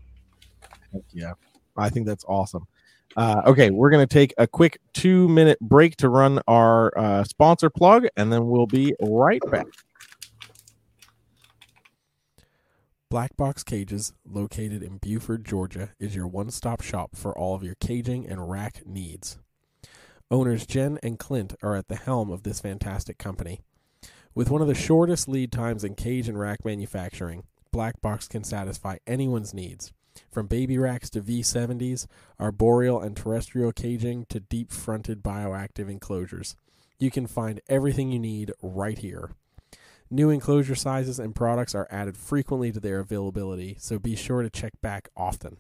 Heck 0.92 1.04
yeah 1.12 1.34
i 1.78 1.90
think 1.90 2.08
that's 2.08 2.26
awesome 2.28 2.66
uh, 3.16 3.44
okay 3.46 3.70
we're 3.70 3.92
going 3.92 4.06
to 4.06 4.12
take 4.12 4.34
a 4.40 4.48
quick 4.48 4.80
two 4.94 5.30
minute 5.30 5.60
break 5.62 5.96
to 5.98 6.10
run 6.10 6.42
our 6.48 6.92
uh, 6.98 7.24
sponsor 7.24 7.70
plug 7.70 8.08
and 8.18 8.34
then 8.34 8.48
we'll 8.48 8.66
be 8.66 8.96
right 9.00 9.42
back 9.52 9.68
Black 13.14 13.38
Box 13.38 13.62
Cages, 13.64 14.12
located 14.26 14.82
in 14.82 14.98
Buford, 14.98 15.46
Georgia, 15.46 15.92
is 16.00 16.16
your 16.16 16.26
one 16.26 16.50
stop 16.50 16.82
shop 16.82 17.16
for 17.16 17.38
all 17.38 17.54
of 17.54 17.62
your 17.62 17.76
caging 17.76 18.28
and 18.28 18.50
rack 18.50 18.88
needs. 18.88 19.38
Owners 20.32 20.66
Jen 20.66 20.98
and 21.04 21.20
Clint 21.20 21.54
are 21.62 21.76
at 21.76 21.90
the 21.90 21.96
helm 21.96 22.32
of 22.32 22.42
this 22.42 22.60
fantastic 22.60 23.20
company. 23.20 23.60
With 24.34 24.50
one 24.50 24.64
of 24.64 24.68
the 24.68 24.74
shortest 24.74 25.28
lead 25.28 25.52
times 25.52 25.84
in 25.84 25.94
cage 25.94 26.28
and 26.28 26.40
rack 26.40 26.66
manufacturing, 26.66 27.44
Black 27.72 28.02
Box 28.02 28.28
can 28.28 28.44
satisfy 28.44 28.98
anyone's 29.06 29.54
needs. 29.54 29.94
From 30.32 30.48
baby 30.48 30.80
racks 30.80 31.12
to 31.12 31.22
V70s, 31.22 32.08
arboreal 32.40 33.00
and 33.00 33.16
terrestrial 33.16 33.74
caging 33.74 34.26
to 34.30 34.40
deep 34.40 34.72
fronted 34.72 35.22
bioactive 35.22 35.88
enclosures. 35.88 36.56
You 36.98 37.12
can 37.12 37.28
find 37.28 37.62
everything 37.70 38.12
you 38.12 38.18
need 38.18 38.54
right 38.64 38.98
here. 38.98 39.36
New 40.10 40.30
enclosure 40.30 40.76
sizes 40.76 41.20
and 41.20 41.36
products 41.36 41.74
are 41.74 41.88
added 41.90 42.18
frequently 42.18 42.72
to 42.72 42.80
their 42.80 43.00
availability, 43.00 43.76
so 43.80 43.98
be 43.98 44.16
sure 44.16 44.42
to 44.42 44.50
check 44.50 44.74
back 44.82 45.10
often. 45.18 45.58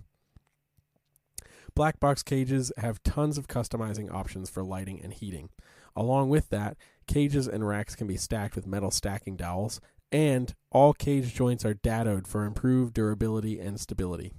Black 1.75 1.99
box 1.99 2.21
cages 2.21 2.71
have 2.77 3.01
tons 3.01 3.37
of 3.37 3.47
customizing 3.47 4.13
options 4.13 4.49
for 4.49 4.63
lighting 4.63 5.01
and 5.01 5.13
heating. 5.13 5.49
Along 5.95 6.29
with 6.29 6.49
that, 6.49 6.77
cages 7.07 7.47
and 7.47 7.67
racks 7.67 7.95
can 7.95 8.05
be 8.05 8.17
stacked 8.17 8.55
with 8.55 8.67
metal 8.67 8.91
stacking 8.91 9.35
dowels, 9.35 9.81
and 10.11 10.53
all 10.71 10.93
cage 10.93 11.33
joints 11.33 11.65
are 11.65 11.73
dadoed 11.73 12.27
for 12.27 12.45
improved 12.45 12.93
durability 12.93 13.59
and 13.59 13.79
stability. 13.79 14.31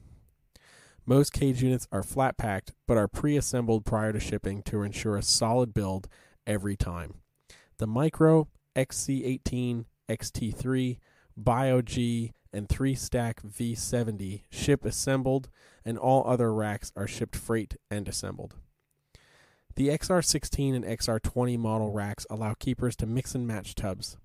Most 1.07 1.33
cage 1.33 1.63
units 1.63 1.89
are 1.93 2.03
flat 2.03 2.39
packed 2.39 2.73
but 2.87 2.97
are 2.97 3.09
pre 3.09 3.37
assembled 3.37 3.85
prior 3.85 4.13
to 4.13 4.21
shipping 4.21 4.63
to 4.63 4.83
ensure 4.83 5.17
a 5.17 5.23
solid 5.23 5.75
build 5.75 6.09
every 6.47 6.77
time. 6.77 7.15
The 7.79 7.87
Micro, 7.87 8.49
XC18, 8.77 9.85
XT3, 10.09 10.99
BioG, 11.41 12.33
and 12.53 12.69
3 12.69 12.95
stack 12.95 13.43
V70 13.43 14.43
ship 14.51 14.85
assembled, 14.85 15.51
and 15.85 15.99
all 15.99 16.27
other 16.27 16.55
racks 16.55 16.93
are 16.97 17.07
shipped 17.07 17.37
freight 17.37 17.77
and 17.91 18.09
assembled. 18.09 18.55
The 19.77 19.89
XR16 19.89 20.75
and 20.77 20.85
XR20 20.85 21.59
model 21.59 21.91
racks 21.91 22.27
allow 22.31 22.55
keepers 22.55 22.95
to 22.97 23.07
mix 23.07 23.35
and 23.35 23.47
match 23.47 23.75
tubs. 23.75 24.17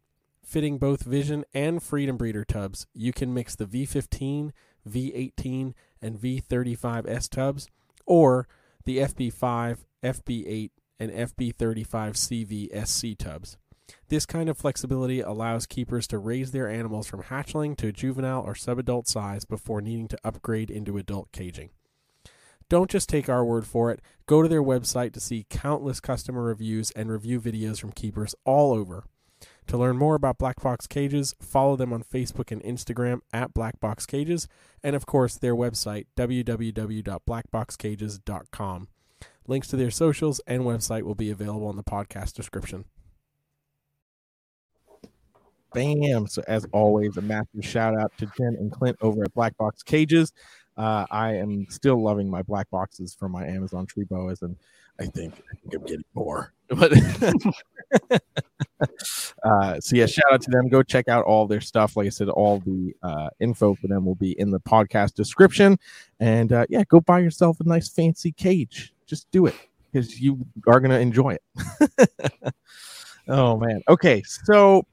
Fitting 0.43 0.77
both 0.77 1.03
Vision 1.03 1.43
and 1.53 1.81
Freedom 1.81 2.17
Breeder 2.17 2.45
tubs, 2.45 2.85
you 2.93 3.11
can 3.11 3.33
mix 3.33 3.55
the 3.55 3.65
V15, 3.65 4.51
V18, 4.87 5.73
and 6.01 6.19
V35S 6.19 7.29
tubs, 7.29 7.67
or 8.05 8.47
the 8.85 8.97
FB5, 8.99 9.77
FB8, 10.03 10.69
and 10.99 11.11
FB35CV 11.11 12.87
SC 12.87 13.17
tubs. 13.17 13.57
This 14.09 14.25
kind 14.25 14.49
of 14.49 14.57
flexibility 14.57 15.21
allows 15.21 15.65
keepers 15.65 16.07
to 16.07 16.17
raise 16.17 16.51
their 16.51 16.69
animals 16.69 17.07
from 17.07 17.23
hatchling 17.23 17.77
to 17.77 17.91
juvenile 17.91 18.41
or 18.41 18.53
subadult 18.53 19.07
size 19.07 19.45
before 19.45 19.81
needing 19.81 20.07
to 20.09 20.19
upgrade 20.23 20.69
into 20.69 20.97
adult 20.97 21.31
caging. 21.31 21.69
Don't 22.69 22.89
just 22.89 23.09
take 23.09 23.29
our 23.29 23.43
word 23.43 23.65
for 23.65 23.91
it. 23.91 23.99
Go 24.27 24.43
to 24.43 24.47
their 24.47 24.63
website 24.63 25.13
to 25.13 25.19
see 25.19 25.47
countless 25.49 25.99
customer 25.99 26.43
reviews 26.43 26.91
and 26.91 27.11
review 27.11 27.41
videos 27.41 27.79
from 27.79 27.91
keepers 27.91 28.35
all 28.45 28.73
over. 28.73 29.05
To 29.67 29.77
learn 29.77 29.97
more 29.97 30.15
about 30.15 30.37
Black 30.37 30.61
Box 30.61 30.87
Cages, 30.87 31.35
follow 31.41 31.75
them 31.75 31.91
on 31.93 32.03
Facebook 32.03 32.51
and 32.51 32.63
Instagram 32.63 33.19
at 33.31 33.53
Black 33.53 33.79
Box 33.79 34.05
Cages, 34.05 34.49
and 34.83 34.95
of 34.95 35.05
course 35.05 35.35
their 35.35 35.55
website 35.55 36.07
www.blackboxcages.com. 36.17 38.87
Links 39.47 39.67
to 39.67 39.75
their 39.75 39.91
socials 39.91 40.41
and 40.45 40.63
website 40.63 41.03
will 41.03 41.15
be 41.15 41.31
available 41.31 41.69
in 41.69 41.75
the 41.75 41.83
podcast 41.83 42.33
description. 42.33 42.85
Bam. 45.73 46.27
So, 46.27 46.43
as 46.47 46.65
always, 46.71 47.17
a 47.17 47.21
massive 47.21 47.63
shout 47.63 47.97
out 47.97 48.11
to 48.17 48.25
Jen 48.37 48.55
and 48.59 48.71
Clint 48.71 48.97
over 49.01 49.23
at 49.23 49.33
Black 49.33 49.57
Box 49.57 49.83
Cages. 49.83 50.33
Uh, 50.77 51.05
I 51.11 51.35
am 51.35 51.67
still 51.69 52.01
loving 52.01 52.29
my 52.29 52.41
black 52.41 52.69
boxes 52.69 53.13
from 53.13 53.33
my 53.33 53.45
Amazon 53.45 53.85
tree 53.85 54.05
boas, 54.05 54.41
and 54.41 54.55
I 54.99 55.05
think, 55.05 55.33
I 55.51 55.55
think 55.55 55.75
I'm 55.75 55.85
getting 55.85 56.05
more. 56.13 56.53
But 56.69 56.91
uh, 59.43 59.79
so 59.79 59.95
yeah, 59.95 60.05
shout 60.05 60.31
out 60.31 60.41
to 60.41 60.51
them. 60.51 60.69
Go 60.69 60.83
check 60.83 61.07
out 61.07 61.25
all 61.25 61.47
their 61.47 61.61
stuff. 61.61 61.97
Like 61.97 62.05
I 62.05 62.09
said, 62.09 62.29
all 62.29 62.59
the 62.59 62.93
uh, 63.01 63.29
info 63.39 63.73
for 63.73 63.87
them 63.87 64.05
will 64.05 64.13
be 64.13 64.39
in 64.39 64.51
the 64.51 64.59
podcast 64.59 65.15
description. 65.15 65.79
And 66.19 66.53
uh, 66.53 66.67
yeah, 66.69 66.83
go 66.87 67.01
buy 67.01 67.21
yourself 67.21 67.59
a 67.59 67.63
nice 67.63 67.89
fancy 67.89 68.31
cage. 68.31 68.93
Just 69.07 69.29
do 69.31 69.47
it 69.47 69.55
because 69.91 70.21
you 70.21 70.45
are 70.67 70.79
gonna 70.79 70.99
enjoy 70.99 71.37
it. 71.39 71.43
oh 73.27 73.57
man. 73.57 73.81
Okay, 73.89 74.21
so 74.23 74.85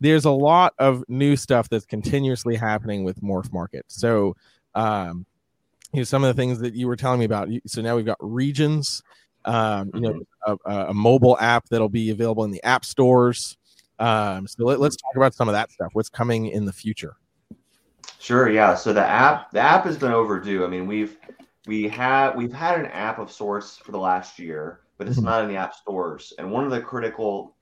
there's 0.00 0.24
a 0.24 0.30
lot 0.30 0.74
of 0.78 1.04
new 1.08 1.36
stuff 1.36 1.68
that's 1.68 1.86
continuously 1.86 2.56
happening 2.56 3.04
with 3.04 3.20
Morph 3.22 3.52
Market. 3.52 3.84
So 3.88 4.36
um, 4.74 5.26
you 5.92 6.00
know 6.00 6.04
some 6.04 6.24
of 6.24 6.34
the 6.34 6.40
things 6.40 6.58
that 6.60 6.74
you 6.74 6.86
were 6.86 6.96
telling 6.96 7.18
me 7.18 7.24
about. 7.24 7.48
So 7.66 7.80
now 7.82 7.96
we've 7.96 8.04
got 8.04 8.18
regions 8.20 9.02
um, 9.46 9.90
you 9.94 10.00
know, 10.00 10.20
a, 10.44 10.70
a, 10.88 10.94
mobile 10.94 11.38
app 11.38 11.68
that'll 11.68 11.88
be 11.88 12.10
available 12.10 12.44
in 12.44 12.50
the 12.50 12.62
app 12.64 12.84
stores. 12.84 13.56
Um, 13.98 14.46
so 14.46 14.64
let, 14.64 14.80
us 14.80 14.96
talk 14.96 15.16
about 15.16 15.34
some 15.34 15.48
of 15.48 15.52
that 15.52 15.70
stuff. 15.70 15.90
What's 15.92 16.08
coming 16.08 16.48
in 16.48 16.64
the 16.64 16.72
future? 16.72 17.16
Sure. 18.18 18.50
Yeah. 18.50 18.74
So 18.74 18.92
the 18.92 19.06
app, 19.06 19.52
the 19.52 19.60
app 19.60 19.84
has 19.84 19.96
been 19.96 20.12
overdue. 20.12 20.64
I 20.64 20.68
mean, 20.68 20.86
we've 20.86 21.16
we 21.66 21.88
have 21.88 22.34
we've 22.34 22.52
had 22.52 22.78
an 22.78 22.86
app 22.86 23.18
of 23.18 23.30
sorts 23.30 23.78
for 23.78 23.92
the 23.92 23.98
last 23.98 24.38
year, 24.38 24.80
but 24.98 25.06
it's 25.06 25.16
mm-hmm. 25.16 25.26
not 25.26 25.44
in 25.44 25.48
the 25.48 25.56
app 25.56 25.74
stores. 25.74 26.32
And 26.38 26.50
one 26.50 26.64
of 26.64 26.70
the 26.70 26.80
critical 26.80 27.54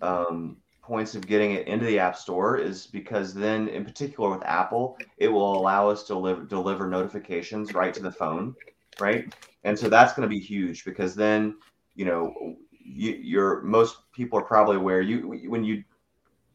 um, 0.00 0.58
points 0.90 1.14
of 1.14 1.26
getting 1.26 1.52
it 1.52 1.66
into 1.68 1.86
the 1.86 1.98
app 1.98 2.16
store 2.16 2.58
is 2.58 2.86
because 2.86 3.32
then, 3.32 3.68
in 3.68 3.84
particular 3.84 4.28
with 4.30 4.42
Apple, 4.44 4.98
it 5.18 5.28
will 5.28 5.56
allow 5.58 5.88
us 5.88 6.02
to 6.02 6.14
deliver, 6.14 6.42
deliver 6.42 6.88
notifications 6.88 7.74
right 7.74 7.94
to 7.94 8.02
the 8.02 8.10
phone, 8.10 8.54
right? 8.98 9.32
and 9.64 9.78
so 9.78 9.88
that's 9.88 10.12
going 10.14 10.28
to 10.28 10.34
be 10.34 10.40
huge 10.40 10.84
because 10.84 11.14
then 11.14 11.56
you 11.94 12.04
know 12.04 12.56
you, 12.70 13.12
you're 13.12 13.62
most 13.62 13.98
people 14.12 14.38
are 14.38 14.44
probably 14.44 14.76
aware 14.76 15.00
you 15.00 15.28
when 15.48 15.64
you 15.64 15.84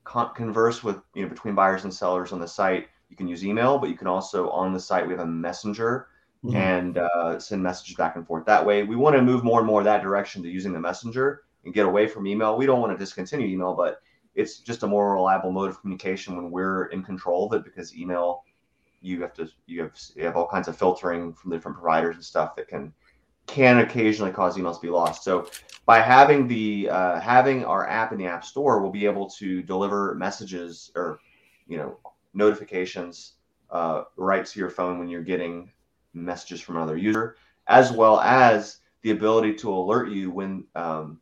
con- 0.04 0.34
converse 0.36 0.84
with 0.84 0.98
you 1.14 1.24
know 1.24 1.30
between 1.30 1.56
buyers 1.56 1.84
and 1.84 1.94
sellers 1.94 2.32
on 2.32 2.40
the 2.40 2.48
site 2.48 2.88
you 3.10 3.16
can 3.16 3.28
use 3.28 3.46
email 3.46 3.78
but 3.78 3.90
you 3.90 3.96
can 3.96 4.08
also 4.08 4.50
on 4.50 4.74
the 4.74 4.80
site 4.80 5.06
we 5.06 5.14
have 5.14 5.22
a 5.22 5.26
messenger 5.26 6.08
mm-hmm. 6.44 6.56
and 6.56 6.98
uh, 6.98 7.40
send 7.40 7.62
messages 7.62 7.96
back 7.96 8.16
and 8.16 8.26
forth 8.26 8.46
that 8.46 8.66
way 8.66 8.84
we 8.84 8.96
want 8.96 9.16
to 9.16 9.22
move 9.22 9.44
more 9.44 9.60
and 9.60 9.68
more 9.68 9.84
that 9.84 10.02
direction 10.02 10.42
to 10.42 10.50
using 10.50 10.74
the 10.74 10.80
messenger 10.80 11.44
and 11.64 11.74
get 11.74 11.86
away 11.86 12.08
from 12.08 12.28
email 12.28 12.58
we 12.58 12.66
don't 12.66 12.82
want 12.82 12.92
to 12.92 12.98
discontinue 12.98 13.48
email 13.48 13.76
but 13.76 14.02
it's 14.36 14.60
just 14.60 14.84
a 14.84 14.88
more 14.88 15.14
reliable 15.14 15.52
mode 15.52 15.70
of 15.70 15.80
communication 15.82 16.36
when 16.36 16.52
we're 16.52 16.86
in 16.88 17.04
control 17.04 17.48
of 17.48 17.54
it 17.54 17.64
because 17.64 17.96
email 17.98 18.44
you 19.02 19.22
have 19.22 19.34
to 19.34 19.48
you 19.66 19.82
have 19.82 19.92
you 20.16 20.26
have 20.26 20.36
all 20.36 20.48
kinds 20.48 20.68
of 20.68 20.78
filtering 20.78 21.34
from 21.34 21.50
the 21.50 21.58
different 21.58 21.78
providers 21.78 22.16
and 22.16 22.26
stuff 22.26 22.56
that 22.56 22.68
can 22.68 22.94
can 23.48 23.80
occasionally 23.80 24.32
cause 24.32 24.58
emails 24.58 24.76
to 24.76 24.82
be 24.82 24.90
lost. 24.90 25.24
So 25.24 25.50
by 25.86 26.00
having 26.00 26.48
the 26.48 26.90
uh, 26.90 27.20
having 27.20 27.64
our 27.64 27.88
app 27.88 28.12
in 28.12 28.18
the 28.18 28.26
app 28.26 28.44
store, 28.44 28.82
we'll 28.82 28.92
be 28.92 29.06
able 29.06 29.30
to 29.32 29.62
deliver 29.62 30.16
messages 30.16 30.92
or 30.96 31.20
you 31.68 31.78
know 31.78 31.98
notifications 32.34 33.34
uh, 33.70 34.04
right 34.18 34.46
to 34.46 34.60
your 34.60 34.70
phone 34.70 35.00
when 35.00 35.08
you're 35.08 35.24
getting 35.24 35.72
messages 36.14 36.62
from 36.62 36.78
another 36.78 36.98
user, 36.98 37.38
as 37.68 37.92
well 37.92 38.20
as 38.20 38.80
the 39.04 39.12
ability 39.12 39.54
to 39.54 39.72
alert 39.72 40.10
you 40.10 40.32
when 40.32 40.66
um, 40.76 41.20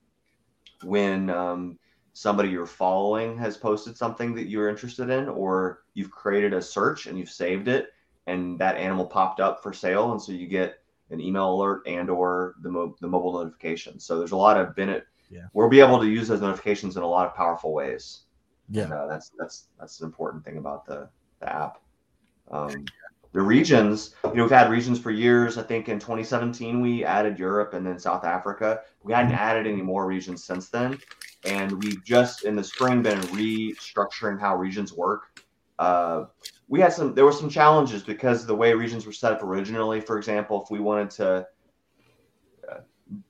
when 0.84 1.30
um, 1.30 1.78
somebody 2.14 2.50
you're 2.50 2.66
following 2.66 3.38
has 3.38 3.58
posted 3.58 3.98
something 3.98 4.34
that 4.36 4.48
you're 4.48 4.70
interested 4.70 5.10
in, 5.10 5.28
or 5.28 5.84
you've 5.94 6.12
created 6.12 6.54
a 6.54 6.62
search 6.62 7.08
and 7.08 7.18
you've 7.18 7.30
saved 7.30 7.68
it, 7.68 7.90
and 8.28 8.58
that 8.60 8.78
animal 8.78 9.06
popped 9.06 9.40
up 9.40 9.62
for 9.62 9.74
sale, 9.74 10.12
and 10.12 10.22
so 10.22 10.32
you 10.32 10.48
get 10.48 10.80
an 11.10 11.20
email 11.20 11.54
alert 11.54 11.84
and 11.86 12.10
or 12.10 12.56
the, 12.62 12.70
mo- 12.70 12.96
the 13.02 13.08
mobile 13.08 13.34
notification. 13.34 14.00
So 14.00 14.18
there's 14.18 14.32
a 14.32 14.38
lot 14.38 14.58
of 14.58 14.76
benefit. 14.76 15.08
Yeah. 15.30 15.48
We'll 15.54 15.70
be 15.70 15.80
able 15.80 16.00
to 16.00 16.08
use 16.08 16.28
those 16.28 16.42
notifications 16.42 16.96
in 16.96 17.04
a 17.04 17.08
lot 17.08 17.28
of 17.28 17.36
powerful 17.36 17.74
ways. 17.74 18.22
Yeah. 18.70 18.84
And, 18.84 18.94
uh, 18.94 19.08
that's 19.08 19.32
that's 19.38 19.68
that's 19.80 20.00
an 20.00 20.06
important 20.06 20.46
thing 20.46 20.58
about 20.58 20.86
the, 20.86 21.10
the 21.40 21.52
app. 21.52 21.80
Um, 22.52 22.86
the 23.34 23.42
regions, 23.42 24.16
you 24.24 24.36
know, 24.36 24.44
we've 24.44 24.52
had 24.52 24.70
regions 24.70 25.00
for 25.00 25.10
years. 25.10 25.58
I 25.58 25.64
think 25.64 25.90
in 25.90 25.98
2017 25.98 26.82
we 26.82 27.04
added 27.04 27.40
Europe 27.40 27.74
and 27.74 27.86
then 27.86 27.98
South 27.98 28.24
Africa. 28.24 28.82
We 29.02 29.12
hadn't 29.12 29.32
mm-hmm. 29.32 29.42
added 29.42 29.68
any 29.68 29.82
more 29.82 30.06
regions 30.06 30.44
since 30.44 30.70
then, 30.70 31.00
and 31.46 31.84
we've 31.84 32.04
just 32.04 32.46
in 32.46 32.56
the 32.56 32.64
spring 32.64 33.02
been 33.02 33.20
restructuring 33.22 34.40
how 34.40 34.56
regions 34.56 34.94
work. 34.94 35.42
Uh, 35.80 36.26
we 36.68 36.80
had 36.80 36.94
some 36.94 37.14
there 37.14 37.26
were 37.26 37.32
some 37.32 37.50
challenges 37.50 38.04
because 38.04 38.46
the 38.46 38.56
way 38.56 38.74
regions 38.74 39.06
were 39.06 39.12
set 39.12 39.34
up 39.34 39.44
originally. 39.44 40.00
For 40.00 40.18
example, 40.18 40.64
if 40.64 40.72
we 40.72 40.80
wanted 40.80 41.10
to 41.12 41.48
uh, 42.70 42.78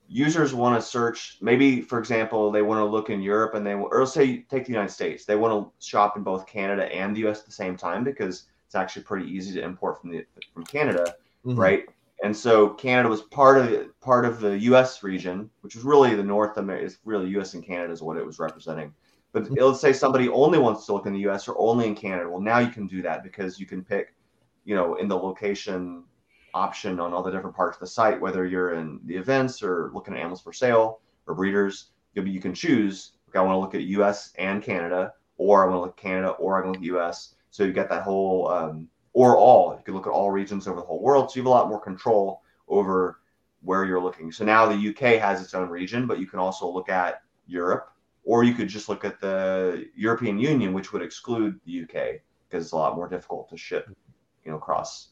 users 0.08 0.54
want 0.54 0.80
to 0.80 0.88
search 0.88 1.38
maybe 1.42 1.82
for 1.82 1.98
example 1.98 2.52
they 2.52 2.62
want 2.62 2.80
to 2.80 2.86
look 2.86 3.10
in 3.10 3.22
europe 3.22 3.56
and 3.56 3.66
they 3.66 3.74
or 3.74 4.00
let's 4.00 4.14
say 4.14 4.46
take 4.50 4.64
the 4.66 4.72
united 4.72 4.92
states 4.92 5.26
they 5.26 5.36
want 5.36 5.52
to 5.52 5.86
shop 5.86 6.16
in 6.16 6.22
both 6.22 6.46
canada 6.46 6.86
and 6.94 7.16
the 7.16 7.22
us 7.22 7.40
at 7.40 7.46
the 7.48 7.52
same 7.52 7.76
time 7.76 8.04
because 8.04 8.44
it's 8.68 8.76
actually 8.76 9.02
pretty 9.02 9.26
easy 9.28 9.54
to 9.54 9.64
import 9.64 10.00
from 10.00 10.12
the 10.12 10.24
from 10.54 10.64
canada 10.66 11.16
mm-hmm. 11.44 11.60
right 11.60 11.86
and 12.24 12.36
so 12.36 12.70
canada 12.70 13.08
was 13.08 13.22
part 13.22 13.58
of 13.58 13.70
the 13.70 13.92
part 14.02 14.26
of 14.26 14.40
the 14.40 14.58
us 14.58 15.04
region 15.04 15.50
which 15.62 15.76
was 15.76 15.84
really 15.84 16.16
the 16.16 16.24
north 16.24 16.58
america 16.58 16.86
it's 16.86 16.98
really 17.06 17.30
us 17.40 17.54
and 17.54 17.66
canada 17.66 17.94
is 17.94 18.02
what 18.02 18.18
it 18.18 18.26
was 18.26 18.40
representing 18.40 18.92
but 19.34 19.46
mm-hmm. 19.46 19.56
let's 19.56 19.82
say 19.82 19.92
somebody 19.92 20.30
only 20.30 20.60
wants 20.60 20.86
to 20.86 20.94
look 20.94 21.08
in 21.08 21.14
the 21.14 21.28
US 21.28 21.48
or 21.48 21.58
only 21.58 21.88
in 21.88 21.96
Canada. 21.96 22.30
Well, 22.30 22.40
now 22.40 22.60
you 22.60 22.70
can 22.70 22.88
do 22.88 23.02
that 23.02 23.24
because 23.24 23.60
you 23.60 23.66
can 23.66 23.84
pick, 23.84 24.16
you 24.64 24.76
know, 24.76 24.96
in 24.96 25.08
the 25.08 25.18
location 25.18 26.04
option 26.54 27.00
on 27.00 27.14
all 27.14 27.24
the 27.24 27.32
different 27.32 27.56
parts 27.56 27.76
of 27.76 27.82
the 27.82 27.88
site, 27.88 28.22
whether 28.22 28.46
you're 28.46 28.76
in 28.76 29.00
the 29.06 29.16
events 29.16 29.64
or 29.64 29.90
looking 29.94 30.14
at 30.14 30.20
animals 30.20 30.42
for 30.42 30.54
sale 30.54 31.02
or 31.26 31.34
breeders, 31.34 31.90
you 32.14 32.40
can 32.40 32.54
choose, 32.54 33.14
okay, 33.28 33.40
I 33.40 33.42
want 33.42 33.56
to 33.56 33.60
look 33.60 33.74
at 33.74 33.82
US 34.00 34.34
and 34.38 34.62
Canada, 34.62 35.14
or 35.38 35.64
I 35.64 35.68
want 35.68 35.78
to 35.78 35.82
look 35.82 35.98
at 35.98 35.98
Canada, 35.98 36.30
or 36.34 36.62
I 36.62 36.66
want 36.66 36.76
to 36.76 36.80
look 36.80 37.00
at 37.00 37.08
US. 37.08 37.34
So 37.50 37.64
you've 37.64 37.76
got 37.76 37.90
that 37.90 38.04
whole, 38.04 38.50
um, 38.50 38.88
or 39.14 39.38
all, 39.38 39.76
you 39.78 39.84
can 39.84 39.94
look 39.94 40.08
at 40.08 40.12
all 40.12 40.32
regions 40.32 40.68
over 40.68 40.80
the 40.80 40.86
whole 40.86 41.02
world. 41.02 41.32
So 41.32 41.38
you 41.38 41.44
have 41.44 41.48
a 41.48 41.50
lot 41.50 41.70
more 41.70 41.80
control 41.80 42.42
over 42.68 43.20
where 43.62 43.86
you're 43.86 44.02
looking. 44.02 44.32
So 44.32 44.44
now 44.44 44.66
the 44.66 44.90
UK 44.90 45.20
has 45.22 45.42
its 45.42 45.54
own 45.54 45.70
region, 45.70 46.08
but 46.08 46.20
you 46.20 46.28
can 46.28 46.40
also 46.40 46.70
look 46.70 46.90
at 46.90 47.22
Europe 47.48 47.94
or 48.26 48.44
you 48.44 48.54
could 48.54 48.68
just 48.68 48.90
look 48.90 49.06
at 49.06 49.20
the 49.20 49.88
European 49.96 50.40
Union, 50.40 50.74
which 50.74 50.94
would 50.94 51.02
exclude 51.02 51.60
the 51.66 51.84
UK 51.84 52.22
because 52.48 52.66
it's 52.66 52.72
a 52.72 52.78
lot 52.78 52.96
more 52.96 53.08
difficult 53.08 53.50
to 53.50 53.58
ship, 53.58 53.90
you 54.46 54.52
know, 54.52 54.58
across 54.58 55.10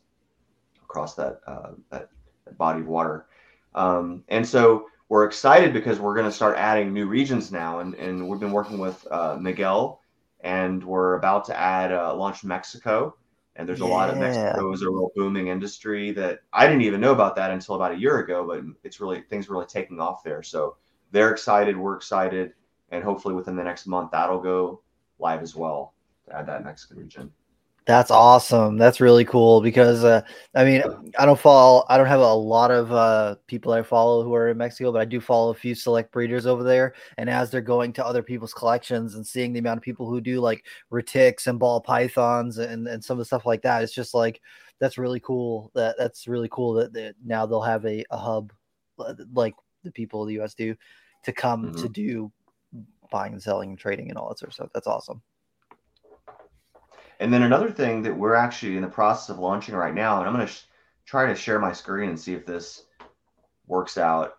across 0.84 1.16
that 1.16 1.40
uh, 1.48 1.72
that, 1.90 2.10
body 2.58 2.82
of 2.82 2.88
water. 2.88 3.28
Um, 3.76 4.24
and 4.28 4.46
so 4.46 4.88
we're 5.10 5.26
excited 5.26 5.74
because 5.74 6.00
we're 6.00 6.16
going 6.16 6.26
to 6.26 6.32
start 6.32 6.58
adding 6.58 6.94
new 6.94 7.06
regions 7.06 7.52
now, 7.52 7.80
and, 7.80 7.96
and 7.96 8.28
we've 8.28 8.40
been 8.40 8.52
working 8.52 8.78
with 8.78 9.06
uh, 9.12 9.38
Miguel, 9.40 10.02
and 10.42 10.84
we're 10.84 11.16
about 11.16 11.46
to 11.46 11.58
add 11.58 11.92
uh, 11.92 12.14
launch 12.16 12.44
Mexico. 12.44 13.16
And 13.56 13.68
there's 13.68 13.82
a 13.82 13.86
yeah. 13.86 13.90
lot 13.90 14.10
of 14.10 14.18
Mexico 14.18 14.72
is 14.72 14.82
a 14.82 14.90
real 14.90 15.12
booming 15.16 15.48
industry 15.48 16.12
that 16.12 16.42
I 16.54 16.68
didn't 16.68 16.84
even 16.84 17.02
know 17.02 17.12
about 17.12 17.36
that 17.36 17.52
until 17.52 17.76
about 17.76 17.92
a 17.92 18.00
year 18.00 18.20
ago, 18.20 18.46
but 18.48 18.64
it's 18.84 19.02
really 19.02 19.22
things 19.22 19.50
really 19.50 19.66
taking 19.66 20.00
off 20.00 20.24
there. 20.24 20.42
So 20.42 20.78
they're 21.12 21.32
excited, 21.32 21.78
we're 21.78 21.96
excited 21.96 22.54
and 22.92 23.04
hopefully 23.04 23.34
within 23.34 23.56
the 23.56 23.64
next 23.64 23.88
month 23.88 24.12
that'll 24.12 24.42
go 24.42 24.82
live 25.20 25.42
as 25.42 25.56
well 25.56 25.94
to 26.26 26.36
add 26.36 26.48
that 26.48 26.64
Mexican 26.64 26.98
region. 26.98 27.32
That's 27.88 28.12
awesome. 28.12 28.78
That's 28.78 29.02
really 29.02 29.26
cool 29.26 29.60
because 29.60 30.04
uh, 30.04 30.22
I 30.54 30.64
mean 30.64 30.84
I 31.18 31.26
don't 31.26 31.40
follow 31.40 31.84
I 31.90 31.98
don't 31.98 32.06
have 32.06 32.20
a 32.20 32.34
lot 32.34 32.70
of 32.70 32.92
uh, 32.92 33.36
people 33.48 33.74
I 33.74 33.82
follow 33.82 34.24
who 34.24 34.36
are 34.36 34.50
in 34.50 34.58
Mexico, 34.58 34.92
but 34.92 35.02
I 35.02 35.06
do 35.06 35.20
follow 35.20 35.50
a 35.50 35.56
few 35.56 35.74
select 35.74 36.12
breeders 36.12 36.46
over 36.46 36.64
there. 36.64 36.94
And 37.18 37.28
as 37.28 37.50
they're 37.50 37.60
going 37.60 37.92
to 37.94 38.06
other 38.06 38.22
people's 38.22 38.54
collections 38.54 39.16
and 39.16 39.26
seeing 39.26 39.52
the 39.52 39.60
amount 39.60 39.78
of 39.78 39.84
people 39.84 40.08
who 40.08 40.22
do 40.22 40.40
like 40.40 40.66
retics 40.92 41.48
and 41.48 41.58
ball 41.58 41.82
pythons 41.82 42.60
and, 42.60 42.88
and 42.88 43.04
some 43.04 43.16
of 43.16 43.20
the 43.20 43.26
stuff 43.26 43.48
like 43.48 43.64
that, 43.64 43.82
it's 43.84 43.94
just 43.94 44.14
like 44.14 44.42
that's 44.80 45.00
really 45.00 45.20
cool. 45.20 45.72
That 45.74 45.96
that's 45.98 46.28
really 46.28 46.50
cool 46.52 46.74
that, 46.74 46.94
that 46.94 47.16
now 47.26 47.48
they'll 47.48 47.62
have 47.62 47.86
a, 47.86 48.06
a 48.12 48.18
hub 48.18 48.54
like 49.34 49.56
the 49.84 49.92
people 49.92 50.22
of 50.22 50.28
the 50.28 50.40
US 50.40 50.54
do 50.54 50.76
to 51.24 51.34
come 51.34 51.66
mm-hmm. 51.66 51.82
to 51.82 51.90
do 51.90 52.32
buying 53.12 53.34
and 53.34 53.42
selling 53.42 53.72
and 53.72 53.80
trading 53.80 54.10
and 54.10 54.20
all 54.20 54.30
that 54.30 54.38
sort 54.38 54.50
of 54.50 54.54
stuff. 54.54 54.70
That's 54.72 54.88
awesome. 54.88 55.24
And 57.22 57.32
then 57.32 57.44
another 57.44 57.70
thing 57.70 58.02
that 58.02 58.18
we're 58.18 58.34
actually 58.34 58.76
in 58.78 58.82
the 58.82 58.88
process 58.88 59.30
of 59.30 59.38
launching 59.38 59.76
right 59.76 59.94
now, 59.94 60.18
and 60.18 60.28
I'm 60.28 60.34
going 60.34 60.48
to 60.48 60.52
sh- 60.52 60.64
try 61.06 61.28
to 61.28 61.36
share 61.36 61.60
my 61.60 61.72
screen 61.72 62.10
and 62.10 62.20
see 62.20 62.34
if 62.34 62.48
this 62.48 62.86
works 63.68 64.00
out 64.00 64.38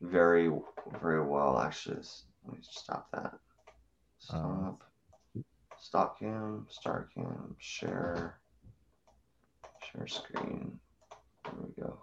very, 0.00 0.48
very 1.02 1.22
well. 1.26 1.58
Actually, 1.58 2.02
let 2.46 2.54
me 2.54 2.60
stop 2.62 3.10
that. 3.12 3.34
Stop. 4.20 4.36
Um, 4.36 4.78
Stop 5.80 6.18
cam, 6.18 6.66
start 6.70 7.12
cam, 7.14 7.56
share, 7.58 8.38
share 9.92 10.06
screen. 10.06 10.78
There 11.44 11.52
we 11.60 11.82
go. 11.82 11.98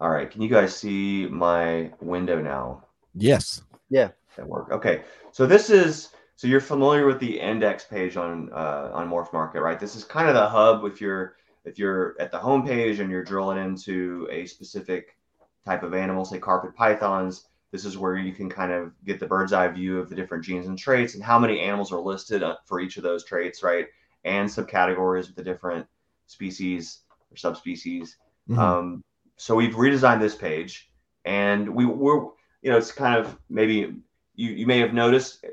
All 0.00 0.10
right, 0.10 0.28
can 0.28 0.42
you 0.42 0.48
guys 0.48 0.74
see 0.74 1.28
my 1.30 1.92
window 2.00 2.40
now? 2.42 2.84
Yes. 3.14 3.62
Yeah. 3.90 4.08
That 4.36 4.48
work. 4.48 4.72
Okay, 4.72 5.02
so 5.30 5.46
this 5.46 5.70
is 5.70 6.08
so 6.42 6.48
you're 6.48 6.60
familiar 6.60 7.06
with 7.06 7.20
the 7.20 7.38
index 7.38 7.84
page 7.84 8.16
on 8.16 8.50
uh, 8.52 8.90
on 8.92 9.08
Morph 9.08 9.32
Market, 9.32 9.62
right? 9.62 9.78
This 9.78 9.94
is 9.94 10.02
kind 10.02 10.26
of 10.26 10.34
the 10.34 10.48
hub 10.48 10.84
if 10.84 11.00
you're 11.00 11.36
if 11.64 11.78
you're 11.78 12.16
at 12.18 12.32
the 12.32 12.38
home 12.38 12.66
page 12.66 12.98
and 12.98 13.08
you're 13.08 13.22
drilling 13.22 13.64
into 13.64 14.26
a 14.28 14.44
specific 14.46 15.16
type 15.64 15.84
of 15.84 15.94
animal, 15.94 16.24
say 16.24 16.40
carpet 16.40 16.74
pythons. 16.74 17.46
This 17.70 17.84
is 17.84 17.96
where 17.96 18.16
you 18.16 18.32
can 18.32 18.50
kind 18.50 18.72
of 18.72 18.90
get 19.04 19.20
the 19.20 19.26
bird's 19.26 19.52
eye 19.52 19.68
view 19.68 20.00
of 20.00 20.08
the 20.08 20.16
different 20.16 20.44
genes 20.44 20.66
and 20.66 20.76
traits 20.76 21.14
and 21.14 21.22
how 21.22 21.38
many 21.38 21.60
animals 21.60 21.92
are 21.92 22.00
listed 22.00 22.42
uh, 22.42 22.56
for 22.64 22.80
each 22.80 22.96
of 22.96 23.04
those 23.04 23.24
traits, 23.24 23.62
right? 23.62 23.86
And 24.24 24.48
subcategories 24.48 25.28
with 25.28 25.36
the 25.36 25.44
different 25.44 25.86
species 26.26 27.02
or 27.30 27.36
subspecies. 27.36 28.16
Mhm. 28.50 28.58
Um, 28.58 29.04
so 29.36 29.54
we've 29.54 29.76
redesigned 29.76 30.18
this 30.18 30.34
page, 30.34 30.90
and 31.24 31.68
we 31.68 31.86
we're 31.86 32.24
you 32.62 32.72
know 32.72 32.78
it's 32.78 32.90
kind 32.90 33.16
of 33.16 33.38
maybe 33.48 33.94
you 34.34 34.50
you 34.50 34.66
may 34.66 34.80
have 34.80 34.92
noticed 34.92 35.44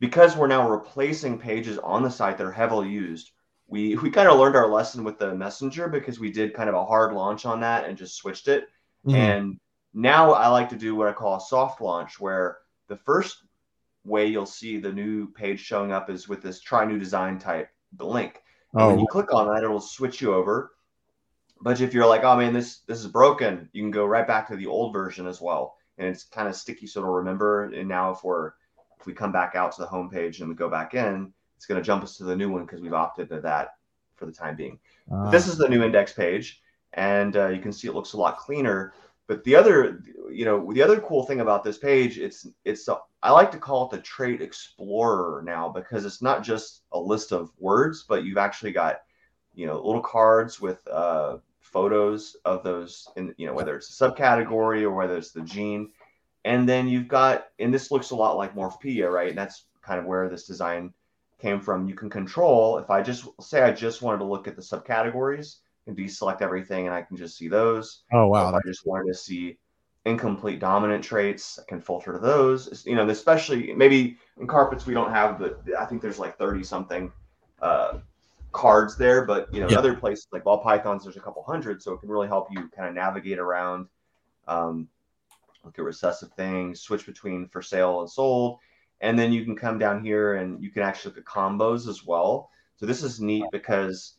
because 0.00 0.36
we're 0.36 0.46
now 0.46 0.68
replacing 0.68 1.38
pages 1.38 1.78
on 1.78 2.02
the 2.02 2.10
site 2.10 2.38
that 2.38 2.46
are 2.46 2.52
heavily 2.52 2.88
used. 2.88 3.30
We 3.68 3.94
we 3.96 4.10
kind 4.10 4.28
of 4.28 4.38
learned 4.38 4.56
our 4.56 4.68
lesson 4.68 5.04
with 5.04 5.18
the 5.18 5.34
messenger 5.34 5.88
because 5.88 6.18
we 6.18 6.32
did 6.32 6.54
kind 6.54 6.68
of 6.68 6.74
a 6.74 6.84
hard 6.84 7.12
launch 7.12 7.46
on 7.46 7.60
that 7.60 7.84
and 7.84 7.96
just 7.96 8.16
switched 8.16 8.48
it. 8.48 8.68
Mhm. 9.06 9.14
And 9.14 9.60
now 9.94 10.32
I 10.32 10.48
like 10.48 10.70
to 10.70 10.76
do 10.76 10.96
what 10.96 11.08
I 11.08 11.12
call 11.12 11.36
a 11.36 11.40
soft 11.40 11.80
launch, 11.80 12.18
where 12.18 12.58
the 12.88 12.96
first 12.96 13.44
way 14.04 14.26
you'll 14.26 14.46
see 14.46 14.78
the 14.78 14.92
new 14.92 15.30
page 15.32 15.60
showing 15.60 15.92
up 15.92 16.10
is 16.10 16.28
with 16.28 16.42
this 16.42 16.60
try 16.60 16.84
new 16.84 16.98
design 16.98 17.38
type 17.38 17.68
the 17.92 18.06
link. 18.06 18.42
And 18.72 18.86
when 18.86 18.96
oh, 18.96 19.00
you 19.00 19.06
click 19.06 19.32
on 19.32 19.48
that, 19.48 19.62
it'll 19.62 19.80
switch 19.80 20.20
you 20.20 20.34
over. 20.34 20.72
But 21.60 21.80
if 21.80 21.92
you're 21.92 22.06
like, 22.06 22.24
oh 22.24 22.36
man, 22.36 22.54
this 22.54 22.78
this 22.86 23.00
is 23.00 23.06
broken, 23.06 23.68
you 23.72 23.82
can 23.82 23.90
go 23.90 24.06
right 24.06 24.26
back 24.26 24.48
to 24.48 24.56
the 24.56 24.66
old 24.66 24.92
version 24.92 25.26
as 25.26 25.40
well. 25.40 25.76
And 25.98 26.08
it's 26.08 26.24
kind 26.24 26.48
of 26.48 26.56
sticky, 26.56 26.86
so 26.86 27.00
it'll 27.00 27.12
remember. 27.12 27.64
And 27.64 27.88
now 27.88 28.12
if 28.12 28.24
we're 28.24 28.52
if 29.00 29.06
we 29.06 29.14
come 29.14 29.32
back 29.32 29.54
out 29.54 29.72
to 29.72 29.80
the 29.80 29.86
home 29.88 30.10
page 30.10 30.40
and 30.40 30.48
we 30.48 30.54
go 30.54 30.68
back 30.68 30.94
in, 30.94 31.32
it's 31.56 31.66
going 31.66 31.80
to 31.80 31.84
jump 31.84 32.02
us 32.02 32.16
to 32.18 32.24
the 32.24 32.36
new 32.36 32.50
one 32.50 32.64
because 32.64 32.80
we've 32.80 32.92
opted 32.94 33.28
to 33.30 33.40
that 33.40 33.76
for 34.16 34.26
the 34.26 34.32
time 34.32 34.56
being. 34.56 34.78
uh, 35.10 35.30
This 35.30 35.46
is 35.46 35.56
the 35.56 35.68
new 35.68 35.82
index 35.82 36.12
page, 36.12 36.62
and 36.92 37.36
uh, 37.36 37.48
you 37.48 37.60
can 37.60 37.72
see 37.72 37.88
it 37.88 37.94
looks 37.94 38.12
a 38.12 38.18
lot 38.18 38.38
cleaner. 38.38 38.92
But 39.26 39.44
the 39.44 39.54
other, 39.54 40.02
you 40.30 40.44
know, 40.44 40.72
the 40.72 40.82
other 40.82 41.00
cool 41.00 41.24
thing 41.24 41.40
about 41.40 41.62
this 41.64 41.78
page, 41.78 42.18
it's 42.18 42.46
it's 42.64 42.88
a, 42.88 42.98
I 43.22 43.30
like 43.30 43.52
to 43.52 43.58
call 43.58 43.86
it 43.86 43.90
the 43.96 44.02
trait 44.02 44.42
explorer 44.42 45.42
now 45.46 45.68
because 45.68 46.04
it's 46.04 46.20
not 46.20 46.42
just 46.42 46.82
a 46.92 46.98
list 46.98 47.32
of 47.32 47.52
words, 47.58 48.04
but 48.08 48.24
you've 48.24 48.38
actually 48.38 48.72
got, 48.72 49.02
you 49.54 49.66
know, 49.66 49.76
little 49.76 50.02
cards 50.02 50.60
with 50.60 50.86
uh, 50.88 51.38
photos 51.60 52.36
of 52.44 52.64
those, 52.64 53.06
in 53.16 53.32
you 53.38 53.46
know, 53.46 53.54
whether 53.54 53.76
it's 53.76 54.00
a 54.00 54.04
subcategory 54.04 54.82
or 54.82 54.90
whether 54.90 55.16
it's 55.16 55.30
the 55.30 55.42
gene, 55.42 55.90
and 56.44 56.68
then 56.68 56.88
you've 56.88 57.08
got, 57.08 57.48
and 57.58 57.72
this 57.72 57.90
looks 57.90 58.10
a 58.10 58.16
lot 58.16 58.36
like 58.36 58.54
Morphpedia, 58.54 59.10
right? 59.10 59.28
And 59.28 59.38
that's 59.38 59.64
kind 59.82 59.98
of 59.98 60.06
where 60.06 60.28
this 60.28 60.46
design 60.46 60.92
came 61.40 61.60
from. 61.60 61.88
You 61.88 61.94
can 61.94 62.10
control 62.10 62.78
if 62.78 62.90
I 62.90 63.02
just 63.02 63.26
say 63.40 63.62
I 63.62 63.72
just 63.72 64.02
wanted 64.02 64.18
to 64.18 64.24
look 64.24 64.48
at 64.48 64.56
the 64.56 64.62
subcategories 64.62 65.56
and 65.86 65.96
deselect 65.96 66.42
everything, 66.42 66.86
and 66.86 66.94
I 66.94 67.02
can 67.02 67.16
just 67.16 67.36
see 67.36 67.48
those. 67.48 68.02
oh 68.12 68.28
Or 68.28 68.30
wow. 68.30 68.48
if 68.48 68.54
I 68.54 68.60
just 68.66 68.86
wanted 68.86 69.12
to 69.12 69.18
see 69.18 69.58
incomplete 70.06 70.60
dominant 70.60 71.04
traits, 71.04 71.58
I 71.58 71.68
can 71.68 71.80
filter 71.80 72.12
to 72.12 72.18
those. 72.18 72.84
You 72.86 72.94
know, 72.94 73.08
especially 73.08 73.72
maybe 73.74 74.18
in 74.38 74.46
carpets 74.46 74.86
we 74.86 74.94
don't 74.94 75.10
have 75.10 75.38
the. 75.38 75.56
I 75.78 75.84
think 75.86 76.02
there's 76.02 76.18
like 76.18 76.38
thirty 76.38 76.62
something 76.62 77.12
uh, 77.60 77.98
cards 78.52 78.96
there, 78.96 79.24
but 79.24 79.52
you 79.52 79.60
know, 79.60 79.68
in 79.68 79.76
other 79.76 79.94
places 79.94 80.26
like 80.32 80.44
ball 80.44 80.58
pythons, 80.58 81.04
there's 81.04 81.16
a 81.16 81.20
couple 81.20 81.42
hundred, 81.42 81.82
so 81.82 81.92
it 81.92 82.00
can 82.00 82.08
really 82.08 82.28
help 82.28 82.48
you 82.50 82.68
kind 82.68 82.88
of 82.88 82.94
navigate 82.94 83.38
around. 83.38 83.86
Um, 84.48 84.88
look 85.64 85.78
at 85.78 85.84
recessive 85.84 86.32
things, 86.32 86.80
switch 86.80 87.06
between 87.06 87.48
for 87.48 87.62
sale 87.62 88.00
and 88.00 88.10
sold, 88.10 88.58
and 89.00 89.18
then 89.18 89.32
you 89.32 89.44
can 89.44 89.56
come 89.56 89.78
down 89.78 90.04
here 90.04 90.34
and 90.34 90.62
you 90.62 90.70
can 90.70 90.82
actually 90.82 91.10
look 91.10 91.18
at 91.18 91.24
combos 91.24 91.88
as 91.88 92.04
well. 92.04 92.50
So 92.76 92.86
this 92.86 93.02
is 93.02 93.20
neat 93.20 93.44
because 93.52 94.14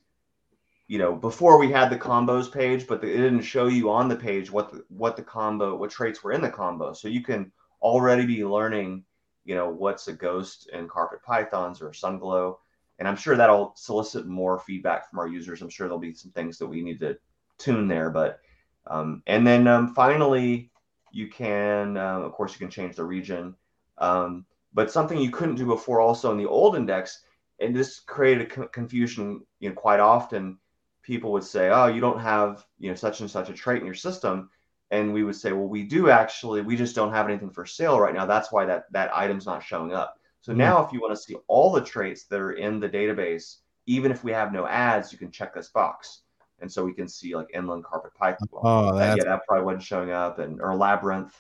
you 0.87 0.97
know 0.97 1.15
before 1.15 1.57
we 1.57 1.71
had 1.71 1.89
the 1.89 1.97
combos 1.97 2.51
page 2.51 2.85
but 2.85 3.01
the, 3.01 3.07
it 3.07 3.17
didn't 3.17 3.41
show 3.41 3.67
you 3.67 3.89
on 3.89 4.09
the 4.09 4.15
page 4.15 4.51
what 4.51 4.71
the 4.71 4.83
what 4.89 5.15
the 5.15 5.23
combo 5.23 5.75
what 5.75 5.89
traits 5.89 6.23
were 6.23 6.31
in 6.31 6.41
the 6.41 6.49
combo. 6.49 6.93
So 6.93 7.07
you 7.07 7.23
can 7.23 7.51
already 7.81 8.25
be 8.25 8.45
learning 8.45 9.03
you 9.45 9.55
know 9.55 9.69
what's 9.69 10.07
a 10.07 10.13
ghost 10.13 10.69
and 10.73 10.89
carpet 10.89 11.23
pythons 11.23 11.81
or 11.81 11.89
sunglow. 11.91 12.57
And 12.99 13.07
i'm 13.07 13.15
sure 13.15 13.35
that'll 13.35 13.73
solicit 13.75 14.27
more 14.27 14.59
feedback 14.59 15.09
from 15.09 15.19
our 15.19 15.27
users. 15.27 15.61
I'm 15.61 15.69
sure 15.69 15.87
there'll 15.87 15.99
be 15.99 16.13
some 16.13 16.31
things 16.31 16.57
that 16.59 16.67
we 16.67 16.81
need 16.81 16.99
to 16.99 17.17
tune 17.57 17.87
there 17.87 18.09
but 18.09 18.39
um, 18.87 19.21
and 19.27 19.45
then 19.45 19.67
um, 19.67 19.93
finally 19.93 20.70
you 21.11 21.27
can 21.29 21.97
um, 21.97 22.23
of 22.23 22.33
course 22.33 22.53
you 22.53 22.59
can 22.59 22.69
change 22.69 22.95
the 22.95 23.03
region 23.03 23.55
um, 23.97 24.45
but 24.73 24.91
something 24.91 25.19
you 25.19 25.31
couldn't 25.31 25.55
do 25.55 25.65
before 25.65 26.01
also 26.01 26.31
in 26.31 26.37
the 26.37 26.47
old 26.47 26.75
index 26.75 27.23
and 27.59 27.75
this 27.75 27.99
created 27.99 28.49
co- 28.49 28.67
confusion 28.67 29.41
you 29.59 29.69
know 29.69 29.75
quite 29.75 29.99
often 29.99 30.57
people 31.03 31.31
would 31.31 31.43
say, 31.43 31.69
"Oh, 31.69 31.87
you 31.87 32.01
don't 32.01 32.19
have 32.19 32.65
you 32.79 32.89
know 32.89 32.95
such 32.95 33.21
and 33.21 33.29
such 33.29 33.49
a 33.49 33.53
trait 33.53 33.79
in 33.79 33.85
your 33.85 33.95
system," 33.95 34.49
and 34.91 35.13
we 35.13 35.23
would 35.23 35.35
say, 35.35 35.51
"Well, 35.51 35.67
we 35.67 35.83
do 35.83 36.09
actually. 36.09 36.61
We 36.61 36.75
just 36.75 36.95
don't 36.95 37.11
have 37.11 37.27
anything 37.27 37.49
for 37.51 37.65
sale 37.65 37.99
right 37.99 38.13
now. 38.13 38.25
That's 38.25 38.51
why 38.51 38.65
that 38.65 38.91
that 38.91 39.15
item's 39.15 39.45
not 39.45 39.63
showing 39.63 39.93
up." 39.93 40.17
So 40.41 40.53
Mhm. 40.53 40.57
now, 40.57 40.83
if 40.85 40.91
you 40.91 41.01
want 41.01 41.13
to 41.15 41.21
see 41.21 41.35
all 41.47 41.71
the 41.71 41.83
traits 41.83 42.25
that 42.25 42.39
are 42.39 42.53
in 42.53 42.79
the 42.79 42.89
database, 42.89 43.57
even 43.85 44.11
if 44.11 44.23
we 44.23 44.31
have 44.31 44.51
no 44.53 44.65
ads, 44.67 45.11
you 45.11 45.17
can 45.19 45.31
check 45.31 45.53
this 45.53 45.69
box, 45.69 46.21
and 46.61 46.71
so 46.71 46.85
we 46.85 46.93
can 46.93 47.07
see 47.07 47.35
like 47.35 47.47
inland 47.53 47.83
carpet 47.83 48.13
python. 48.15 48.47
Well, 48.51 48.61
Oh, 48.65 48.97
that- 48.97 49.05
that's 49.07 49.17
yeah, 49.17 49.23
that 49.25 49.41
probably 49.47 49.65
wasn't 49.65 49.83
showing 49.83 50.11
up, 50.11 50.39
and 50.39 50.61
or 50.61 50.75
labyrinth 50.75 51.35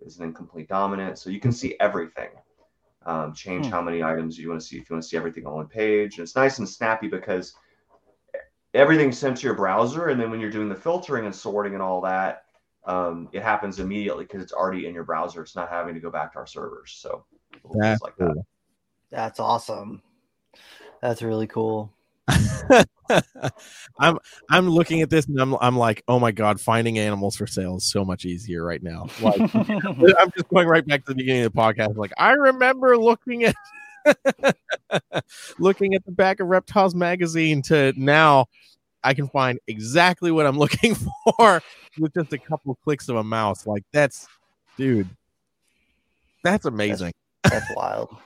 is 0.00 0.18
an 0.18 0.24
incomplete 0.24 0.68
dominant, 0.68 1.18
so 1.18 1.28
you 1.30 1.40
can 1.40 1.52
see 1.52 1.76
everything. 1.80 2.30
Um, 3.06 3.32
change 3.32 3.66
Hmm. 3.66 3.72
how 3.72 3.82
many 3.82 4.02
items 4.02 4.38
you 4.38 4.48
want 4.50 4.60
to 4.60 4.66
see 4.66 4.76
if 4.78 4.88
you 4.88 4.94
want 4.94 5.02
to 5.02 5.08
see 5.08 5.16
everything 5.16 5.46
on 5.46 5.54
one 5.54 5.68
page. 5.68 6.18
And 6.18 6.22
it's 6.22 6.36
nice 6.36 6.58
and 6.58 6.68
snappy 6.68 7.08
because 7.08 7.54
everything's 8.74 9.18
sent 9.18 9.38
to 9.38 9.46
your 9.46 9.54
browser, 9.54 10.08
and 10.08 10.20
then 10.20 10.30
when 10.30 10.40
you're 10.40 10.50
doing 10.50 10.68
the 10.68 10.74
filtering 10.74 11.24
and 11.26 11.34
sorting 11.34 11.74
and 11.74 11.82
all 11.82 12.00
that, 12.02 12.44
um, 12.84 13.28
it 13.32 13.42
happens 13.42 13.78
immediately 13.80 14.24
because 14.24 14.42
it's 14.42 14.52
already 14.52 14.86
in 14.86 14.94
your 14.94 15.04
browser. 15.04 15.42
It's 15.42 15.56
not 15.56 15.68
having 15.68 15.94
to 15.94 16.00
go 16.00 16.10
back 16.10 16.32
to 16.32 16.38
our 16.38 16.46
servers. 16.46 16.92
So 16.92 17.24
that's 17.74 18.02
like 18.02 18.16
that. 18.18 18.36
That's 19.10 19.40
awesome. 19.40 20.02
That's 21.00 21.22
really 21.22 21.46
cool. 21.46 21.92
I'm 23.98 24.18
I'm 24.48 24.68
looking 24.68 25.02
at 25.02 25.10
this 25.10 25.26
and 25.26 25.38
I'm 25.40 25.54
I'm 25.60 25.76
like, 25.76 26.02
oh 26.08 26.18
my 26.18 26.32
god, 26.32 26.60
finding 26.60 26.98
animals 26.98 27.36
for 27.36 27.46
sale 27.46 27.76
is 27.76 27.90
so 27.90 28.04
much 28.04 28.24
easier 28.24 28.64
right 28.64 28.82
now. 28.82 29.06
Like 29.20 29.40
I'm 29.54 30.30
just 30.32 30.48
going 30.52 30.66
right 30.68 30.86
back 30.86 31.04
to 31.04 31.12
the 31.12 31.14
beginning 31.14 31.44
of 31.44 31.52
the 31.52 31.58
podcast. 31.58 31.96
Like 31.96 32.12
I 32.18 32.32
remember 32.32 32.96
looking 32.96 33.44
at 33.44 33.54
looking 35.58 35.94
at 35.94 36.04
the 36.04 36.12
back 36.12 36.40
of 36.40 36.48
Reptiles 36.48 36.94
magazine 36.94 37.62
to 37.62 37.92
now 37.96 38.46
I 39.02 39.14
can 39.14 39.28
find 39.28 39.58
exactly 39.66 40.30
what 40.30 40.46
I'm 40.46 40.58
looking 40.58 40.94
for 40.94 41.62
with 41.98 42.14
just 42.14 42.32
a 42.32 42.38
couple 42.38 42.76
clicks 42.84 43.08
of 43.08 43.16
a 43.16 43.24
mouse. 43.24 43.66
Like 43.66 43.84
that's 43.92 44.26
dude. 44.76 45.08
That's 46.42 46.64
amazing. 46.64 47.12
That's 47.44 47.66
wild. 47.76 48.16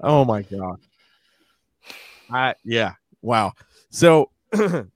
Oh 0.00 0.24
my 0.24 0.42
god. 0.42 0.78
I 2.34 2.54
yeah. 2.64 2.94
Wow. 3.22 3.52
So 3.90 4.30
one 4.52 4.88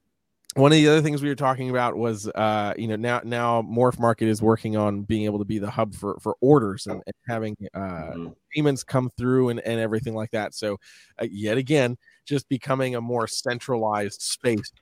of 0.57 0.72
the 0.72 0.89
other 0.89 1.03
things 1.03 1.22
we 1.22 1.28
were 1.28 1.34
talking 1.36 1.70
about 1.70 1.97
was 1.97 2.28
uh 2.28 2.74
you 2.76 2.89
know 2.89 2.97
now 2.97 3.20
now 3.24 3.62
Morph 3.62 3.99
Market 3.99 4.28
is 4.28 4.43
working 4.43 4.76
on 4.76 5.03
being 5.03 5.24
able 5.24 5.39
to 5.39 5.45
be 5.45 5.59
the 5.59 5.70
hub 5.70 5.95
for 5.95 6.18
for 6.20 6.36
orders 6.41 6.86
and, 6.86 7.03
and 7.07 7.14
having 7.28 7.57
uh 7.74 7.78
Mhm. 8.14 8.34
payments 8.55 8.82
come 8.82 9.11
through 9.18 9.51
and, 9.51 9.61
and 9.61 9.78
everything 9.78 10.14
like 10.14 10.30
that. 10.32 10.55
So 10.55 10.78
uh, 11.20 11.26
yet 11.30 11.59
again, 11.59 11.97
just 12.26 12.49
becoming 12.49 12.95
a 12.97 13.01
more 13.01 13.26
centralized 13.28 14.22
space 14.22 14.72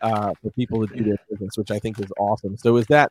uh, 0.00 0.32
for 0.40 0.50
people 0.52 0.86
to 0.86 0.94
do 0.96 1.04
their 1.04 1.16
business, 1.30 1.56
which 1.58 1.70
I 1.72 1.78
think 1.80 1.98
is 1.98 2.10
awesome. 2.18 2.56
So 2.56 2.76
is 2.76 2.86
that 2.86 3.10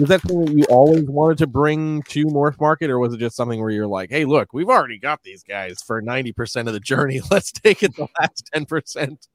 was 0.00 0.08
that 0.08 0.22
something 0.22 0.46
that 0.46 0.56
you 0.56 0.64
always 0.64 1.04
wanted 1.04 1.38
to 1.38 1.46
bring 1.46 2.02
to 2.04 2.24
Morph 2.26 2.58
Market, 2.58 2.90
or 2.90 2.98
was 2.98 3.12
it 3.12 3.18
just 3.18 3.36
something 3.36 3.60
where 3.60 3.70
you're 3.70 3.86
like, 3.86 4.10
hey, 4.10 4.24
look, 4.24 4.52
we've 4.52 4.68
already 4.68 4.98
got 4.98 5.22
these 5.22 5.42
guys 5.42 5.82
for 5.86 6.00
ninety 6.00 6.32
percent 6.32 6.68
of 6.68 6.74
the 6.74 6.80
journey. 6.80 7.20
Let's 7.30 7.52
take 7.52 7.82
it 7.82 7.94
the 7.96 8.08
last 8.18 8.48
ten 8.52 8.64
percent. 8.64 9.28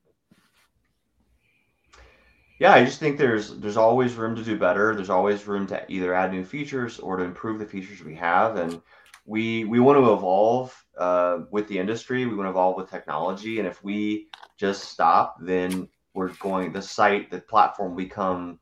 Yeah, 2.57 2.74
I 2.74 2.84
just 2.84 2.99
think 2.99 3.18
there's 3.18 3.57
there's 3.57 3.78
always 3.78 4.16
room 4.16 4.36
to 4.36 4.43
do 4.43 4.57
better. 4.57 4.95
There's 4.95 5.09
always 5.09 5.45
room 5.45 5.68
to 5.68 5.86
either 5.88 6.13
add 6.13 6.32
new 6.32 6.43
features 6.43 6.99
or 6.99 7.18
to 7.18 7.24
improve 7.24 7.59
the 7.59 7.66
features 7.66 8.03
we 8.03 8.16
have, 8.16 8.55
and 8.55 8.82
we 9.26 9.66
we 9.66 9.80
want 9.80 9.99
to 9.99 10.13
evolve 10.13 10.76
uh, 10.97 11.39
with 11.51 11.68
the 11.68 11.78
industry. 11.78 12.26
We 12.26 12.36
want 12.36 12.47
to 12.47 12.51
evolve 12.51 12.78
with 12.78 12.89
technology, 12.89 13.59
and 13.59 13.68
if 13.68 13.84
we 13.84 14.30
just 14.57 14.86
stop, 14.86 15.38
then 15.41 15.89
we're 16.16 16.30
going 16.39 16.72
the 16.72 16.82
site, 16.82 17.30
the 17.30 17.41
platform 17.41 17.95
become 17.95 18.59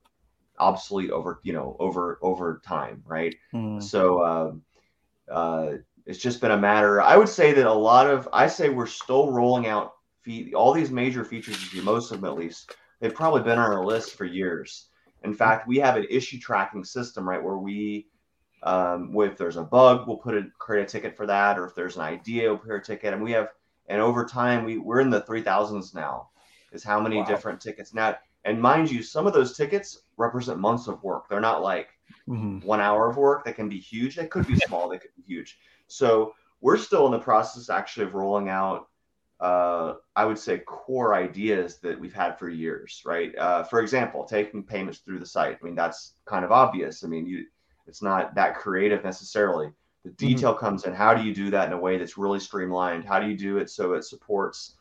obsolete 0.63 1.11
over 1.11 1.39
you 1.43 1.53
know 1.53 1.75
over 1.79 2.19
over 2.21 2.61
time, 2.65 3.03
right? 3.05 3.35
Hmm. 3.51 3.79
So 3.79 4.23
um, 4.25 4.61
uh, 5.29 5.67
it's 6.05 6.19
just 6.19 6.41
been 6.41 6.51
a 6.51 6.57
matter. 6.57 7.01
I 7.01 7.17
would 7.17 7.29
say 7.29 7.53
that 7.53 7.65
a 7.67 7.73
lot 7.73 8.09
of 8.09 8.27
I 8.33 8.47
say 8.47 8.69
we're 8.69 8.87
still 8.87 9.31
rolling 9.31 9.67
out 9.67 9.93
fe- 10.23 10.53
all 10.53 10.73
these 10.73 10.91
major 10.91 11.23
features. 11.25 11.57
Most 11.83 12.11
of 12.11 12.21
them, 12.21 12.29
at 12.29 12.37
least, 12.37 12.75
they've 12.99 13.13
probably 13.13 13.41
been 13.43 13.59
on 13.59 13.71
our 13.71 13.85
list 13.85 14.15
for 14.15 14.25
years. 14.25 14.89
In 15.23 15.33
fact, 15.33 15.67
we 15.67 15.77
have 15.77 15.95
an 15.95 16.05
issue 16.09 16.39
tracking 16.39 16.83
system, 16.83 17.27
right, 17.29 17.41
where 17.41 17.57
we, 17.57 18.07
um, 18.63 19.11
if 19.21 19.37
there's 19.37 19.55
a 19.55 19.63
bug, 19.63 20.05
we'll 20.05 20.17
put 20.17 20.35
a 20.35 20.43
create 20.59 20.83
a 20.83 20.85
ticket 20.85 21.15
for 21.15 21.25
that, 21.27 21.57
or 21.57 21.65
if 21.65 21.75
there's 21.75 21.95
an 21.95 22.01
idea, 22.01 22.49
we'll 22.49 22.57
put 22.57 22.75
a 22.75 22.81
ticket, 22.81 23.13
and 23.13 23.23
we 23.23 23.31
have, 23.31 23.47
and 23.87 24.01
over 24.01 24.25
time, 24.25 24.65
we 24.65 24.77
we're 24.77 24.99
in 24.99 25.09
the 25.09 25.21
three 25.21 25.41
thousands 25.41 25.93
now, 25.93 26.29
is 26.73 26.83
how 26.83 26.99
many 26.99 27.19
Wow. 27.19 27.25
different 27.25 27.61
tickets 27.61 27.93
now. 27.93 28.17
And 28.45 28.61
mind 28.61 28.91
you, 28.91 29.03
some 29.03 29.27
of 29.27 29.33
those 29.33 29.55
tickets 29.55 29.99
represent 30.17 30.59
months 30.59 30.87
of 30.87 31.01
work. 31.03 31.29
They're 31.29 31.39
not 31.39 31.61
like 31.61 31.89
Mhm. 32.27 32.63
one 32.63 32.81
hour 32.81 33.09
of 33.09 33.17
work. 33.17 33.43
They 33.43 33.53
can 33.53 33.69
be 33.69 33.79
huge. 33.79 34.15
They 34.15 34.27
could 34.27 34.47
be 34.47 34.55
small. 34.67 34.89
They 34.89 34.99
could 34.99 35.15
be 35.15 35.23
huge. 35.23 35.57
So 35.87 36.33
we're 36.61 36.77
still 36.77 37.05
in 37.05 37.11
the 37.11 37.19
process 37.19 37.69
actually 37.69 38.05
of 38.05 38.13
rolling 38.13 38.49
out, 38.49 38.87
uh, 39.39 39.95
I 40.15 40.25
would 40.25 40.37
say, 40.39 40.59
core 40.59 41.13
ideas 41.13 41.79
that 41.79 41.99
we've 41.99 42.13
had 42.13 42.37
for 42.39 42.49
years, 42.49 43.01
right? 43.05 43.35
Uh, 43.37 43.63
for 43.63 43.81
example, 43.81 44.23
taking 44.23 44.63
payments 44.63 44.99
through 44.99 45.19
the 45.19 45.25
site. 45.25 45.57
I 45.61 45.65
mean, 45.65 45.75
that's 45.75 46.13
kind 46.25 46.45
of 46.45 46.51
obvious. 46.51 47.03
I 47.03 47.07
mean, 47.07 47.25
you, 47.25 47.47
it's 47.87 48.01
not 48.01 48.35
that 48.35 48.55
creative 48.55 49.03
necessarily. 49.03 49.71
The 50.05 50.11
detail 50.11 50.53
comes 50.53 50.85
in. 50.85 50.93
How 50.93 51.13
do 51.13 51.23
you 51.23 51.33
do 51.33 51.49
that 51.51 51.67
in 51.67 51.73
a 51.73 51.79
way 51.79 51.97
that's 51.97 52.17
really 52.17 52.39
streamlined? 52.39 53.05
How 53.05 53.19
do 53.19 53.27
you 53.27 53.37
do 53.37 53.57
it 53.57 53.69
so 53.69 53.93
it 53.93 54.03
supports 54.03 54.77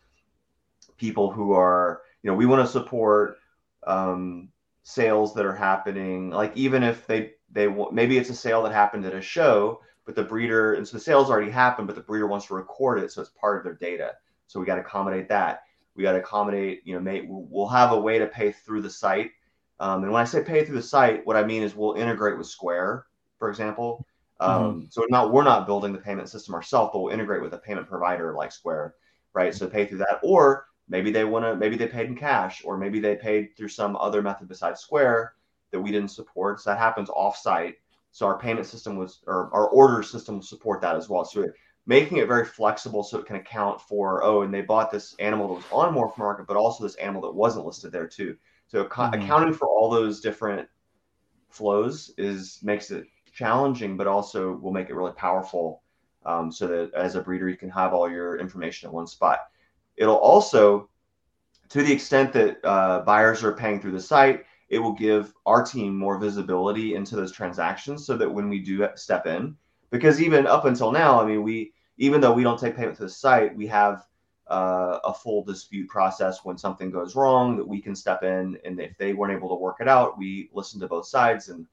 people 0.97 1.31
who 1.31 1.53
are, 1.53 2.03
you 2.23 2.31
know, 2.31 2.37
we 2.37 2.47
want 2.47 2.65
to 2.65 2.71
support 2.73 3.39
um, 3.87 4.49
sales 4.83 5.35
that 5.35 5.47
are 5.47 5.55
happening. 5.55 6.31
Like 6.31 6.57
even 6.57 6.83
if 6.83 7.07
they 7.07 7.33
they 7.51 7.69
maybe 7.93 8.19
it's 8.19 8.31
a 8.31 8.35
sale 8.35 8.63
that 8.63 8.73
happened 8.73 9.05
at 9.05 9.15
a 9.15 9.21
show, 9.21 9.81
but 10.05 10.15
the 10.15 10.23
breeder 10.23 10.75
and 10.75 10.87
so 10.87 10.97
the 10.97 11.03
sales 11.03 11.31
already 11.31 11.51
happened, 11.51 11.87
but 11.87 11.97
the 11.97 12.03
breeder 12.03 12.27
wants 12.27 12.47
to 12.47 12.55
record 12.55 12.99
it, 12.99 13.13
so 13.13 13.21
it's 13.21 13.31
part 13.31 13.59
of 13.59 13.65
their 13.65 13.75
data. 13.75 14.15
So 14.47 14.61
we 14.61 14.67
got 14.67 14.77
to 14.77 14.83
accommodate 14.83 15.29
that. 15.29 15.63
We 15.95 16.03
got 16.03 16.13
to 16.13 16.19
accommodate, 16.19 16.83
you 16.85 16.95
know, 16.95 17.01
may, 17.01 17.27
we'll 17.27 17.69
have 17.69 17.93
a 17.93 18.01
way 18.01 18.19
to 18.19 18.27
pay 18.27 18.53
through 18.53 18.83
the 18.83 18.91
site. 18.91 19.31
Um, 19.79 20.03
and 20.03 20.13
when 20.13 20.23
I 20.23 20.25
say 20.25 20.43
pay 20.43 20.65
through 20.65 20.77
the 20.77 20.83
site, 20.83 21.27
what 21.27 21.37
I 21.37 21.45
mean 21.45 21.63
is 21.63 21.75
we'll 21.75 21.95
integrate 21.95 22.39
with 22.39 22.47
Square, 22.47 23.07
for 23.39 23.51
example. 23.51 24.07
Um, 24.41 24.89
So 24.91 25.05
not 25.09 25.33
we're 25.33 25.45
not 25.45 25.67
building 25.67 25.93
the 25.93 25.99
payment 25.99 26.29
system 26.29 26.55
ourselves, 26.55 26.91
but 26.93 27.01
we'll 27.01 27.13
integrate 27.13 27.43
with 27.43 27.55
a 27.55 27.59
payment 27.59 27.89
provider 27.89 28.35
like 28.35 28.53
Square, 28.53 28.95
right? 29.35 29.55
So 29.55 29.67
pay 29.67 29.87
through 29.87 29.99
that, 29.99 30.21
or 30.23 30.67
maybe 30.93 31.11
they 31.11 31.25
want 31.25 31.45
to, 31.45 31.57
maybe 31.57 31.77
they 31.77 31.89
paid 31.89 32.07
in 32.07 32.15
cash, 32.15 32.63
or 32.65 32.77
maybe 32.77 33.01
they 33.01 33.17
paid 33.17 33.57
through 33.57 33.69
some 33.69 33.97
other 33.97 34.23
method 34.23 34.47
besides 34.47 34.81
Square 34.81 35.35
that 35.71 35.81
we 35.81 35.91
didn't 35.91 36.11
support. 36.11 36.61
So 36.61 36.71
that 36.71 36.79
happens 36.79 37.09
off-site. 37.09 37.77
So 38.13 38.27
our 38.27 38.39
payment 38.39 38.67
system 38.67 38.97
was, 38.97 39.21
or 39.27 39.51
our 39.55 39.69
order 39.69 40.03
system 40.03 40.37
will 40.37 40.43
support 40.43 40.83
that 40.83 40.95
as 40.95 41.09
well. 41.09 41.25
So 41.25 41.43
it, 41.43 41.55
making 41.87 42.19
it 42.19 42.29
very 42.29 42.45
flexible 42.45 43.03
so 43.03 43.19
it 43.19 43.27
can 43.27 43.37
account 43.37 43.81
for, 43.81 44.23
oh, 44.23 44.43
and 44.43 44.53
they 44.53 44.61
bought 44.61 44.91
this 44.93 45.17
animal 45.19 45.49
that 45.49 45.55
was 45.55 45.65
on 45.73 45.95
Morph 45.95 46.19
Market, 46.19 46.47
but 46.47 46.59
also 46.59 46.85
this 46.85 46.97
animal 46.97 47.23
that 47.23 47.35
wasn't 47.35 47.65
listed 47.65 47.91
there 47.91 48.07
too. 48.07 48.37
So 48.69 48.85
Mhm. 48.85 49.15
accounting 49.15 49.55
for 49.55 49.67
all 49.67 49.91
those 49.91 50.21
different 50.21 50.69
flows 51.49 52.13
is 52.19 52.61
makes 52.63 52.91
it 52.91 53.07
challenging, 53.33 53.97
but 53.97 54.07
also 54.07 54.53
will 54.53 54.73
make 54.73 54.91
it 54.91 54.95
really 54.95 55.13
powerful. 55.13 55.83
Um, 56.25 56.53
so 56.53 56.67
that 56.69 56.95
as 56.95 57.17
a 57.17 57.23
breeder, 57.23 57.49
you 57.49 57.57
can 57.57 57.71
have 57.71 57.95
all 57.95 58.09
your 58.11 58.39
information 58.39 58.89
at 58.89 58.95
one 58.95 59.07
spot. 59.07 59.41
It'll 59.97 60.17
also, 60.17 60.89
to 61.69 61.83
the 61.83 61.93
extent 61.93 62.33
that 62.33 62.65
uh, 62.65 63.01
buyers 63.01 63.43
are 63.45 63.53
paying 63.53 63.81
through 63.81 63.93
the 63.93 64.01
site, 64.01 64.45
it 64.69 64.79
will 64.79 64.93
give 64.93 65.35
our 65.45 65.63
team 65.65 65.97
more 65.97 66.19
visibility 66.19 66.95
into 66.95 67.15
those 67.15 67.33
transactions 67.33 68.07
so 68.07 68.17
that 68.17 68.33
when 68.33 68.49
we 68.49 68.59
do 68.59 68.89
step 68.95 69.27
in, 69.27 69.57
because 69.91 70.21
even 70.21 70.47
up 70.47 70.65
until 70.65 70.91
now, 70.91 71.21
I 71.21 71.27
mean, 71.27 71.43
we 71.43 71.73
even 71.99 72.21
though 72.21 72.33
we 72.33 72.43
don't 72.43 72.59
take 72.59 72.77
payment 72.77 72.97
to 72.97 73.03
the 73.03 73.09
site, 73.09 73.55
we 73.55 73.67
have 73.67 74.07
uh, 74.49 74.99
a 75.05 75.13
full 75.13 75.45
dispute 75.45 75.89
process 75.89 76.45
when 76.45 76.59
something 76.59 76.91
goes 76.91 77.15
wrong 77.15 77.57
that 77.57 77.69
we 77.69 77.81
can 77.81 77.95
step 77.95 78.23
in, 78.23 78.59
and 78.65 78.81
if 78.81 78.97
they 78.99 79.13
weren't 79.13 79.35
able 79.35 79.49
to 79.51 79.55
work 79.55 79.77
it 79.81 79.89
out, 79.89 80.19
we 80.19 80.51
listen 80.53 80.81
to 80.81 80.89
both 80.89 81.07
sides 81.07 81.49
and 81.49 81.67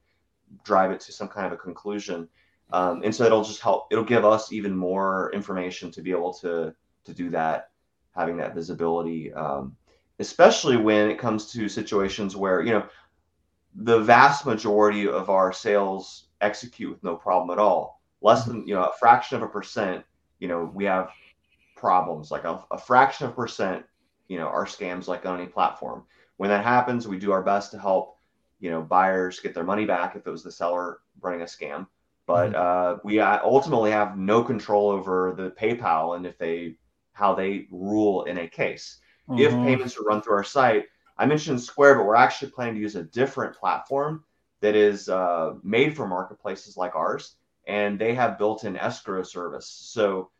drive 0.62 0.90
it 0.90 1.00
to 1.00 1.12
some 1.12 1.28
kind 1.28 1.46
of 1.46 1.52
a 1.52 1.56
conclusion. 1.56 2.28
Um, 2.72 3.02
and 3.02 3.14
so 3.14 3.24
it'll 3.24 3.42
just 3.42 3.60
help. 3.60 3.88
It'll 3.90 4.04
give 4.04 4.24
us 4.24 4.52
even 4.52 4.76
more 4.76 5.32
information 5.32 5.90
to 5.92 6.02
be 6.02 6.10
able 6.10 6.34
to 6.34 6.74
to 7.04 7.14
do 7.14 7.30
that, 7.30 7.69
having 8.14 8.36
that 8.38 8.54
visibility, 8.54 9.32
um, 9.32 9.76
especially 10.18 10.76
when 10.76 11.10
it 11.10 11.18
comes 11.18 11.52
to 11.52 11.68
situations 11.68 12.36
where 12.36 12.62
you 12.62 12.72
know 12.72 12.86
the 13.74 14.00
vast 14.00 14.46
majority 14.46 15.08
of 15.08 15.30
our 15.30 15.52
sales 15.52 16.28
execute 16.40 16.90
with 16.90 17.04
no 17.04 17.16
problem 17.16 17.56
at 17.56 17.62
all. 17.62 18.00
Less 18.20 18.44
than 18.44 18.66
you 18.66 18.74
know 18.74 18.84
a 18.84 18.98
fraction 18.98 19.36
of 19.36 19.42
a 19.42 19.48
percent. 19.48 20.04
You 20.38 20.48
know 20.48 20.70
we 20.74 20.84
have 20.84 21.10
problems 21.76 22.30
like 22.30 22.44
a, 22.44 22.62
a 22.70 22.78
fraction 22.78 23.26
of 23.26 23.32
a 23.32 23.36
percent. 23.36 23.84
You 24.28 24.38
know 24.38 24.46
are 24.46 24.66
scams 24.66 25.06
like 25.06 25.26
on 25.26 25.40
any 25.40 25.48
platform. 25.48 26.04
When 26.36 26.50
that 26.50 26.64
happens, 26.64 27.06
we 27.06 27.18
do 27.18 27.32
our 27.32 27.42
best 27.42 27.70
to 27.72 27.78
help 27.78 28.16
you 28.60 28.70
know 28.70 28.82
buyers 28.82 29.40
get 29.40 29.54
their 29.54 29.64
money 29.64 29.86
back 29.86 30.14
if 30.14 30.26
it 30.26 30.30
was 30.30 30.42
the 30.42 30.52
seller 30.52 30.98
running 31.20 31.42
a 31.42 31.46
scam 31.46 31.86
but 32.26 32.54
uh, 32.54 32.98
we 33.02 33.18
uh, 33.18 33.40
ultimately 33.42 33.90
have 33.90 34.16
no 34.16 34.44
control 34.44 34.90
over 34.90 35.34
the 35.36 35.50
paypal 35.50 36.16
and 36.16 36.24
if 36.24 36.38
they 36.38 36.76
how 37.20 37.34
they 37.34 37.66
rule 37.70 38.24
in 38.24 38.38
a 38.38 38.48
case 38.48 39.00
if 39.36 39.52
Mhm. 39.52 39.62
payments 39.62 39.96
are 39.98 40.04
run 40.04 40.22
through 40.22 40.34
our 40.36 40.44
site 40.44 40.86
i 41.18 41.26
mentioned 41.26 41.60
square 41.62 41.96
but 41.96 42.06
we're 42.06 42.16
actually 42.16 42.50
planning 42.50 42.74
to 42.74 42.80
use 42.80 42.96
a 42.96 43.04
different 43.04 43.54
platform 43.56 44.24
that 44.62 44.76
is 44.76 45.08
uh, 45.08 45.54
made 45.62 45.96
for 45.96 46.08
marketplaces 46.08 46.76
like 46.76 46.96
ours 46.96 47.36
and 47.68 47.98
they 47.98 48.14
have 48.14 48.38
built-in 48.38 48.76
escrow 48.76 49.22
service 49.22 49.68
so 49.94 50.30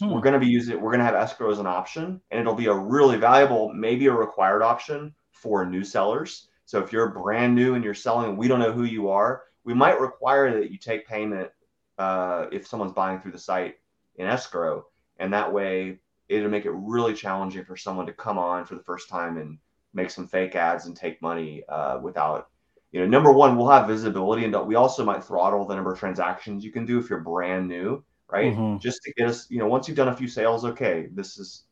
Hmm. 0.00 0.14
we're 0.14 0.20
going 0.20 0.34
to 0.34 0.38
be 0.40 0.46
using 0.46 0.80
we're 0.80 0.90
going 0.90 1.00
to 1.00 1.04
have 1.04 1.14
escrow 1.14 1.50
as 1.50 1.58
an 1.58 1.66
option 1.66 2.20
and 2.30 2.40
it'll 2.40 2.54
be 2.54 2.66
a 2.66 2.74
really 2.74 3.16
valuable 3.16 3.72
maybe 3.74 4.06
a 4.06 4.12
required 4.12 4.62
option 4.62 5.14
for 5.32 5.66
new 5.66 5.84
sellers 5.84 6.48
so 6.64 6.80
if 6.82 6.92
you're 6.92 7.10
brand 7.10 7.54
new 7.54 7.74
and 7.74 7.84
you're 7.84 7.94
selling 7.94 8.30
and 8.30 8.38
we 8.38 8.48
don't 8.48 8.60
know 8.60 8.72
who 8.72 8.84
you 8.84 9.08
are 9.08 9.42
we 9.64 9.74
might 9.74 10.00
require 10.00 10.60
that 10.60 10.70
you 10.70 10.78
take 10.78 11.06
payment 11.06 11.50
uh, 11.98 12.46
if 12.52 12.66
someone's 12.66 12.92
buying 12.92 13.20
through 13.20 13.32
the 13.32 13.38
site 13.38 13.76
in 14.16 14.26
escrow 14.26 14.84
and 15.18 15.32
that 15.32 15.52
way 15.52 15.98
it'll 16.28 16.50
make 16.50 16.64
it 16.64 16.72
really 16.72 17.14
challenging 17.14 17.64
for 17.64 17.76
someone 17.76 18.06
to 18.06 18.12
come 18.12 18.38
on 18.38 18.64
for 18.64 18.74
the 18.74 18.82
first 18.82 19.08
time 19.08 19.36
and 19.36 19.58
make 19.92 20.10
some 20.10 20.26
fake 20.26 20.56
ads 20.56 20.86
and 20.86 20.96
take 20.96 21.20
money 21.22 21.62
uh, 21.68 21.98
without 22.02 22.48
you 22.92 23.00
know 23.00 23.06
number 23.06 23.32
one 23.32 23.56
we'll 23.56 23.68
have 23.68 23.86
visibility 23.86 24.44
and 24.44 24.66
we 24.66 24.74
also 24.74 25.04
might 25.04 25.22
throttle 25.22 25.66
the 25.66 25.74
number 25.74 25.92
of 25.92 25.98
transactions 25.98 26.64
you 26.64 26.72
can 26.72 26.86
do 26.86 26.98
if 26.98 27.08
you're 27.10 27.20
brand 27.20 27.68
new 27.68 28.02
right? 28.30 28.54
Mhm. 28.54 28.80
just 28.80 29.02
to 29.02 29.12
get 29.14 29.28
us 29.28 29.46
you 29.50 29.58
know 29.58 29.66
once 29.66 29.86
you've 29.86 29.96
done 29.96 30.08
a 30.08 30.16
few 30.16 30.28
sales 30.28 30.64
okay 30.64 31.08
this 31.12 31.38
is 31.38 31.64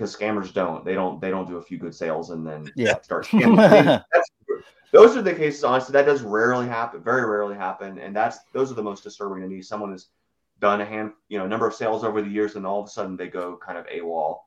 because 0.00 0.16
scammers 0.16 0.52
don't. 0.54 0.82
They 0.82 0.94
don't 0.94 1.20
they 1.20 1.30
don't 1.30 1.46
do 1.46 1.58
a 1.58 1.62
few 1.62 1.76
good 1.76 1.94
sales 1.94 2.30
and 2.30 2.46
then 2.46 2.72
Yeah. 2.74 2.98
start 3.02 3.26
scamming. 3.26 3.56
That's, 4.12 4.30
those 4.92 5.16
are 5.16 5.22
the 5.22 5.34
cases 5.34 5.62
honestly 5.62 5.92
that 5.92 6.06
does 6.06 6.22
rarely 6.22 6.66
happen 6.66 7.02
very 7.02 7.24
rarely 7.28 7.54
happen. 7.54 7.98
And 7.98 8.16
that's 8.16 8.38
those 8.52 8.72
are 8.72 8.74
the 8.74 8.82
most 8.82 9.04
disturbing 9.04 9.42
to 9.42 9.48
me. 9.48 9.62
Someone 9.62 9.92
has 9.92 10.08
done 10.60 10.80
a 10.80 10.84
hand 10.86 11.12
you 11.28 11.38
know 11.38 11.46
number 11.46 11.66
of 11.66 11.74
sales 11.74 12.04
over 12.04 12.22
the 12.22 12.30
years 12.30 12.56
and 12.56 12.66
all 12.66 12.80
of 12.80 12.86
a 12.86 12.90
sudden 12.90 13.16
they 13.16 13.28
go 13.28 13.56
kind 13.58 13.78
of 13.78 13.86
AWOL 13.88 14.40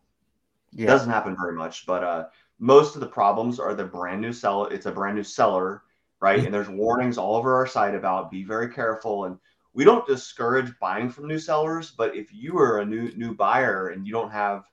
it 0.78 0.86
Yeah. 0.86 0.88
doesn't 0.88 1.09
happen 1.09 1.36
very 1.39 1.53
much, 1.55 1.86
but 1.86 2.03
uh, 2.03 2.26
most 2.59 2.95
of 2.95 3.01
the 3.01 3.07
problems 3.07 3.59
are 3.59 3.76
the 3.76 3.86
brand 3.86 4.22
new 4.22 4.34
seller. 4.34 4.72
It's 4.74 4.86
a 4.88 4.91
brand 4.91 5.16
new 5.16 5.24
seller, 5.24 5.84
right? 6.20 6.43
And 6.43 6.53
there's 6.53 6.70
warnings 6.70 7.18
all 7.18 7.36
over 7.36 7.55
our 7.55 7.68
site 7.68 7.95
about 7.95 8.32
be 8.32 8.43
very 8.43 8.70
careful. 8.74 9.26
And 9.26 9.38
we 9.74 9.84
don't 9.86 10.07
discourage 10.07 10.74
buying 10.80 11.09
from 11.09 11.28
new 11.28 11.39
sellers, 11.39 11.91
but 11.91 12.16
if 12.16 12.34
you 12.34 12.57
are 12.59 12.80
a 12.80 12.86
new 12.86 13.11
new 13.16 13.36
buyer 13.36 13.89
and 13.89 14.05
you 14.07 14.14
don't 14.14 14.32
have 14.32 14.66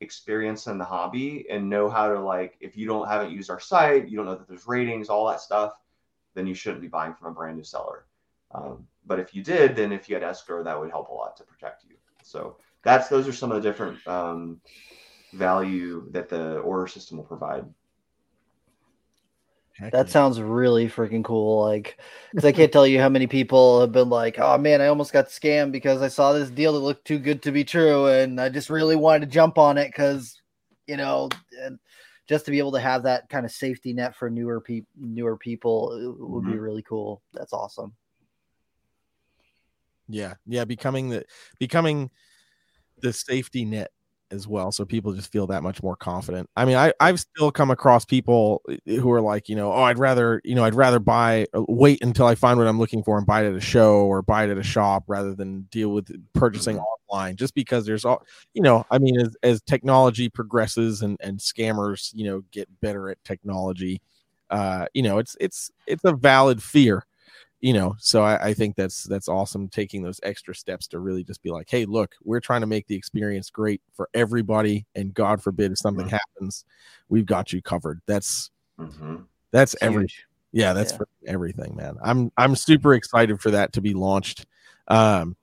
experience 0.00 0.66
in 0.66 0.78
the 0.78 0.84
hobby 0.84 1.46
and 1.50 1.68
know 1.68 1.88
how 1.88 2.08
to 2.08 2.20
like, 2.20 2.56
if 2.60 2.76
you 2.76 2.86
don't 2.86 3.08
haven't 3.08 3.32
used 3.32 3.50
our 3.50 3.60
site, 3.60 4.08
you 4.08 4.16
don't 4.16 4.26
know 4.26 4.36
that 4.36 4.48
there's 4.48 4.66
ratings, 4.66 5.08
all 5.08 5.28
that 5.28 5.40
stuff, 5.40 5.72
then 6.34 6.46
you 6.46 6.54
shouldn't 6.54 6.82
be 6.82 6.88
buying 6.88 7.14
from 7.14 7.28
a 7.32 7.34
brand 7.34 7.56
new 7.56 7.64
seller. 7.64 8.06
Um, 8.52 8.86
but 9.06 9.18
if 9.18 9.34
you 9.34 9.42
did, 9.42 9.76
then 9.76 9.92
if 9.92 10.08
you 10.08 10.14
had 10.14 10.24
escrow, 10.24 10.62
that 10.62 10.78
would 10.78 10.90
help 10.90 11.08
a 11.08 11.14
lot 11.14 11.36
to 11.36 11.44
protect 11.44 11.84
you. 11.84 11.96
So 12.22 12.56
that's 12.82 13.08
those 13.08 13.26
are 13.28 13.32
some 13.32 13.50
of 13.52 13.62
the 13.62 13.68
different 13.68 14.06
um, 14.06 14.60
value 15.32 16.06
that 16.12 16.28
the 16.28 16.58
order 16.58 16.86
system 16.86 17.18
will 17.18 17.24
provide. 17.24 17.64
Heck 19.80 19.92
That 19.92 20.06
yeah. 20.06 20.12
sounds 20.12 20.40
really 20.40 20.88
freaking 20.88 21.24
cool. 21.24 21.64
Like, 21.64 21.98
because 22.30 22.44
I 22.44 22.52
can't 22.52 22.72
tell 22.72 22.86
you 22.86 23.00
how 23.00 23.08
many 23.08 23.26
people 23.26 23.80
have 23.80 23.92
been 23.92 24.10
like, 24.10 24.38
"Oh 24.38 24.58
man, 24.58 24.80
I 24.82 24.88
almost 24.88 25.12
got 25.12 25.28
scammed 25.28 25.72
because 25.72 26.02
I 26.02 26.08
saw 26.08 26.32
this 26.32 26.50
deal 26.50 26.74
that 26.74 26.80
looked 26.80 27.06
too 27.06 27.18
good 27.18 27.42
to 27.42 27.52
be 27.52 27.64
true, 27.64 28.06
and 28.06 28.40
I 28.40 28.50
just 28.50 28.70
really 28.70 28.96
wanted 28.96 29.20
to 29.20 29.32
jump 29.32 29.56
on 29.58 29.78
it 29.78 29.88
because, 29.88 30.40
you 30.86 30.96
know, 30.96 31.30
and 31.62 31.78
just 32.28 32.44
to 32.44 32.50
be 32.50 32.58
able 32.58 32.72
to 32.72 32.80
have 32.80 33.04
that 33.04 33.28
kind 33.28 33.44
of 33.46 33.52
safety 33.52 33.92
net 33.92 34.14
for 34.14 34.30
newer 34.30 34.60
people, 34.60 34.90
newer 34.96 35.36
people 35.36 35.92
it 35.94 36.28
would 36.28 36.44
be 36.44 36.58
really 36.58 36.82
cool. 36.82 37.22
That's 37.32 37.52
awesome. 37.52 37.94
Yeah 40.10 40.34
yeah 40.46 40.64
becoming 40.64 41.08
the 41.08 41.24
becoming 41.58 42.10
the 43.02 43.12
safety 43.12 43.64
net 43.64 43.90
as 44.32 44.46
well 44.46 44.70
so 44.70 44.84
people 44.84 45.12
just 45.12 45.32
feel 45.32 45.48
that 45.48 45.62
much 45.62 45.82
more 45.82 45.96
confident. 45.96 46.48
I 46.56 46.64
mean 46.64 46.76
i 46.76 46.92
i've 47.00 47.18
still 47.18 47.50
come 47.50 47.70
across 47.70 48.04
people 48.04 48.62
who 48.86 49.10
are 49.10 49.20
like 49.20 49.48
you 49.48 49.56
know 49.56 49.72
oh 49.72 49.82
i'd 49.82 49.98
rather 49.98 50.40
you 50.44 50.54
know 50.54 50.64
i'd 50.64 50.74
rather 50.74 51.00
buy 51.00 51.46
uh, 51.52 51.62
wait 51.68 52.02
until 52.04 52.26
i 52.26 52.36
find 52.36 52.56
what 52.56 52.68
i'm 52.68 52.78
looking 52.78 53.02
for 53.02 53.18
and 53.18 53.26
buy 53.26 53.42
it 53.42 53.48
at 53.48 53.56
a 53.56 53.60
show 53.60 54.04
or 54.04 54.22
buy 54.22 54.44
it 54.44 54.50
at 54.50 54.58
a 54.58 54.62
shop 54.62 55.02
rather 55.08 55.34
than 55.34 55.62
deal 55.72 55.88
with 55.88 56.12
purchasing 56.32 56.78
online 56.78 57.34
just 57.34 57.54
because 57.56 57.84
there's 57.86 58.04
all 58.04 58.24
you 58.54 58.62
know 58.62 58.86
i 58.92 58.98
mean 58.98 59.18
as, 59.18 59.36
as 59.42 59.62
technology 59.62 60.28
progresses 60.28 61.02
and 61.02 61.16
and 61.20 61.40
scammers 61.40 62.12
you 62.14 62.24
know 62.24 62.44
get 62.52 62.68
better 62.80 63.10
at 63.10 63.22
technology 63.24 64.00
uh, 64.50 64.86
you 64.94 65.02
know, 65.02 65.18
it's 65.18 65.36
it's 65.40 65.70
it's 65.86 66.04
a 66.04 66.12
valid 66.12 66.62
fear, 66.62 67.06
you 67.60 67.72
know. 67.72 67.94
So 67.98 68.22
I, 68.22 68.48
I 68.48 68.54
think 68.54 68.76
that's 68.76 69.04
that's 69.04 69.28
awesome 69.28 69.68
taking 69.68 70.02
those 70.02 70.20
extra 70.22 70.54
steps 70.54 70.86
to 70.88 70.98
really 70.98 71.24
just 71.24 71.42
be 71.42 71.50
like, 71.50 71.68
hey, 71.70 71.84
look, 71.84 72.14
we're 72.24 72.40
trying 72.40 72.60
to 72.62 72.66
make 72.66 72.86
the 72.86 72.94
experience 72.94 73.50
great 73.50 73.80
for 73.92 74.08
everybody, 74.14 74.86
and 74.94 75.14
God 75.14 75.42
forbid 75.42 75.72
if 75.72 75.78
something 75.78 76.06
Mhm. 76.06 76.18
happens, 76.36 76.64
we've 77.08 77.26
got 77.26 77.52
you 77.52 77.62
covered. 77.62 78.00
That's 78.06 78.50
hmm 78.78 79.16
that's 79.52 79.74
It's 79.74 79.82
every 79.82 80.08
yeah, 80.52 80.72
that's 80.72 80.92
Yeah. 80.92 80.98
for 80.98 81.08
everything, 81.26 81.76
man. 81.76 81.96
I'm 82.02 82.32
I'm 82.36 82.56
super 82.56 82.94
excited 82.94 83.40
for 83.40 83.50
that 83.52 83.72
to 83.74 83.80
be 83.80 83.94
launched. 83.94 84.46
Um, 84.88 85.36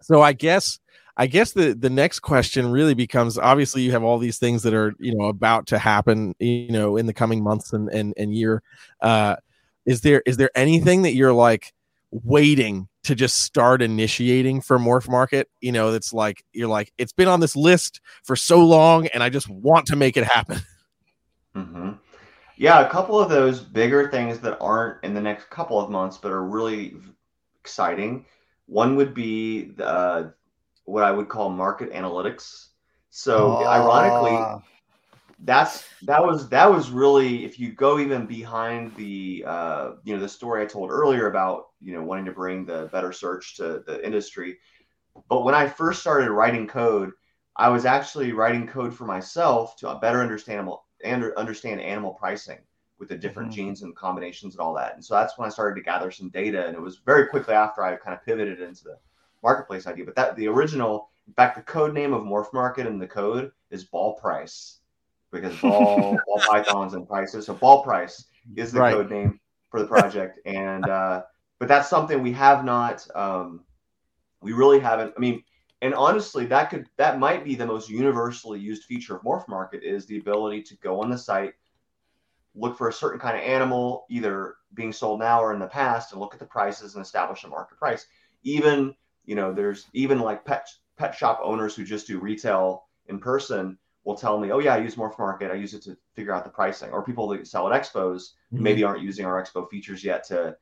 so 0.00 0.22
I 0.22 0.32
guess 0.32 0.78
I 1.16 1.26
guess 1.26 1.52
the 1.52 1.74
the 1.74 1.90
next 1.90 2.20
question 2.20 2.70
really 2.70 2.94
becomes 2.94 3.38
obviously 3.38 3.82
you 3.82 3.92
have 3.92 4.02
all 4.02 4.18
these 4.18 4.38
things 4.38 4.62
that 4.62 4.74
are 4.74 4.94
you 4.98 5.14
know 5.14 5.26
about 5.26 5.66
to 5.68 5.78
happen 5.78 6.34
you 6.38 6.70
know 6.70 6.96
in 6.96 7.06
the 7.06 7.12
coming 7.14 7.42
months 7.42 7.72
and 7.72 7.88
and, 7.90 8.14
and 8.16 8.34
year. 8.34 8.62
Uh, 9.00 9.36
is 9.86 10.00
there 10.02 10.22
is 10.26 10.36
there 10.36 10.50
anything 10.54 11.02
that 11.02 11.14
you're 11.14 11.32
like 11.32 11.72
waiting 12.10 12.88
to 13.04 13.14
just 13.14 13.40
start 13.42 13.82
initiating 13.82 14.60
for 14.60 14.78
Morph 14.78 15.08
Market? 15.08 15.48
You 15.60 15.72
know, 15.72 15.92
that's 15.92 16.12
like 16.12 16.44
you're 16.52 16.68
like 16.68 16.92
it's 16.98 17.12
been 17.12 17.28
on 17.28 17.40
this 17.40 17.56
list 17.56 18.00
for 18.24 18.36
so 18.36 18.64
long 18.64 19.06
and 19.08 19.22
I 19.22 19.28
just 19.28 19.48
want 19.48 19.86
to 19.86 19.96
make 19.96 20.16
it 20.16 20.24
happen. 20.24 20.58
hmm 21.54 21.90
Yeah, 22.56 22.80
a 22.80 22.90
couple 22.90 23.18
of 23.18 23.28
those 23.28 23.60
bigger 23.60 24.10
things 24.10 24.38
that 24.40 24.58
aren't 24.60 25.02
in 25.04 25.14
the 25.14 25.20
next 25.20 25.50
couple 25.50 25.80
of 25.80 25.90
months, 25.90 26.18
but 26.18 26.32
are 26.32 26.44
really 26.44 26.94
exciting. 27.60 28.26
One 28.66 28.96
would 28.96 29.14
be 29.14 29.72
the, 29.76 29.86
uh, 29.86 30.30
what 30.84 31.04
I 31.04 31.10
would 31.10 31.28
call 31.28 31.50
market 31.50 31.92
analytics. 31.92 32.68
So, 33.10 33.58
ironically, 33.66 34.36
Ah, 34.36 34.62
that's 35.44 35.84
that 36.02 36.24
was 36.24 36.48
that 36.50 36.70
was 36.70 36.90
really 36.90 37.44
if 37.44 37.58
you 37.58 37.72
go 37.72 37.98
even 37.98 38.26
behind 38.26 38.94
the 38.96 39.44
uh, 39.46 39.92
you 40.04 40.14
know 40.14 40.20
the 40.20 40.28
story 40.28 40.62
I 40.62 40.66
told 40.66 40.90
earlier 40.90 41.26
about 41.26 41.70
you 41.80 41.94
know 41.94 42.02
wanting 42.02 42.26
to 42.26 42.32
bring 42.32 42.64
the 42.64 42.88
better 42.92 43.12
search 43.12 43.56
to 43.56 43.82
the 43.86 44.04
industry. 44.04 44.58
But 45.28 45.44
when 45.44 45.54
I 45.54 45.68
first 45.68 46.00
started 46.00 46.30
writing 46.30 46.66
code, 46.68 47.12
I 47.56 47.68
was 47.70 47.84
actually 47.86 48.32
writing 48.32 48.66
code 48.68 48.94
for 48.94 49.04
myself 49.04 49.76
to 49.78 49.94
better 50.00 50.20
understand 50.20 50.58
animal 50.58 50.86
and 51.04 51.24
understand 51.34 51.80
animal 51.80 52.14
pricing 52.14 52.60
with 52.98 53.08
the 53.08 53.16
different 53.16 53.50
Mhm. 53.50 53.54
genes 53.54 53.82
and 53.82 53.96
combinations 53.96 54.54
and 54.54 54.60
all 54.60 54.74
that. 54.74 54.94
And 54.94 55.04
so 55.04 55.14
that's 55.14 55.36
when 55.36 55.46
I 55.46 55.50
started 55.50 55.74
to 55.76 55.82
gather 55.84 56.10
some 56.12 56.30
data. 56.30 56.66
And 56.66 56.76
it 56.76 56.80
was 56.80 56.98
very 56.98 57.26
quickly 57.26 57.54
after 57.54 57.82
I 57.82 57.96
kind 57.96 58.14
of 58.14 58.24
pivoted 58.24 58.60
into 58.60 58.84
the 58.84 58.98
marketplace 59.42 59.86
idea. 59.88 60.04
But 60.04 60.14
that 60.14 60.36
the 60.36 60.46
original, 60.48 61.10
in 61.26 61.34
fact, 61.34 61.56
the 61.56 61.62
code 61.62 61.94
name 61.94 62.12
of 62.12 62.22
Morph 62.22 62.52
Market 62.52 62.86
and 62.86 63.02
the 63.02 63.08
code 63.08 63.52
is 63.70 63.84
ball 63.84 64.14
price 64.14 64.81
because 65.32 65.58
ball, 65.60 66.22
ball 66.26 66.42
pythons 66.48 66.94
and 66.94 67.08
prices. 67.08 67.46
So 67.46 67.54
ball 67.54 67.82
price 67.82 68.26
is 68.56 68.72
the 68.72 68.80
Right. 68.80 68.94
code 68.94 69.10
name 69.10 69.40
for 69.70 69.80
the 69.80 69.86
project. 69.86 70.38
and 70.46 70.88
uh, 70.88 71.22
but 71.58 71.68
that's 71.68 71.88
something 71.88 72.22
we 72.22 72.32
have 72.32 72.64
not. 72.64 73.06
Um, 73.14 73.64
we 74.40 74.52
really 74.52 74.80
haven't. 74.80 75.14
I 75.16 75.20
mean, 75.20 75.42
and 75.80 75.94
honestly, 75.94 76.46
that 76.46 76.70
could 76.70 76.86
that 76.96 77.18
might 77.18 77.44
be 77.44 77.54
the 77.54 77.66
most 77.66 77.88
universally 77.88 78.60
used 78.60 78.84
feature 78.84 79.16
of 79.16 79.22
Morph 79.22 79.48
Market 79.48 79.82
is 79.82 80.06
the 80.06 80.18
ability 80.18 80.62
to 80.64 80.76
go 80.76 81.00
on 81.00 81.10
the 81.10 81.18
site, 81.18 81.54
look 82.54 82.76
for 82.76 82.88
a 82.88 82.92
certain 82.92 83.18
kind 83.20 83.36
of 83.36 83.42
animal, 83.42 84.06
either 84.10 84.56
being 84.74 84.92
sold 84.92 85.20
now 85.20 85.40
or 85.42 85.52
in 85.54 85.60
the 85.60 85.66
past, 85.66 86.12
and 86.12 86.20
look 86.20 86.34
at 86.34 86.40
the 86.40 86.46
prices 86.46 86.94
and 86.94 87.04
establish 87.04 87.44
a 87.44 87.48
market 87.48 87.78
price. 87.78 88.06
Even 88.42 88.94
you 89.24 89.36
know, 89.36 89.52
there's 89.52 89.86
even 89.92 90.18
like 90.18 90.44
pet 90.44 90.68
pet 90.96 91.14
shop 91.14 91.40
owners 91.42 91.74
who 91.74 91.84
just 91.84 92.06
do 92.06 92.18
retail 92.18 92.84
in 93.06 93.18
person 93.18 93.78
will 94.04 94.16
tell 94.16 94.38
me, 94.38 94.50
oh 94.50 94.58
yeah, 94.58 94.74
I 94.74 94.78
use 94.78 94.96
Morph 94.96 95.18
Market. 95.18 95.50
I 95.50 95.54
use 95.54 95.74
it 95.74 95.82
to 95.84 95.96
figure 96.14 96.32
out 96.32 96.44
the 96.44 96.50
pricing. 96.50 96.90
Or 96.90 97.04
people 97.04 97.28
that 97.28 97.46
sell 97.46 97.72
at 97.72 97.80
expos 97.80 98.30
who 98.50 98.60
maybe 98.60 98.82
aren't 98.84 99.02
using 99.02 99.24
our 99.24 99.42
expo 99.42 99.68
features 99.68 100.02
yet 100.02 100.26
to 100.28 100.56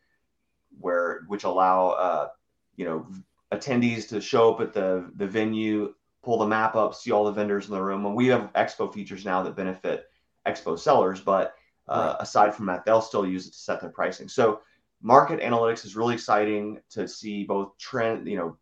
where 0.79 1.23
which 1.27 1.45
allow 1.45 1.91
uh, 1.91 2.29
you 2.77 2.85
know 2.85 3.07
attendees 3.53 4.09
to 4.09 4.21
show 4.21 4.55
up 4.55 4.61
at 4.61 4.73
the 4.73 5.11
the 5.17 5.27
venue, 5.27 5.95
pull 6.23 6.39
the 6.39 6.47
map 6.47 6.77
up, 6.77 6.95
see 6.95 7.11
all 7.11 7.25
the 7.25 7.33
vendors 7.33 7.67
in 7.67 7.75
the 7.75 7.83
room. 7.83 8.05
And 8.07 8.15
we 8.15 8.27
have 8.29 8.53
expo 8.53 8.93
features 8.93 9.25
now 9.25 9.43
that 9.43 9.57
benefit 9.57 10.07
expo 10.47 10.79
sellers, 10.79 11.21
but 11.21 11.55
uh, 11.89 12.17
aside 12.21 12.55
from 12.55 12.67
that, 12.67 12.85
they'll 12.85 13.01
still 13.01 13.27
use 13.27 13.47
it 13.47 13.53
to 13.53 13.59
set 13.59 13.81
their 13.81 13.91
pricing. 13.91 14.29
So 14.29 14.61
market 15.03 15.41
analytics 15.41 15.85
is 15.85 15.97
really 15.97 16.15
exciting 16.15 16.81
to 16.91 17.09
see 17.09 17.45
both 17.45 17.77
trend, 17.79 18.29
you 18.29 18.37
know, 18.37 18.57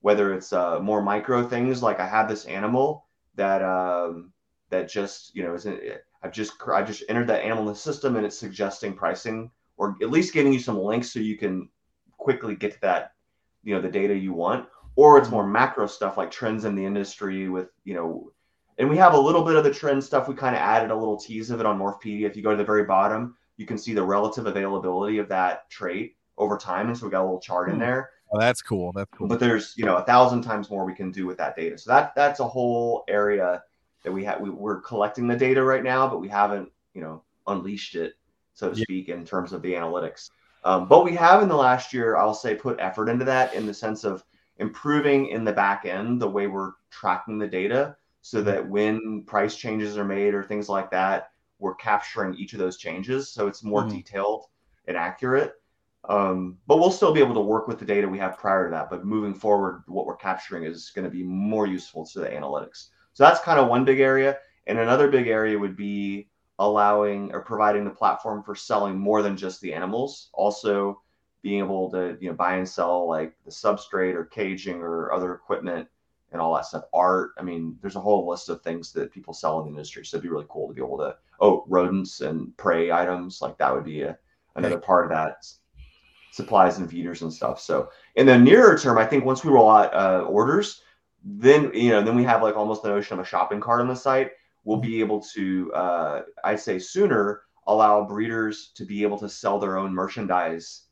whether 0.00 0.34
it's 0.34 0.52
uh, 0.52 0.80
more 0.80 1.00
micro 1.00 1.46
things 1.46 1.82
like 1.82 2.00
I 2.00 2.06
have 2.06 2.28
this 2.28 2.46
animal 2.46 3.03
that 3.36 3.62
um, 3.62 4.32
that 4.70 4.88
just 4.88 5.34
you 5.34 5.42
know 5.42 5.54
isn't 5.54 5.80
I've 6.22 6.32
just 6.32 6.52
I 6.72 6.82
just 6.82 7.04
entered 7.08 7.26
that 7.28 7.42
animal 7.42 7.64
in 7.64 7.68
the 7.68 7.74
system 7.74 8.16
and 8.16 8.24
it's 8.24 8.38
suggesting 8.38 8.94
pricing 8.94 9.50
or 9.76 9.96
at 10.02 10.10
least 10.10 10.34
giving 10.34 10.52
you 10.52 10.60
some 10.60 10.78
links 10.78 11.12
so 11.12 11.18
you 11.18 11.36
can 11.36 11.68
quickly 12.16 12.54
get 12.56 12.72
to 12.72 12.80
that 12.82 13.12
you 13.62 13.74
know 13.74 13.80
the 13.80 13.88
data 13.88 14.14
you 14.14 14.32
want. 14.32 14.66
Or 14.96 15.18
it's 15.18 15.30
more 15.30 15.46
macro 15.46 15.88
stuff 15.88 16.16
like 16.16 16.30
trends 16.30 16.64
in 16.64 16.76
the 16.76 16.84
industry 16.84 17.48
with 17.48 17.68
you 17.84 17.94
know 17.94 18.30
and 18.78 18.88
we 18.88 18.96
have 18.96 19.14
a 19.14 19.20
little 19.20 19.44
bit 19.44 19.56
of 19.56 19.64
the 19.64 19.72
trend 19.72 20.02
stuff. 20.02 20.28
We 20.28 20.34
kind 20.34 20.56
of 20.56 20.60
added 20.60 20.90
a 20.90 20.96
little 20.96 21.16
tease 21.16 21.50
of 21.50 21.60
it 21.60 21.66
on 21.66 21.78
morphpedia 21.78 22.28
if 22.28 22.36
you 22.36 22.42
go 22.42 22.50
to 22.50 22.56
the 22.56 22.64
very 22.64 22.84
bottom 22.84 23.36
you 23.56 23.66
can 23.66 23.78
see 23.78 23.94
the 23.94 24.02
relative 24.02 24.46
availability 24.46 25.18
of 25.18 25.28
that 25.28 25.68
trait 25.70 26.16
over 26.38 26.56
time. 26.58 26.88
And 26.88 26.98
so 26.98 27.06
we 27.06 27.12
got 27.12 27.22
a 27.22 27.24
little 27.24 27.40
chart 27.40 27.68
in 27.68 27.76
Hmm. 27.76 27.80
there 27.80 28.10
Oh, 28.34 28.40
that's 28.40 28.62
cool. 28.62 28.90
That's 28.92 29.10
cool. 29.16 29.28
but 29.28 29.38
there's 29.38 29.74
you 29.76 29.84
know 29.84 29.96
a 29.96 30.02
thousand 30.02 30.42
times 30.42 30.68
more 30.70 30.84
we 30.84 30.94
can 30.94 31.12
do 31.12 31.24
with 31.24 31.36
that 31.38 31.54
data 31.54 31.78
so 31.78 31.88
that 31.90 32.14
that's 32.16 32.40
a 32.40 32.44
whole 32.48 33.04
area 33.06 33.62
that 34.02 34.10
we 34.12 34.24
have 34.24 34.40
we, 34.40 34.50
we're 34.50 34.80
collecting 34.80 35.28
the 35.28 35.36
data 35.36 35.62
right 35.62 35.84
now 35.84 36.08
but 36.08 36.20
we 36.20 36.28
haven't 36.28 36.68
you 36.94 37.00
know 37.00 37.22
unleashed 37.46 37.94
it 37.94 38.14
so 38.54 38.70
to 38.70 38.76
Yeah. 38.76 38.82
speak 38.82 39.08
in 39.08 39.24
terms 39.24 39.52
of 39.52 39.62
the 39.62 39.72
analytics 39.74 40.30
um, 40.64 40.88
but 40.88 41.04
we 41.04 41.14
have 41.14 41.42
in 41.42 41.48
the 41.48 41.54
last 41.56 41.92
year 41.92 42.16
i'll 42.16 42.34
say 42.34 42.56
put 42.56 42.80
effort 42.80 43.08
into 43.08 43.24
that 43.24 43.54
in 43.54 43.66
the 43.66 43.74
sense 43.74 44.02
of 44.02 44.24
improving 44.58 45.28
in 45.28 45.44
the 45.44 45.52
back 45.52 45.84
end 45.84 46.20
the 46.20 46.28
way 46.28 46.48
we're 46.48 46.72
tracking 46.90 47.38
the 47.38 47.46
data 47.46 47.96
so 48.22 48.42
that 48.42 48.66
when 48.68 49.22
price 49.26 49.54
changes 49.54 49.96
are 49.96 50.04
made 50.04 50.34
or 50.34 50.42
things 50.42 50.68
like 50.68 50.90
that 50.90 51.30
we're 51.60 51.74
capturing 51.76 52.34
each 52.34 52.52
of 52.52 52.58
those 52.58 52.78
changes 52.78 53.28
so 53.28 53.46
it's 53.46 53.62
more 53.62 53.84
Mhm. 53.84 53.90
detailed 53.90 54.46
and 54.88 54.96
accurate 54.96 55.54
um, 56.08 56.58
but 56.66 56.78
we'll 56.78 56.90
still 56.90 57.12
be 57.12 57.20
able 57.20 57.34
to 57.34 57.40
work 57.40 57.66
with 57.66 57.78
the 57.78 57.84
data 57.84 58.08
we 58.08 58.18
have 58.18 58.38
prior 58.38 58.64
to 58.64 58.70
that. 58.70 58.90
But 58.90 59.04
moving 59.04 59.34
forward, 59.34 59.82
what 59.86 60.06
we're 60.06 60.16
capturing 60.16 60.64
is 60.64 60.90
going 60.94 61.04
to 61.04 61.10
be 61.10 61.22
more 61.22 61.66
useful 61.66 62.06
to 62.06 62.20
the 62.20 62.28
analytics. 62.28 62.88
So 63.14 63.24
that's 63.24 63.40
kind 63.40 63.58
of 63.58 63.68
one 63.68 63.84
big 63.84 64.00
area. 64.00 64.38
And 64.66 64.78
another 64.78 65.08
big 65.08 65.28
area 65.28 65.58
would 65.58 65.76
be 65.76 66.28
allowing 66.58 67.32
or 67.32 67.40
providing 67.40 67.84
the 67.84 67.90
platform 67.90 68.42
for 68.42 68.54
selling 68.54 68.98
more 68.98 69.22
than 69.22 69.36
just 69.36 69.60
the 69.60 69.72
animals. 69.72 70.30
Also, 70.34 71.00
being 71.42 71.58
able 71.58 71.90
to 71.90 72.16
you 72.20 72.30
know 72.30 72.34
buy 72.34 72.56
and 72.56 72.68
sell 72.68 73.06
like 73.06 73.34
the 73.44 73.50
substrate 73.50 74.14
or 74.14 74.24
caging 74.24 74.76
or 74.76 75.12
other 75.12 75.34
equipment 75.34 75.88
and 76.32 76.40
all 76.40 76.54
that 76.54 76.66
stuff. 76.66 76.84
Art. 76.92 77.32
I 77.38 77.42
mean, 77.42 77.78
there's 77.80 77.96
a 77.96 78.00
whole 78.00 78.28
list 78.28 78.48
of 78.48 78.62
things 78.62 78.92
that 78.92 79.12
people 79.12 79.34
sell 79.34 79.60
in 79.60 79.66
the 79.66 79.70
industry. 79.70 80.04
So 80.04 80.16
it'd 80.16 80.22
be 80.22 80.30
really 80.30 80.46
cool 80.48 80.68
to 80.68 80.74
be 80.74 80.82
able 80.82 80.98
to 80.98 81.16
oh 81.40 81.64
rodents 81.66 82.20
and 82.20 82.54
prey 82.56 82.90
items 82.90 83.40
like 83.40 83.56
that 83.58 83.74
would 83.74 83.84
be 83.84 84.02
a, 84.02 84.18
another 84.56 84.78
part 84.78 85.04
of 85.04 85.10
that 85.10 85.44
supplies 86.34 86.78
and 86.78 86.90
feeders 86.90 87.22
and 87.22 87.32
stuff. 87.32 87.60
So 87.60 87.90
in 88.16 88.26
the 88.26 88.36
nearer 88.36 88.76
term, 88.76 88.98
I 88.98 89.06
think 89.06 89.24
once 89.24 89.44
we 89.44 89.52
roll 89.52 89.70
out 89.70 89.94
uh, 89.94 90.24
orders, 90.24 90.82
then 91.22 91.70
you 91.72 91.90
know, 91.90 92.02
then 92.02 92.16
we 92.16 92.24
have 92.24 92.42
like 92.42 92.56
almost 92.56 92.82
the 92.82 92.88
notion 92.88 93.18
of 93.18 93.24
a 93.24 93.28
shopping 93.28 93.60
cart 93.60 93.80
on 93.80 93.86
the 93.86 93.94
site. 93.94 94.32
We'll 94.64 94.78
be 94.78 94.98
able 94.98 95.20
to, 95.34 95.72
uh, 95.72 96.22
I'd 96.42 96.58
say, 96.58 96.80
sooner 96.80 97.42
allow 97.68 98.04
breeders 98.04 98.72
to 98.74 98.84
be 98.84 99.04
able 99.04 99.18
to 99.18 99.28
sell 99.28 99.60
their 99.60 99.78
own 99.78 99.94
merchandise 99.94 100.86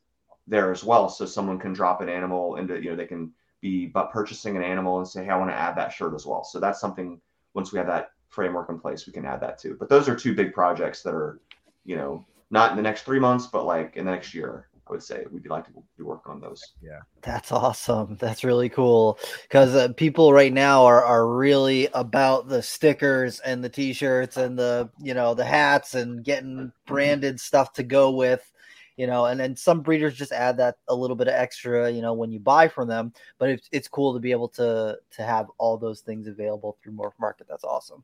there 0.47 0.71
as 0.71 0.85
well. 0.85 1.09
So 1.09 1.27
someone 1.27 1.59
can 1.59 1.73
drop 1.73 2.01
an 2.01 2.09
animal 2.09 2.57
into, 2.57 2.81
you 2.81 2.91
know, 2.91 2.97
they 2.97 3.07
can 3.07 3.33
be 3.61 3.87
but 3.87 4.13
purchasing 4.13 4.57
an 4.57 4.63
animal 4.63 4.99
and 4.99 5.09
say, 5.09 5.25
hey, 5.25 5.31
I 5.31 5.37
want 5.39 5.51
to 5.51 5.57
add 5.57 5.77
that 5.77 5.93
shirt 5.93 6.15
as 6.15 6.25
well. 6.25 6.45
So 6.45 6.61
that's 6.61 6.81
something. 6.81 7.21
Once 7.55 7.73
we 7.73 7.79
have 7.79 7.89
that 7.89 8.13
framework 8.29 8.71
in 8.71 8.79
place, 8.79 9.09
we 9.09 9.13
can 9.13 9.27
add 9.27 9.41
that 9.41 9.59
too. 9.59 9.77
But 9.79 9.89
those 9.89 10.09
are 10.09 10.15
two 10.15 10.35
big 10.35 10.55
projects 10.55 11.03
that 11.03 11.15
are, 11.15 11.41
you 11.85 11.97
know, 11.97 12.25
not 12.51 12.71
in 12.71 12.77
the 12.77 12.83
next 12.83 13.03
three 13.03 13.19
months, 13.19 13.49
but 13.49 13.67
like 13.67 13.97
in 13.97 14.05
the 14.05 14.13
next 14.13 14.35
year. 14.35 14.69
I 14.89 14.93
would 14.93 15.03
say 15.03 15.25
we'd 15.31 15.45
be 15.45 15.49
like 15.49 15.67
to 15.67 15.73
be 15.97 16.03
working 16.03 16.33
on 16.33 16.41
those. 16.41 16.75
Yeah, 16.83 17.01
that's 17.21 17.53
awesome. 17.53 18.17
That's 18.21 18.43
really 18.43 18.69
cool 18.69 19.19
because 19.43 19.75
uh, 19.75 19.93
people 19.93 20.33
right 20.33 20.53
now 20.53 20.85
are 20.85 21.05
are 21.05 21.29
really 21.29 21.89
about 21.95 22.49
the 22.49 22.63
stickers 22.63 23.39
and 23.41 23.63
the 23.63 23.69
t-shirts 23.69 24.37
and 24.37 24.59
the 24.59 24.91
you 25.01 25.15
know 25.15 25.35
the 25.35 25.45
hats 25.45 25.95
and 25.95 26.25
getting 26.25 26.73
branded 26.87 27.39
stuff 27.39 27.73
to 27.75 27.85
go 27.85 28.11
with, 28.11 28.51
you 28.97 29.07
know. 29.07 29.27
And 29.27 29.39
then 29.39 29.55
some 29.57 29.83
breeders 29.83 30.15
just 30.15 30.33
add 30.33 30.57
that 30.57 30.77
a 30.89 30.95
little 30.95 31.17
bit 31.17 31.29
of 31.29 31.35
extra, 31.35 31.89
you 31.89 32.03
know, 32.03 32.13
when 32.13 32.33
you 32.33 32.41
buy 32.41 32.67
from 32.67 32.89
them. 32.89 33.13
But 33.39 33.51
it's 33.51 33.69
it's 33.71 33.89
cool 33.89 34.13
to 34.15 34.21
be 34.21 34.33
able 34.33 34.49
to 34.49 34.99
to 35.13 35.23
have 35.23 35.47
all 35.59 35.79
those 35.79 36.01
things 36.01 36.27
available 36.27 36.77
through 36.83 36.95
Morph 36.95 37.19
Market. 37.21 37.47
That's 37.49 37.65
awesome. 37.65 38.03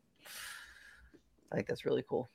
I 1.51 1.57
think 1.57 1.67
that's 1.67 1.85
really 1.85 2.05
cool. 2.09 2.29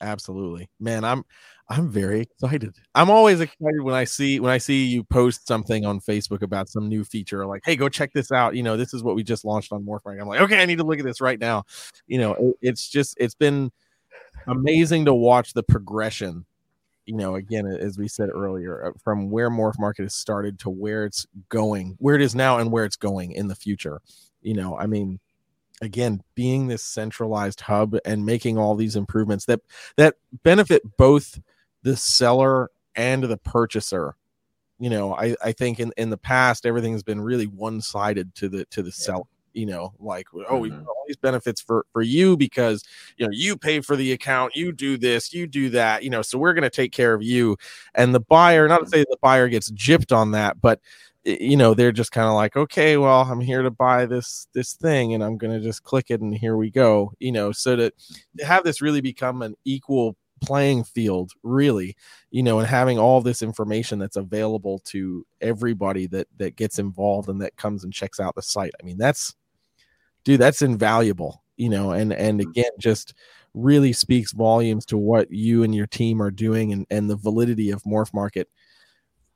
Absolutely 0.00 0.68
man 0.78 1.04
i'm 1.04 1.24
i'm 1.70 1.88
very 1.88 2.20
excited 2.20 2.74
i'm 2.94 3.10
always 3.10 3.40
excited 3.40 3.80
when 3.82 3.94
i 3.94 4.04
see 4.04 4.40
when 4.40 4.52
i 4.52 4.58
see 4.58 4.84
you 4.84 5.02
post 5.04 5.46
something 5.46 5.86
on 5.86 5.98
facebook 6.00 6.42
about 6.42 6.68
some 6.68 6.88
new 6.88 7.02
feature 7.02 7.46
like 7.46 7.62
hey 7.64 7.74
go 7.74 7.88
check 7.88 8.12
this 8.12 8.30
out 8.30 8.54
you 8.54 8.62
know 8.62 8.76
this 8.76 8.92
is 8.92 9.02
what 9.02 9.16
we 9.16 9.22
just 9.22 9.44
launched 9.44 9.72
on 9.72 9.82
morph 9.84 10.00
i'm 10.06 10.28
like 10.28 10.40
okay 10.40 10.60
i 10.60 10.66
need 10.66 10.78
to 10.78 10.84
look 10.84 10.98
at 10.98 11.04
this 11.04 11.20
right 11.20 11.40
now 11.40 11.64
you 12.06 12.18
know 12.18 12.34
it, 12.34 12.56
it's 12.60 12.88
just 12.88 13.16
it's 13.18 13.34
been 13.34 13.70
amazing 14.46 15.04
to 15.06 15.14
watch 15.14 15.52
the 15.52 15.62
progression. 15.62 16.44
You 17.04 17.16
know, 17.16 17.36
again, 17.36 17.66
as 17.66 17.98
we 17.98 18.08
said 18.08 18.30
earlier, 18.30 18.86
uh, 18.86 18.90
from 19.02 19.30
where 19.30 19.50
Morph 19.50 19.78
Market 19.78 20.02
has 20.02 20.14
started 20.14 20.58
to 20.60 20.70
where 20.70 21.04
it's 21.04 21.26
going, 21.48 21.96
where 21.98 22.16
it 22.16 22.22
is 22.22 22.34
now, 22.34 22.58
and 22.58 22.72
where 22.72 22.84
it's 22.84 22.96
going 22.96 23.32
in 23.32 23.46
the 23.46 23.54
future. 23.54 24.00
You 24.42 24.54
know, 24.54 24.76
I 24.76 24.86
mean, 24.86 25.20
again, 25.82 26.22
being 26.34 26.66
this 26.66 26.82
centralized 26.82 27.60
hub 27.60 27.96
and 28.04 28.24
making 28.24 28.58
all 28.58 28.74
these 28.74 28.96
improvements 28.96 29.44
that 29.46 29.60
that 29.96 30.16
benefit 30.42 30.96
both 30.96 31.40
the 31.82 31.96
seller 31.96 32.70
and 32.94 33.24
the 33.24 33.36
purchaser 33.36 34.16
you 34.78 34.90
know 34.90 35.14
i 35.14 35.34
i 35.42 35.52
think 35.52 35.80
in 35.80 35.92
in 35.96 36.10
the 36.10 36.16
past 36.16 36.66
everything 36.66 36.92
has 36.92 37.02
been 37.02 37.20
really 37.20 37.46
one 37.46 37.80
sided 37.80 38.34
to 38.34 38.48
the 38.48 38.64
to 38.66 38.82
the 38.82 38.88
yeah. 38.88 38.94
seller 38.94 39.24
you 39.52 39.64
know 39.64 39.92
like 39.98 40.26
oh 40.34 40.62
mm-hmm. 40.62 40.86
all 40.86 41.04
these 41.06 41.16
benefits 41.16 41.60
for 41.60 41.86
for 41.92 42.02
you 42.02 42.36
because 42.36 42.84
you 43.16 43.24
know 43.24 43.32
you 43.32 43.56
pay 43.56 43.80
for 43.80 43.96
the 43.96 44.12
account 44.12 44.54
you 44.54 44.70
do 44.70 44.98
this 44.98 45.32
you 45.32 45.46
do 45.46 45.70
that 45.70 46.02
you 46.02 46.10
know 46.10 46.20
so 46.20 46.36
we're 46.36 46.52
going 46.52 46.62
to 46.62 46.70
take 46.70 46.92
care 46.92 47.14
of 47.14 47.22
you 47.22 47.56
and 47.94 48.14
the 48.14 48.20
buyer 48.20 48.68
not 48.68 48.78
to 48.78 48.84
mm-hmm. 48.84 48.90
say 48.90 49.04
the 49.08 49.16
buyer 49.22 49.48
gets 49.48 49.70
gypped 49.70 50.14
on 50.14 50.32
that 50.32 50.60
but 50.60 50.80
you 51.26 51.56
know 51.56 51.74
they're 51.74 51.92
just 51.92 52.12
kind 52.12 52.28
of 52.28 52.34
like 52.34 52.56
okay 52.56 52.96
well 52.96 53.22
i'm 53.22 53.40
here 53.40 53.62
to 53.62 53.70
buy 53.70 54.06
this 54.06 54.46
this 54.54 54.74
thing 54.74 55.12
and 55.12 55.24
i'm 55.24 55.36
going 55.36 55.52
to 55.52 55.64
just 55.64 55.82
click 55.82 56.06
it 56.10 56.20
and 56.20 56.34
here 56.34 56.56
we 56.56 56.70
go 56.70 57.12
you 57.18 57.32
know 57.32 57.50
so 57.50 57.74
to 57.74 57.90
have 58.40 58.62
this 58.62 58.80
really 58.80 59.00
become 59.00 59.42
an 59.42 59.54
equal 59.64 60.16
playing 60.40 60.84
field 60.84 61.32
really 61.42 61.96
you 62.30 62.42
know 62.42 62.58
and 62.58 62.68
having 62.68 62.98
all 62.98 63.20
this 63.20 63.42
information 63.42 63.98
that's 63.98 64.16
available 64.16 64.78
to 64.80 65.26
everybody 65.40 66.06
that 66.06 66.28
that 66.36 66.54
gets 66.54 66.78
involved 66.78 67.28
and 67.28 67.40
that 67.40 67.56
comes 67.56 67.82
and 67.82 67.92
checks 67.92 68.20
out 68.20 68.34
the 68.34 68.42
site 68.42 68.72
i 68.80 68.84
mean 68.84 68.98
that's 68.98 69.34
dude 70.24 70.40
that's 70.40 70.62
invaluable 70.62 71.42
you 71.56 71.68
know 71.68 71.90
and 71.90 72.12
and 72.12 72.38
mm-hmm. 72.38 72.50
again 72.50 72.70
just 72.78 73.14
really 73.54 73.92
speaks 73.92 74.32
volumes 74.32 74.84
to 74.84 74.98
what 74.98 75.30
you 75.32 75.62
and 75.62 75.74
your 75.74 75.86
team 75.86 76.20
are 76.20 76.30
doing 76.30 76.72
and 76.72 76.86
and 76.90 77.08
the 77.08 77.16
validity 77.16 77.70
of 77.70 77.82
morph 77.84 78.12
market 78.12 78.48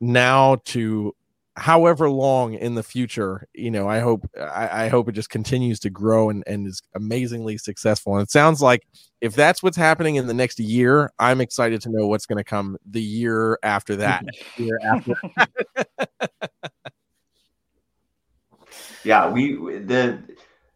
now 0.00 0.56
to 0.64 1.14
however 1.56 2.08
long 2.08 2.54
in 2.54 2.74
the 2.74 2.82
future 2.82 3.46
you 3.54 3.70
know 3.70 3.88
i 3.88 3.98
hope 3.98 4.28
I, 4.38 4.84
I, 4.84 4.88
hope 4.88 5.08
it 5.08 5.12
just 5.12 5.30
continues 5.30 5.80
to 5.80 5.90
grow 5.90 6.30
and, 6.30 6.44
and 6.46 6.66
is 6.66 6.80
amazingly 6.94 7.58
successful. 7.58 8.14
And 8.14 8.22
it 8.22 8.30
sounds 8.30 8.62
like 8.62 8.86
if 9.20 9.34
that's 9.34 9.62
what's 9.62 9.76
happening 9.76 10.14
in 10.14 10.26
the 10.26 10.34
next 10.34 10.60
year 10.60 11.12
i'm 11.18 11.40
excited 11.40 11.80
to 11.82 11.90
know 11.90 12.06
what's 12.06 12.26
going 12.26 12.38
to 12.38 12.44
come 12.44 12.76
the 12.86 13.02
year 13.02 13.58
after 13.62 13.96
that. 13.96 14.24
Year 14.56 14.78
after 14.84 15.14
yeah 19.04 19.28
we 19.28 19.56
the 19.56 20.22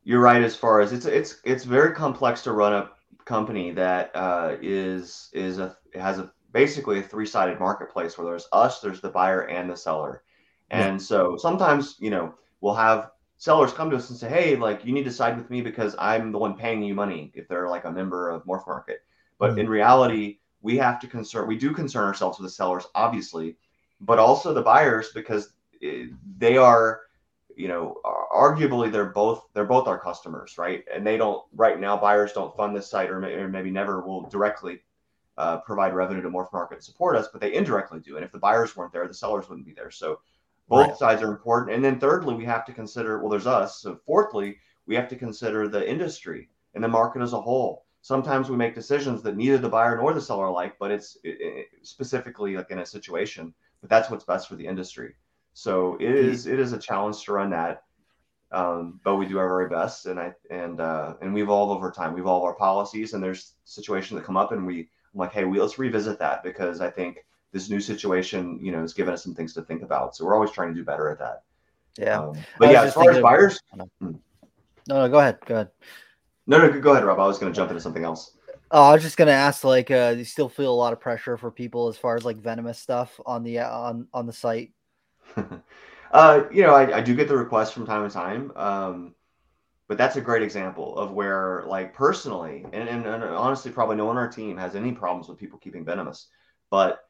you're 0.03 0.21
right 0.21 0.43
as 0.43 0.57
far 0.57 0.81
as 0.81 0.93
it's 0.93 1.07
it's 1.07 1.41
it's 1.45 1.65
very 1.65 1.95
complex 1.95 2.43
to 2.43 2.53
run 2.53 2.73
a 2.73 2.91
company 3.25 3.71
that 3.73 4.11
uh, 4.15 4.57
is 4.61 5.31
is 5.33 5.59
a 5.59 5.77
has 5.95 6.19
a 6.19 6.31
basically 6.53 6.99
a 6.99 7.03
three-sided 7.03 7.59
marketplace 7.59 8.17
where 8.17 8.27
there's 8.27 8.49
us 8.53 8.81
there's 8.81 9.01
the 9.01 9.09
buyer 9.09 9.43
and 9.49 9.69
the 9.69 9.77
seller 9.77 10.23
and 10.75 11.01
yeah. 11.01 11.07
so 11.07 11.37
sometimes, 11.37 11.97
you 11.99 12.11
know, 12.11 12.35
we'll 12.61 12.75
have 12.75 13.11
sellers 13.37 13.73
come 13.73 13.91
to 13.91 13.97
us 13.97 14.11
and 14.11 14.19
say, 14.19 14.29
hey, 14.29 14.57
like 14.57 14.85
you 14.85 14.93
need 14.93 15.05
to 15.05 15.13
side 15.13 15.37
with 15.37 15.51
me 15.51 15.61
because 15.61 15.95
I'm 15.99 16.33
the 16.33 16.39
one 16.39 16.57
paying 16.57 16.83
you 16.83 16.95
money 16.95 17.31
if 17.35 17.49
they're 17.49 17.69
like 17.69 17.85
a 17.85 17.93
member 17.93 18.31
of 18.31 18.45
Morph 18.45 18.67
Market. 18.67 19.01
But 19.39 19.51
mm-hmm. 19.51 19.61
in 19.61 19.69
reality, 19.69 20.39
we 20.63 20.77
have 20.79 20.99
to 21.01 21.07
concern, 21.07 21.47
we 21.47 21.57
do 21.57 21.73
concern 21.73 22.05
ourselves 22.05 22.39
with 22.39 22.47
the 22.47 22.55
sellers, 22.55 22.87
obviously, 22.95 23.57
but 24.01 24.19
also 24.19 24.53
the 24.53 24.63
buyers 24.63 25.11
because 25.15 25.51
eh, 25.83 26.07
they 26.39 26.57
are, 26.57 27.03
you 27.57 27.69
know, 27.69 28.01
arguably 28.35 28.91
they're 28.91 29.05
both 29.05 29.47
they're 29.53 29.65
both 29.65 29.87
our 29.87 29.99
customers, 29.99 30.59
right? 30.59 30.85
And 30.93 31.07
they 31.07 31.17
don't 31.17 31.45
right 31.55 31.79
now 31.79 31.97
buyers 31.97 32.33
don't 32.33 32.57
fund 32.57 32.75
this 32.75 32.91
site 32.91 33.11
or, 33.11 33.21
may, 33.21 33.35
or 33.35 33.49
maybe 33.49 33.71
never 33.71 34.01
will 34.01 34.23
directly 34.23 34.81
uh, 35.37 35.59
provide 35.59 35.95
revenue 35.95 36.23
to 36.23 36.31
Morph 36.31 36.53
Market 36.53 36.81
to 36.81 36.85
support 36.85 37.17
us, 37.17 37.29
but 37.31 37.41
they 37.41 37.55
indirectly 37.55 38.01
do. 38.01 38.17
And 38.17 38.25
if 38.25 38.33
the 38.33 38.39
buyers 38.39 38.77
weren't 38.77 38.93
there, 38.93 39.07
the 39.07 39.15
sellers 39.15 39.49
wouldn't 39.49 39.67
be 39.67 39.75
there. 39.75 39.91
So 39.91 40.21
both 40.69 40.89
right. 40.89 40.97
sides 40.97 41.23
are 41.23 41.31
important. 41.31 41.75
And 41.75 41.85
then 41.85 41.99
thirdly, 41.99 42.35
we 42.35 42.45
have 42.45 42.65
to 42.67 42.73
consider 42.73 43.19
well, 43.19 43.31
there's 43.31 43.47
us. 43.47 43.81
So 43.81 43.99
fourthly, 44.07 44.59
we 44.87 44.95
have 44.95 45.09
to 45.09 45.17
consider 45.17 45.69
the 45.69 45.89
industry 45.89 46.49
and 46.75 46.83
the 46.83 46.89
market 46.89 47.23
as 47.23 47.33
a 47.33 47.41
whole. 47.41 47.85
Sometimes 48.03 48.51
we 48.51 48.57
make 48.57 48.75
decisions 48.75 49.23
that 49.23 49.37
neither 49.37 49.59
the 49.59 49.69
buyer 49.69 49.97
nor 49.97 50.13
the 50.13 50.21
seller 50.21 50.51
like, 50.51 50.79
but 50.79 50.91
it's 50.91 51.17
it, 51.25 51.37
it, 51.41 51.67
specifically 51.83 52.57
like 52.57 52.71
in 52.71 52.81
a 52.81 52.87
situation. 52.87 53.55
But 53.81 53.91
that's 53.91 54.11
what's 54.11 54.25
best 54.25 54.49
for 54.49 54.57
the 54.57 54.67
industry. 54.67 55.15
So 55.55 55.97
it 56.01 56.11
is 56.11 56.47
it 56.47 56.59
is 56.59 56.73
a 56.73 56.79
challenge 56.79 57.23
to 57.25 57.33
run 57.33 57.51
that. 57.51 57.85
Um, 58.53 59.01
but 59.05 59.17
we 59.17 59.27
do 59.27 59.39
our 59.39 59.49
very 59.49 59.69
best, 59.69 60.07
and 60.07 60.21
I 60.21 60.33
and 60.51 60.81
uh, 60.81 61.15
and 61.21 61.33
we 61.33 61.43
evolve 61.43 61.71
over 61.71 61.91
time. 61.91 62.13
We 62.13 62.21
evolve 62.21 62.45
our 62.45 62.55
policies, 62.55 63.15
and 63.15 63.23
there's 63.23 63.55
situations 63.65 64.19
that 64.19 64.27
come 64.27 64.37
up, 64.37 64.53
and 64.53 64.67
we 64.67 64.89
I'm 65.15 65.21
like, 65.21 65.33
hey, 65.33 65.45
we 65.45 65.61
let's 65.61 65.79
revisit 65.79 66.19
that 66.19 66.43
because 66.43 66.81
I 66.81 66.91
think 66.91 67.25
this 67.55 67.71
new 67.71 67.81
situation, 67.81 68.59
you 68.61 68.73
know, 68.73 68.81
has 68.81 68.93
given 68.93 69.15
us 69.15 69.23
some 69.23 69.33
things 69.33 69.55
to 69.55 69.63
think 69.63 69.83
about. 69.83 70.15
So 70.15 70.27
we're 70.27 70.35
always 70.35 70.51
trying 70.51 70.69
to 70.69 70.75
do 70.75 70.85
better 70.85 71.09
at 71.09 71.21
that. 71.21 71.45
Yeah. 71.97 72.19
Um, 72.19 72.37
but 72.59 72.73
yeah, 72.73 72.83
as 72.83 72.93
far 72.93 73.11
as 73.13 73.23
buyers. 73.23 73.61
Of, 73.79 73.89
hmm. 74.01 74.17
no, 74.89 74.99
no, 74.99 75.09
go 75.09 75.21
ahead. 75.21 75.39
Go 75.47 75.55
ahead. 75.55 75.69
No, 76.49 76.59
no, 76.59 76.81
go 76.81 76.91
ahead, 76.91 77.05
Rob. 77.05 77.21
I 77.21 77.27
was 77.27 77.39
going 77.39 77.53
to 77.53 77.57
jump 77.57 77.71
into 77.71 77.81
something 77.81 78.05
else. 78.05 78.37
Oh, 78.73 78.83
I 78.83 78.93
was 78.93 79.03
just 79.03 79.17
going 79.17 79.29
to 79.29 79.35
ask, 79.35 79.63
like, 79.63 79.93
uh, 79.93 80.15
you 80.19 80.25
still 80.25 80.49
feel 80.49 80.73
a 80.73 80.75
lot 80.75 80.93
of 80.93 81.01
pressure 81.01 81.37
for 81.37 81.53
people 81.53 81.87
as 81.87 81.97
far 81.97 82.17
as 82.17 82.25
like 82.25 82.39
venomous 82.39 82.79
stuff 82.79 83.21
on 83.25 83.45
the 83.45 83.61
on 83.61 84.09
on 84.13 84.27
the 84.27 84.33
site? 84.33 84.73
uh, 86.11 86.43
you 86.51 86.65
know, 86.65 86.75
I, 86.75 86.97
I 86.97 87.01
do 87.01 87.15
get 87.15 87.29
the 87.29 87.37
requests 87.37 87.71
from 87.71 87.87
time 87.87 88.07
to 88.07 88.13
time. 88.13 88.51
Um, 88.57 89.15
but 89.87 89.97
that's 89.97 90.17
a 90.17 90.21
great 90.21 90.43
example 90.43 90.99
of 90.99 91.13
where, 91.13 91.63
like, 91.69 91.95
personally, 91.95 92.67
and, 92.73 92.89
and, 92.89 93.07
and 93.07 93.23
honestly, 93.23 93.71
probably 93.71 93.95
no 93.95 94.07
one 94.07 94.17
on 94.17 94.23
our 94.25 94.31
team 94.31 94.57
has 94.57 94.75
any 94.75 94.91
problems 94.91 95.29
with 95.29 95.39
people 95.39 95.59
keeping 95.59 95.85
venomous. 95.85 96.27
But 96.69 97.01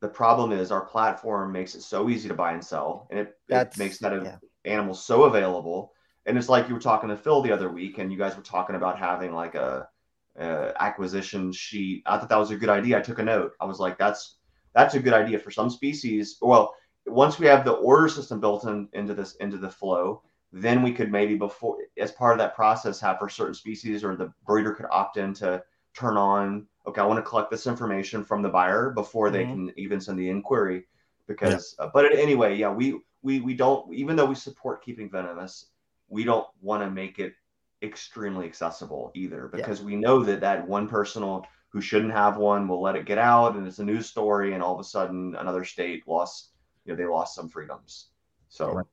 the 0.00 0.08
problem 0.08 0.52
is 0.52 0.70
our 0.70 0.84
platform 0.84 1.52
makes 1.52 1.74
it 1.74 1.82
so 1.82 2.08
easy 2.08 2.28
to 2.28 2.34
buy 2.34 2.52
and 2.52 2.64
sell, 2.64 3.08
and 3.10 3.20
it, 3.20 3.34
it 3.48 3.78
makes 3.78 3.98
that 3.98 4.12
yeah. 4.22 4.36
animal 4.64 4.94
so 4.94 5.24
available. 5.24 5.92
And 6.26 6.36
it's 6.36 6.48
like 6.48 6.68
you 6.68 6.74
were 6.74 6.80
talking 6.80 7.08
to 7.08 7.16
Phil 7.16 7.42
the 7.42 7.52
other 7.52 7.70
week, 7.70 7.98
and 7.98 8.12
you 8.12 8.18
guys 8.18 8.36
were 8.36 8.42
talking 8.42 8.76
about 8.76 8.98
having 8.98 9.32
like 9.32 9.54
a, 9.54 9.88
a 10.36 10.72
acquisition 10.80 11.52
sheet. 11.52 12.02
I 12.04 12.18
thought 12.18 12.28
that 12.28 12.38
was 12.38 12.50
a 12.50 12.56
good 12.56 12.68
idea. 12.68 12.98
I 12.98 13.02
took 13.02 13.20
a 13.20 13.24
note. 13.24 13.52
I 13.60 13.64
was 13.64 13.78
like, 13.78 13.96
that's 13.96 14.36
that's 14.74 14.94
a 14.94 15.00
good 15.00 15.14
idea 15.14 15.38
for 15.38 15.50
some 15.50 15.70
species. 15.70 16.36
Well, 16.42 16.74
once 17.06 17.38
we 17.38 17.46
have 17.46 17.64
the 17.64 17.72
order 17.72 18.08
system 18.08 18.40
built 18.40 18.64
in, 18.64 18.88
into 18.92 19.14
this 19.14 19.36
into 19.36 19.56
the 19.56 19.70
flow, 19.70 20.22
then 20.52 20.82
we 20.82 20.92
could 20.92 21.10
maybe 21.10 21.36
before 21.36 21.78
as 21.96 22.12
part 22.12 22.32
of 22.32 22.38
that 22.38 22.54
process 22.54 23.00
have 23.00 23.18
for 23.18 23.28
certain 23.28 23.54
species 23.54 24.04
or 24.04 24.16
the 24.16 24.32
breeder 24.46 24.74
could 24.74 24.86
opt 24.90 25.16
in 25.16 25.32
to 25.34 25.62
turn 25.94 26.16
on 26.16 26.66
okay, 26.86 27.00
I 27.00 27.04
want 27.04 27.18
to 27.18 27.28
collect 27.28 27.50
this 27.50 27.66
information 27.66 28.24
from 28.24 28.42
the 28.42 28.48
buyer 28.48 28.90
before 28.90 29.30
they 29.30 29.44
mm-hmm. 29.44 29.66
can 29.68 29.78
even 29.78 30.00
send 30.00 30.18
the 30.18 30.28
inquiry. 30.28 30.84
Because, 31.26 31.74
yeah. 31.78 31.86
uh, 31.86 31.90
but 31.92 32.12
anyway, 32.12 32.56
yeah, 32.56 32.70
we 32.70 33.00
we 33.22 33.40
we 33.40 33.54
don't 33.54 33.92
even 33.92 34.16
though 34.16 34.26
we 34.26 34.34
support 34.34 34.84
keeping 34.84 35.10
venomous, 35.10 35.66
we 36.08 36.24
don't 36.24 36.46
want 36.60 36.82
to 36.82 36.90
make 36.90 37.18
it 37.18 37.34
extremely 37.82 38.46
accessible 38.46 39.12
either 39.14 39.48
because 39.48 39.80
yeah. 39.80 39.86
we 39.86 39.96
know 39.96 40.22
that 40.22 40.40
that 40.40 40.66
one 40.66 40.88
personal 40.88 41.46
who 41.68 41.80
shouldn't 41.80 42.12
have 42.12 42.38
one 42.38 42.66
will 42.66 42.80
let 42.80 42.96
it 42.96 43.04
get 43.04 43.18
out 43.18 43.54
and 43.54 43.66
it's 43.66 43.80
a 43.80 43.84
news 43.84 44.06
story 44.06 44.54
and 44.54 44.62
all 44.62 44.72
of 44.72 44.80
a 44.80 44.84
sudden 44.84 45.36
another 45.36 45.62
state 45.62 46.02
lost 46.08 46.52
you 46.84 46.92
know 46.92 46.96
they 46.96 47.04
lost 47.04 47.34
some 47.34 47.50
freedoms 47.50 48.08
so 48.48 48.72
right, 48.72 48.86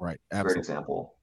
right. 0.00 0.20
Absolutely. 0.32 0.54
great 0.54 0.58
example 0.58 1.15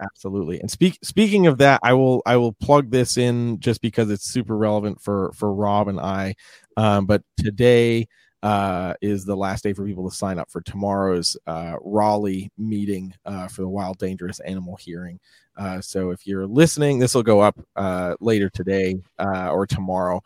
absolutely 0.00 0.60
and 0.60 0.70
speak 0.70 0.98
speaking 1.02 1.46
of 1.46 1.58
that 1.58 1.80
i 1.82 1.92
will 1.92 2.22
i 2.26 2.36
will 2.36 2.52
plug 2.52 2.90
this 2.90 3.16
in 3.16 3.58
just 3.60 3.80
because 3.80 4.10
it's 4.10 4.24
super 4.30 4.56
relevant 4.56 5.00
for 5.00 5.32
for 5.34 5.52
rob 5.52 5.88
and 5.88 6.00
i 6.00 6.34
um, 6.76 7.06
but 7.06 7.22
today 7.38 8.06
uh, 8.42 8.94
is 9.00 9.24
the 9.24 9.36
last 9.36 9.64
day 9.64 9.72
for 9.72 9.84
people 9.84 10.08
to 10.08 10.14
sign 10.14 10.38
up 10.38 10.48
for 10.50 10.60
tomorrow's 10.60 11.36
uh, 11.48 11.74
Raleigh 11.80 12.50
meeting 12.56 13.12
uh, 13.24 13.48
for 13.48 13.62
the 13.62 13.68
Wild 13.68 13.98
Dangerous 13.98 14.38
Animal 14.40 14.76
Hearing. 14.76 15.18
Uh, 15.56 15.80
so 15.80 16.10
if 16.10 16.28
you're 16.28 16.46
listening, 16.46 17.00
this 17.00 17.14
will 17.14 17.24
go 17.24 17.40
up 17.40 17.58
uh, 17.74 18.14
later 18.20 18.48
today 18.48 19.02
uh, 19.18 19.50
or 19.50 19.66
tomorrow. 19.66 20.22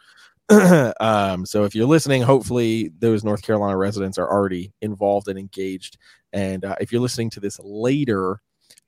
um, 1.00 1.46
so 1.46 1.64
if 1.64 1.74
you're 1.74 1.86
listening, 1.86 2.20
hopefully 2.20 2.90
those 2.98 3.24
North 3.24 3.42
Carolina 3.42 3.76
residents 3.78 4.18
are 4.18 4.30
already 4.30 4.72
involved 4.82 5.28
and 5.28 5.38
engaged. 5.38 5.96
And 6.32 6.64
if 6.78 6.92
you're 6.92 7.00
listening 7.00 7.30
to 7.30 7.40
this 7.40 7.58
later, 7.62 8.40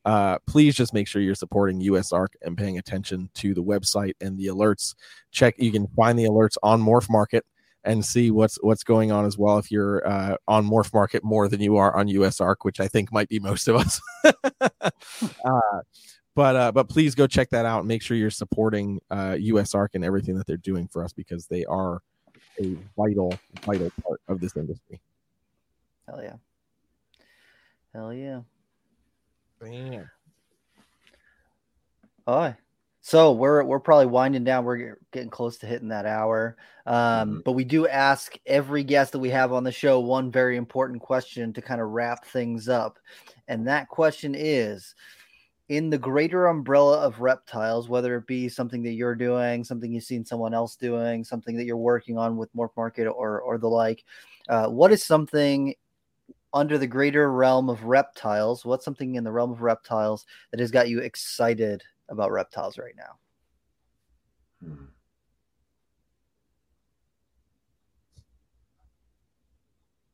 uh, 0.05 0.39
please 0.47 0.75
just 0.75 0.93
make 0.93 1.07
sure 1.07 1.23
you're 1.23 1.35
supporting 1.35 1.81
USARK 1.81 2.29
and 2.43 2.57
paying 2.57 2.79
attention 2.79 3.31
to 3.35 3.55
the 3.55 3.63
website 3.63 4.15
and 4.21 4.37
the 4.39 4.47
alerts. 4.47 4.95
Check 5.31 5.55
you 5.59 5.71
can 5.71 5.87
find 5.89 6.19
the 6.19 6.25
alerts 6.25 6.57
on 6.63 6.83
Morph 6.83 7.09
Market 7.09 7.45
and 7.85 8.05
see 8.05 8.31
what's 8.31 8.59
what's 8.63 8.85
going 8.85 9.13
on 9.13 9.25
as 9.25 9.39
well. 9.39 9.59
If 9.59 9.71
you're 9.71 10.07
uh, 10.07 10.37
on 10.49 10.69
Morph 10.69 10.93
Market 10.93 11.23
more 11.25 11.49
than 11.49 11.61
you 11.61 11.77
are 11.77 11.97
on 11.97 12.09
USARK, 12.09 12.57
which 12.63 12.81
I 12.81 12.89
think 12.89 13.13
might 13.13 13.29
be 13.29 13.39
most 13.39 13.69
of 13.69 13.77
us. 13.77 14.01
uh, 14.61 15.81
but 16.35 16.57
uh, 16.57 16.73
but 16.73 16.89
please 16.89 17.15
go 17.15 17.27
check 17.27 17.51
that 17.51 17.67
out. 17.67 17.87
Make 17.87 18.03
sure 18.03 18.17
you're 18.17 18.31
supporting 18.31 19.01
uh, 19.11 19.33
USARK 19.33 19.89
and 19.95 20.05
everything 20.05 20.37
that 20.39 20.47
they're 20.47 20.57
doing 20.57 20.89
for 20.89 21.05
us 21.05 21.13
because 21.13 21.47
they 21.47 21.65
are 21.67 22.01
a 22.61 22.77
vital 22.97 23.35
vital 23.65 23.91
part 24.03 24.21
of 24.29 24.41
this 24.41 24.57
industry. 24.57 25.01
Hell 26.09 26.23
yeah! 26.23 26.37
Hell 27.95 28.13
yeah! 28.13 28.41
Man. 29.63 30.11
So 33.01 33.33
we're 33.33 33.65
we're 33.65 33.81
probably 33.81 34.07
winding 34.07 34.45
down. 34.45 34.65
We're 34.65 34.97
getting 35.13 35.31
close 35.31 35.59
to 35.59 35.67
hitting 35.67 35.89
that 35.89 36.07
hour. 36.07 36.57
Um, 36.87 36.95
Mm-hmm. 36.95 37.39
But 37.45 37.53
we 37.53 37.65
do 37.65 37.87
ask 37.89 38.37
every 38.47 38.85
guest 38.85 39.13
that 39.13 39.19
we 39.19 39.31
have 39.31 39.53
on 39.53 39.65
the 39.65 39.73
show 39.73 40.01
one 40.01 40.31
very 40.31 40.57
important 40.57 41.01
question 41.01 41.53
to 41.53 41.63
kind 41.63 41.81
of 41.81 41.89
wrap 41.89 42.25
things 42.25 42.69
up, 42.69 42.99
and 43.49 43.67
that 43.67 43.89
question 43.89 44.35
is: 44.37 44.95
in 45.69 45.91
the 45.91 45.99
greater 45.99 46.47
umbrella 46.47 46.99
of 46.99 47.21
reptiles, 47.21 47.89
whether 47.89 48.17
it 48.17 48.27
be 48.27 48.49
something 48.49 48.83
that 48.83 48.93
you're 48.93 49.15
doing, 49.15 49.65
something 49.65 49.93
you've 49.93 50.05
seen 50.05 50.25
someone 50.25 50.55
else 50.55 50.77
doing, 50.77 51.25
something 51.25 51.57
that 51.57 51.65
you're 51.65 51.77
working 51.77 52.19
on 52.19 52.37
with 52.37 52.55
Morph 52.55 52.77
Market 52.77 53.07
or 53.07 53.41
or 53.41 53.59
the 53.59 53.69
like, 53.69 54.05
uh, 54.49 54.69
what 54.69 54.93
is 54.93 55.05
something 55.05 55.75
under 56.55 56.79
the 56.79 56.87
greater 56.87 57.31
realm 57.31 57.69
of 57.69 57.85
reptiles? 57.85 58.65
What's 58.65 58.85
something 58.85 59.15
in 59.15 59.25
the 59.25 59.33
realm 59.33 59.53
of 59.53 59.63
reptiles 59.63 60.27
that 60.51 60.61
has 60.61 60.71
got 60.71 60.89
you 60.89 61.01
excited 61.01 61.83
about 62.09 62.31
reptiles 62.31 62.79
right 62.79 62.95
now? 62.97 63.19
Hmm. 64.67 64.85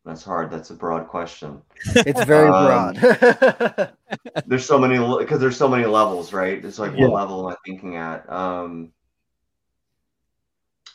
That's 0.05 0.25
hard. 0.25 0.51
That's 0.51 0.71
a 0.71 0.75
broad 0.75 1.09
question. 1.09 1.61
It's 2.07 2.23
very 2.23 2.49
Um, 2.49 2.95
broad. 2.95 3.97
There's 4.47 4.65
so 4.65 4.79
many 4.79 4.97
because 5.19 5.41
there's 5.41 5.59
so 5.59 5.69
many 5.69 5.85
levels, 5.85 6.33
right? 6.33 6.65
It's 6.65 6.79
like 6.79 6.93
Yeah. 6.93 7.09
what 7.09 7.13
level 7.13 7.47
am 7.47 7.53
I 7.55 7.57
thinking 7.67 7.97
at? 7.97 8.31
Um, 8.33 8.93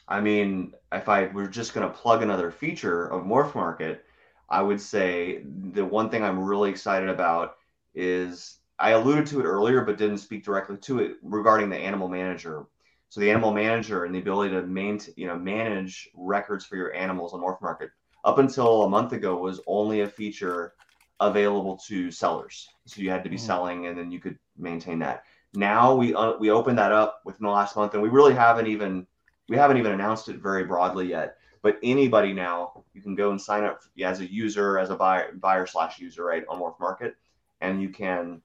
I 0.08 0.22
mean, 0.22 0.74
if 0.92 1.08
I 1.08 1.28
were 1.28 1.48
just 1.48 1.76
gonna 1.76 1.90
plug 1.90 2.24
another 2.24 2.50
feature 2.50 3.06
of 3.06 3.24
Morph 3.26 3.54
Market, 3.54 4.06
I 4.54 4.62
would 4.62 4.82
say 4.82 5.44
the 5.74 5.86
one 5.86 6.10
thing 6.10 6.24
I'm 6.24 6.44
really 6.44 6.70
excited 6.70 7.10
about 7.10 7.56
is 7.96 8.60
I 8.80 8.92
alluded 8.92 9.28
to 9.28 9.40
it 9.42 9.46
earlier, 9.46 9.82
but 9.84 9.98
didn't 9.98 10.20
speak 10.20 10.44
directly 10.46 10.78
to 10.78 11.00
it 11.00 11.18
regarding 11.24 11.70
the 11.70 11.78
animal 11.78 12.08
manager. 12.08 12.66
So 13.10 13.20
the 13.22 13.30
animal 13.32 13.54
manager 13.54 14.06
and 14.06 14.14
the 14.16 14.20
ability 14.20 14.54
to 14.56 14.64
maintain, 14.64 15.14
you 15.18 15.28
know, 15.28 15.38
manage 15.38 16.10
records 16.16 16.66
for 16.66 16.76
your 16.78 16.94
animals 16.94 17.34
on 17.34 17.42
Morph 17.42 17.62
Market 17.62 17.92
up 18.26 18.38
until 18.40 18.84
a 18.84 18.90
month 18.90 19.14
ago 19.14 19.38
was 19.38 19.62
only 19.68 20.02
a 20.02 20.08
feature 20.08 20.74
available 21.20 21.78
to 21.88 22.12
sellers. 22.12 22.68
So 22.86 23.02
you 23.02 23.10
had 23.10 23.24
to 23.24 23.30
be 23.30 23.38
Mhm. 23.38 23.40
selling, 23.40 23.88
and 23.88 23.98
then 23.98 24.12
you 24.12 24.20
could 24.20 24.38
maintain 24.58 25.00
that. 25.00 25.24
Now 25.54 25.96
we 25.96 26.14
uh, 26.16 26.34
we 26.40 26.50
opened 26.52 26.78
that 26.80 26.92
up 26.92 27.22
within 27.26 27.46
the 27.46 27.52
last 27.52 27.76
month, 27.76 27.94
and 27.94 28.04
we 28.04 28.10
really 28.10 28.34
haven't 28.34 28.68
even 28.68 29.08
we 29.48 29.58
haven't 29.58 29.78
even 29.78 29.94
announced 29.94 30.30
it 30.30 30.38
very 30.42 30.66
broadly 30.66 31.08
yet. 31.10 31.38
But 31.64 31.80
anybody 31.82 32.34
now, 32.34 32.84
you 32.94 33.02
can 33.02 33.16
go 33.16 33.32
and 33.32 33.42
sign 33.42 33.64
up 33.64 33.82
as 34.04 34.20
a 34.20 34.32
user, 34.32 34.78
as 34.78 34.92
a 34.92 34.96
buyer 34.96 35.34
buyer 35.34 35.66
slash 35.66 35.98
user, 35.98 36.26
right 36.26 36.44
on 36.48 36.60
Morph 36.60 36.80
Market, 36.80 37.16
and 37.62 37.82
you 37.82 37.90
can 37.90 38.42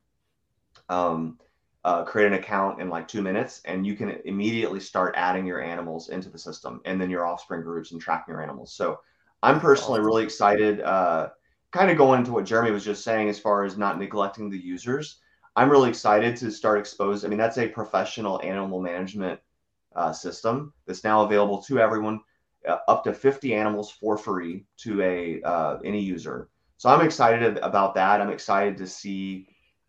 um, 0.88 1.38
uh, 1.84 2.04
create 2.04 2.28
an 2.28 2.34
account 2.34 2.80
in 2.80 2.88
like 2.88 3.08
two 3.08 3.20
minutes, 3.20 3.60
and 3.64 3.86
you 3.86 3.96
can 3.96 4.20
immediately 4.24 4.80
start 4.80 5.14
adding 5.16 5.44
your 5.44 5.60
animals 5.60 6.08
into 6.08 6.30
the 6.30 6.38
system, 6.38 6.80
and 6.84 7.00
then 7.00 7.10
your 7.10 7.26
offspring 7.26 7.62
groups 7.62 7.92
and 7.92 8.00
tracking 8.00 8.32
your 8.32 8.42
animals. 8.42 8.72
So 8.72 9.00
I'm 9.42 9.60
personally 9.60 10.00
really 10.00 10.24
excited. 10.24 10.80
Uh, 10.80 11.30
kind 11.72 11.90
of 11.90 11.98
going 11.98 12.20
into 12.20 12.32
what 12.32 12.46
Jeremy 12.46 12.70
was 12.70 12.84
just 12.84 13.04
saying 13.04 13.28
as 13.28 13.38
far 13.38 13.64
as 13.64 13.76
not 13.76 13.98
neglecting 13.98 14.48
the 14.48 14.58
users. 14.58 15.18
I'm 15.56 15.70
really 15.70 15.88
excited 15.88 16.36
to 16.36 16.52
start 16.52 16.78
expose. 16.78 17.24
I 17.24 17.28
mean, 17.28 17.38
that's 17.38 17.58
a 17.58 17.68
professional 17.68 18.40
animal 18.42 18.80
management 18.80 19.40
uh, 19.96 20.12
system 20.12 20.72
that's 20.86 21.02
now 21.02 21.24
available 21.24 21.60
to 21.64 21.80
everyone, 21.80 22.20
up 22.66 23.04
to 23.04 23.12
50 23.12 23.54
animals 23.54 23.90
for 23.90 24.16
free 24.16 24.64
to 24.78 25.02
a 25.02 25.42
uh, 25.42 25.78
any 25.84 26.00
user. 26.00 26.48
So 26.76 26.88
I'm 26.88 27.04
excited 27.04 27.58
about 27.58 27.94
that. 27.94 28.20
I'm 28.20 28.30
excited 28.30 28.76
to 28.78 28.86
see 28.86 29.48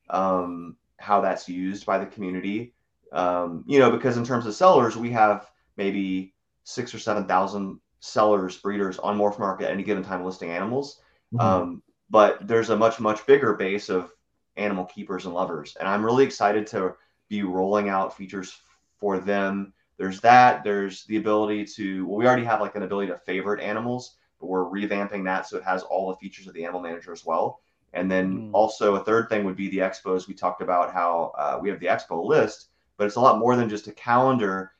um, 0.09 0.75
how 0.97 1.21
that's 1.21 1.47
used 1.47 1.85
by 1.85 1.97
the 1.97 2.05
community. 2.05 2.73
Um, 3.11 3.63
you 3.67 3.79
know, 3.79 3.91
because 3.91 4.17
in 4.17 4.25
terms 4.25 4.45
of 4.45 4.55
sellers, 4.55 4.95
we 4.95 5.11
have 5.11 5.49
maybe 5.77 6.33
six 6.63 6.93
or 6.93 6.99
seven 6.99 7.25
thousand 7.25 7.79
sellers, 7.99 8.57
breeders 8.57 8.97
on 8.99 9.17
Morph 9.17 9.39
Market 9.39 9.65
at 9.65 9.71
any 9.71 9.83
given 9.83 10.03
time 10.03 10.23
listing 10.23 10.51
animals. 10.51 11.01
Mhm. 11.33 11.41
Um, 11.41 11.83
but 12.09 12.47
there's 12.47 12.69
a 12.69 12.77
much, 12.77 12.99
much 12.99 13.25
bigger 13.25 13.53
base 13.53 13.89
of 13.89 14.11
animal 14.57 14.85
keepers 14.85 15.25
and 15.25 15.33
lovers. 15.33 15.75
And 15.79 15.87
I'm 15.87 16.03
really 16.03 16.25
excited 16.25 16.65
to 16.67 16.95
be 17.29 17.43
rolling 17.43 17.89
out 17.89 18.15
features 18.15 18.59
for 18.99 19.19
them. 19.19 19.73
There's 19.99 20.21
that. 20.21 20.63
There's 20.63 21.05
the 21.05 21.17
ability 21.17 21.65
to, 21.77 22.07
well, 22.07 22.17
we 22.17 22.27
already 22.27 22.45
have 22.45 22.61
like 22.61 22.75
an 22.75 22.83
ability 22.83 23.09
to 23.09 23.19
favorite 23.19 23.61
animals, 23.61 24.17
but 24.39 24.47
we're 24.47 24.65
revamping 24.65 25.25
that 25.25 25.47
so 25.47 25.57
it 25.57 25.63
has 25.63 25.83
all 25.83 26.09
the 26.09 26.17
features 26.17 26.47
of 26.47 26.55
the 26.55 26.63
animal 26.63 26.81
manager 26.81 27.13
as 27.13 27.25
well. 27.25 27.61
And 27.93 28.09
then 28.11 28.49
Mm. 28.49 28.51
also 28.53 28.95
a 28.95 29.03
third 29.03 29.29
thing 29.29 29.45
would 29.45 29.57
be 29.57 29.69
the 29.69 29.79
expos. 29.79 30.27
We 30.27 30.33
talked 30.35 30.63
about 30.63 30.93
how 30.93 31.33
uh, 31.37 31.59
we 31.61 31.69
have 31.69 31.79
the 31.81 31.87
expo 31.87 32.25
list, 32.25 32.69
but 32.97 33.07
it's 33.07 33.17
a 33.17 33.21
lot 33.21 33.39
more 33.39 33.55
than 33.55 33.69
just 33.69 33.87
a 33.87 33.93
calendar. 33.93 34.73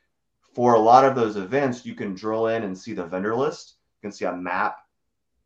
For 0.54 0.76
a 0.76 0.80
lot 0.80 1.06
of 1.06 1.16
those 1.16 1.38
events, 1.38 1.86
you 1.86 1.96
can 1.96 2.16
drill 2.16 2.48
in 2.48 2.64
and 2.64 2.78
see 2.78 2.94
the 2.94 3.06
vendor 3.06 3.36
list. 3.36 3.76
You 4.02 4.10
can 4.10 4.12
see 4.12 4.26
a 4.26 4.36
map 4.36 4.80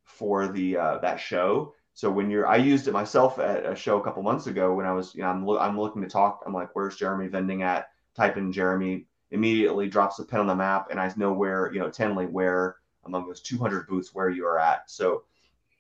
for 0.04 0.48
the 0.48 0.78
uh, 0.78 0.98
that 1.00 1.20
show. 1.20 1.74
So 1.94 2.12
when 2.12 2.30
you're, 2.30 2.48
I 2.48 2.58
used 2.58 2.88
it 2.88 2.94
myself 2.94 3.40
at 3.40 3.66
a 3.66 3.76
show 3.76 4.00
a 4.00 4.04
couple 4.04 4.24
months 4.24 4.48
ago 4.48 4.74
when 4.74 4.86
I 4.86 4.94
was, 4.94 5.14
you 5.16 5.22
know, 5.22 5.30
I'm, 5.30 5.46
lo- 5.46 5.60
I'm 5.60 5.80
looking 5.80 6.02
to 6.02 6.10
talk. 6.10 6.44
I'm 6.46 6.54
like, 6.54 6.76
where's 6.76 6.98
Jeremy 6.98 7.28
vending 7.28 7.64
at? 7.64 7.90
Type 8.16 8.38
in 8.38 8.52
Jeremy, 8.52 9.08
immediately 9.34 9.90
drops 9.90 10.18
the 10.18 10.24
pin 10.24 10.40
on 10.40 10.48
the 10.48 10.56
map, 10.56 10.88
and 10.90 11.00
I 11.00 11.12
know 11.18 11.34
where, 11.34 11.74
you 11.74 11.80
know, 11.80 11.90
Tenley, 11.90 12.30
where 12.30 12.78
among 13.06 13.28
those 13.28 13.42
200 13.42 13.88
booths 13.88 14.14
where 14.14 14.30
you 14.30 14.46
are 14.46 14.60
at. 14.60 14.90
So 14.90 15.24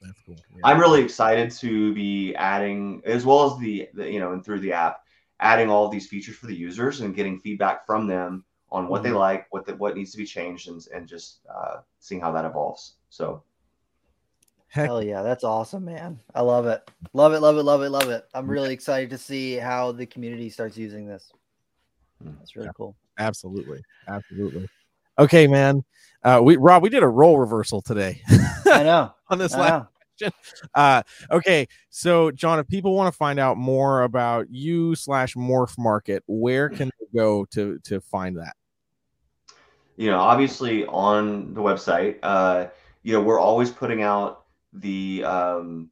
That's 0.02 0.20
cool. 0.26 0.36
Yeah. 0.54 0.62
I'm 0.66 0.80
really 0.80 1.02
excited 1.02 1.52
to 1.52 1.94
be 1.94 2.36
adding, 2.36 3.02
as 3.06 3.26
well 3.26 3.50
as 3.50 3.60
the, 3.60 3.88
the 3.94 4.12
you 4.12 4.20
know, 4.20 4.34
and 4.34 4.44
through 4.44 4.60
the 4.60 4.74
app, 4.74 5.04
adding 5.40 5.70
all 5.70 5.86
of 5.86 5.92
these 5.92 6.08
features 6.08 6.36
for 6.36 6.48
the 6.48 6.56
users 6.56 7.02
and 7.02 7.16
getting 7.16 7.40
feedback 7.40 7.86
from 7.86 8.08
them 8.08 8.44
on 8.72 8.88
what 8.88 9.04
they 9.04 9.12
Mhm. 9.12 9.20
like, 9.20 9.48
what 9.52 9.66
the, 9.66 9.76
what 9.76 9.96
needs 9.96 10.12
to 10.12 10.18
be 10.18 10.26
changed, 10.26 10.68
and, 10.68 10.86
and 10.94 11.08
just 11.08 11.40
uh, 11.48 11.82
seeing 12.00 12.20
how 12.20 12.32
that 12.32 12.46
evolves. 12.46 12.96
So 13.10 13.44
Heck, 14.68 14.88
Hell 14.88 15.04
yeah, 15.04 15.22
that's 15.22 15.44
awesome, 15.44 15.86
man. 15.86 16.20
I 16.34 16.42
love 16.42 16.66
it. 16.66 16.90
Love 17.14 17.34
it, 17.34 17.42
love 17.42 17.58
it, 17.58 17.64
love 17.64 17.84
it, 17.84 17.90
love 17.90 18.10
it. 18.10 18.28
I'm 18.34 18.50
really 18.50 18.74
excited 18.74 19.12
to 19.12 19.20
see 19.20 19.54
how 19.54 19.92
the 19.92 20.08
community 20.08 20.50
starts 20.50 20.76
using 20.76 21.06
this. 21.06 21.32
Mm. 22.26 22.40
That's 22.40 22.56
really 22.56 22.72
cool. 22.76 22.96
Absolutely, 23.18 23.82
absolutely. 24.08 24.68
Okay, 25.20 25.48
man. 25.48 25.84
Uh, 26.24 26.42
we 26.44 26.56
Rob, 26.58 26.82
we 26.82 26.90
did 26.90 27.04
a 27.04 27.08
role 27.08 27.38
reversal 27.38 27.82
today 27.82 28.22
I 28.66 28.84
know. 28.84 29.14
on 29.30 29.38
this 29.38 29.54
I 29.54 29.60
last 29.60 29.88
know. 30.22 30.30
uh 30.76 31.02
okay 31.32 31.68
so 31.90 32.32
john 32.32 32.60
if 32.60 32.68
people 32.68 32.96
want 32.96 33.12
to 33.12 33.18
find 33.18 33.40
out 33.40 33.58
more 33.58 34.04
about 34.04 34.50
you 34.50 34.96
slash 34.96 35.34
morph 35.34 35.78
market 35.78 36.24
where 36.28 36.70
can 36.70 36.90
they 37.00 37.20
go 37.20 37.44
to 37.46 37.78
to 37.80 38.00
find 38.00 38.38
that 38.38 38.56
you 39.96 40.10
know, 40.10 40.20
obviously 40.20 40.86
on 40.88 41.54
the 41.54 41.62
website, 41.62 42.18
uh, 42.24 42.68
you 43.04 43.14
know, 43.14 43.22
we're 43.22 43.40
always 43.40 43.70
putting 43.70 44.02
out 44.02 44.46
the, 44.74 45.24
um, 45.24 45.90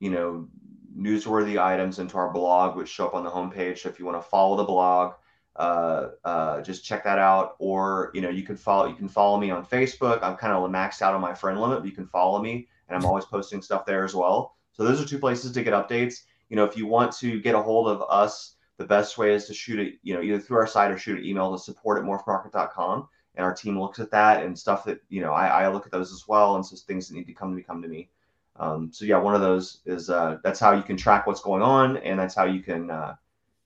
you 0.00 0.10
know, 0.10 0.48
newsworthy 0.96 1.58
items 1.58 1.98
into 1.98 2.16
our 2.18 2.32
blog, 2.32 2.76
which 2.76 2.88
show 2.88 3.06
up 3.06 3.14
on 3.14 3.24
the 3.24 3.30
homepage. 3.30 3.78
So 3.78 3.88
if 3.88 3.98
you 3.98 4.04
want 4.04 4.22
to 4.22 4.28
follow 4.28 4.56
the 4.56 4.64
blog, 4.64 5.14
uh, 5.58 6.10
uh, 6.24 6.60
just 6.62 6.84
check 6.84 7.04
that 7.04 7.18
out. 7.18 7.56
Or, 7.58 8.10
you 8.14 8.20
know, 8.20 8.28
you 8.28 8.42
can 8.42 8.56
follow, 8.56 8.86
you 8.86 8.94
can 8.94 9.08
follow 9.08 9.38
me 9.38 9.50
on 9.50 9.64
Facebook. 9.64 10.22
I'm 10.22 10.36
kind 10.36 10.52
of 10.52 10.70
maxed 10.70 11.02
out 11.02 11.14
on 11.14 11.20
my 11.20 11.34
friend 11.34 11.60
limit, 11.60 11.80
but 11.80 11.88
you 11.88 11.94
can 11.94 12.06
follow 12.06 12.42
me 12.42 12.68
and 12.88 12.96
I'm 12.96 13.04
always 13.04 13.24
posting 13.24 13.62
stuff 13.62 13.86
there 13.86 14.04
as 14.04 14.14
well. 14.14 14.56
So 14.72 14.84
those 14.84 15.00
are 15.00 15.06
two 15.06 15.18
places 15.18 15.52
to 15.52 15.62
get 15.62 15.72
updates. 15.72 16.22
You 16.48 16.56
know, 16.56 16.64
if 16.64 16.76
you 16.76 16.86
want 16.86 17.12
to 17.16 17.40
get 17.40 17.54
a 17.54 17.62
hold 17.62 17.88
of 17.88 18.02
us, 18.08 18.56
the 18.76 18.84
best 18.84 19.16
way 19.16 19.34
is 19.34 19.46
to 19.46 19.54
shoot 19.54 19.78
it, 19.78 19.94
you 20.02 20.14
know, 20.14 20.20
either 20.20 20.38
through 20.38 20.58
our 20.58 20.66
site 20.66 20.90
or 20.90 20.98
shoot 20.98 21.18
an 21.18 21.24
email 21.24 21.50
to 21.52 21.62
support 21.62 21.98
at 21.98 22.04
morphmarket.com. 22.04 23.08
And 23.34 23.44
our 23.44 23.54
team 23.54 23.78
looks 23.78 23.98
at 23.98 24.10
that 24.10 24.44
and 24.44 24.58
stuff 24.58 24.84
that, 24.84 25.00
you 25.08 25.20
know, 25.20 25.32
I, 25.32 25.64
I 25.64 25.68
look 25.68 25.86
at 25.86 25.92
those 25.92 26.12
as 26.12 26.26
well. 26.28 26.56
And 26.56 26.64
so 26.64 26.76
things 26.76 27.08
that 27.08 27.14
need 27.14 27.26
to 27.26 27.32
come 27.32 27.50
to 27.50 27.56
me, 27.56 27.62
come 27.62 27.82
to 27.82 27.88
me. 27.88 28.10
Um, 28.58 28.90
so 28.92 29.04
yeah, 29.04 29.18
one 29.18 29.34
of 29.34 29.42
those 29.42 29.80
is 29.84 30.08
uh, 30.08 30.38
that's 30.42 30.60
how 30.60 30.72
you 30.72 30.82
can 30.82 30.96
track 30.96 31.26
what's 31.26 31.42
going 31.42 31.62
on. 31.62 31.98
And 31.98 32.18
that's 32.18 32.34
how 32.34 32.44
you 32.44 32.62
can 32.62 32.90
uh, 32.90 33.14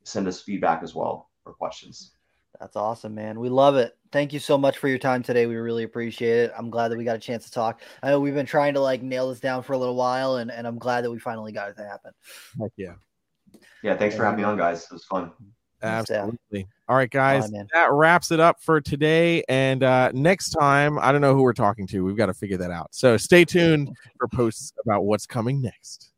send 0.05 0.26
us 0.26 0.41
feedback 0.41 0.82
as 0.82 0.95
well 0.95 1.29
or 1.51 1.55
questions. 1.55 2.12
That's 2.59 2.76
awesome, 2.76 3.14
man. 3.14 3.40
We 3.40 3.48
love 3.48 3.76
it. 3.76 3.96
Thank 4.12 4.32
you 4.32 4.38
so 4.38 4.59
much 4.59 4.78
for 4.78 4.88
your 4.88 4.98
time 4.98 5.22
today. 5.22 5.46
We 5.46 5.57
really 5.57 5.84
appreciate 5.84 6.38
it. 6.38 6.53
I'm 6.57 6.68
glad 6.68 6.88
that 6.88 6.98
we 6.98 7.05
got 7.05 7.16
a 7.16 7.20
chance 7.20 7.44
to 7.46 7.51
talk. 7.51 7.80
I 8.03 8.11
know 8.11 8.20
we've 8.20 8.34
been 8.34 8.44
trying 8.46 8.74
to 8.74 8.80
like 8.80 9.03
nail 9.03 9.28
this 9.30 9.40
down 9.40 9.62
for 9.62 9.72
a 9.72 9.78
little 9.78 9.94
while, 9.94 10.36
and, 10.36 10.51
and 10.51 10.66
I'm 10.66 10.78
glad 10.78 11.05
that 11.05 11.11
we 11.11 11.18
finally 11.18 11.53
got 11.53 11.70
it 11.70 11.76
to 11.76 11.84
happen. 11.84 12.12
heck 12.61 12.72
yeah 12.76 12.94
Yeah. 13.82 13.96
Thanks 13.96 14.16
for 14.16 14.24
having 14.24 14.38
me 14.38 14.44
on 14.44 14.57
guys. 14.57 14.84
It 14.84 14.92
was 14.92 15.05
fun. 15.05 15.32
Absolutely 15.82 16.66
all 16.90 16.96
right 16.96 17.11
guys 17.11 17.53
man. 17.53 17.68
that 17.72 17.92
wraps 17.92 18.32
it 18.32 18.40
up 18.40 18.61
for 18.61 18.80
today 18.80 19.44
and 19.48 19.84
uh 19.84 20.11
next 20.12 20.51
time 20.51 20.98
i 20.98 21.12
don't 21.12 21.20
know 21.20 21.36
who 21.36 21.42
we're 21.42 21.53
talking 21.53 21.86
to 21.86 22.05
we've 22.05 22.16
got 22.16 22.26
to 22.26 22.34
figure 22.34 22.57
that 22.57 22.72
out 22.72 22.88
so 22.90 23.16
stay 23.16 23.44
tuned 23.44 23.88
for 24.18 24.26
posts 24.26 24.72
about 24.84 25.05
what's 25.05 25.24
coming 25.24 25.62
next 25.62 26.11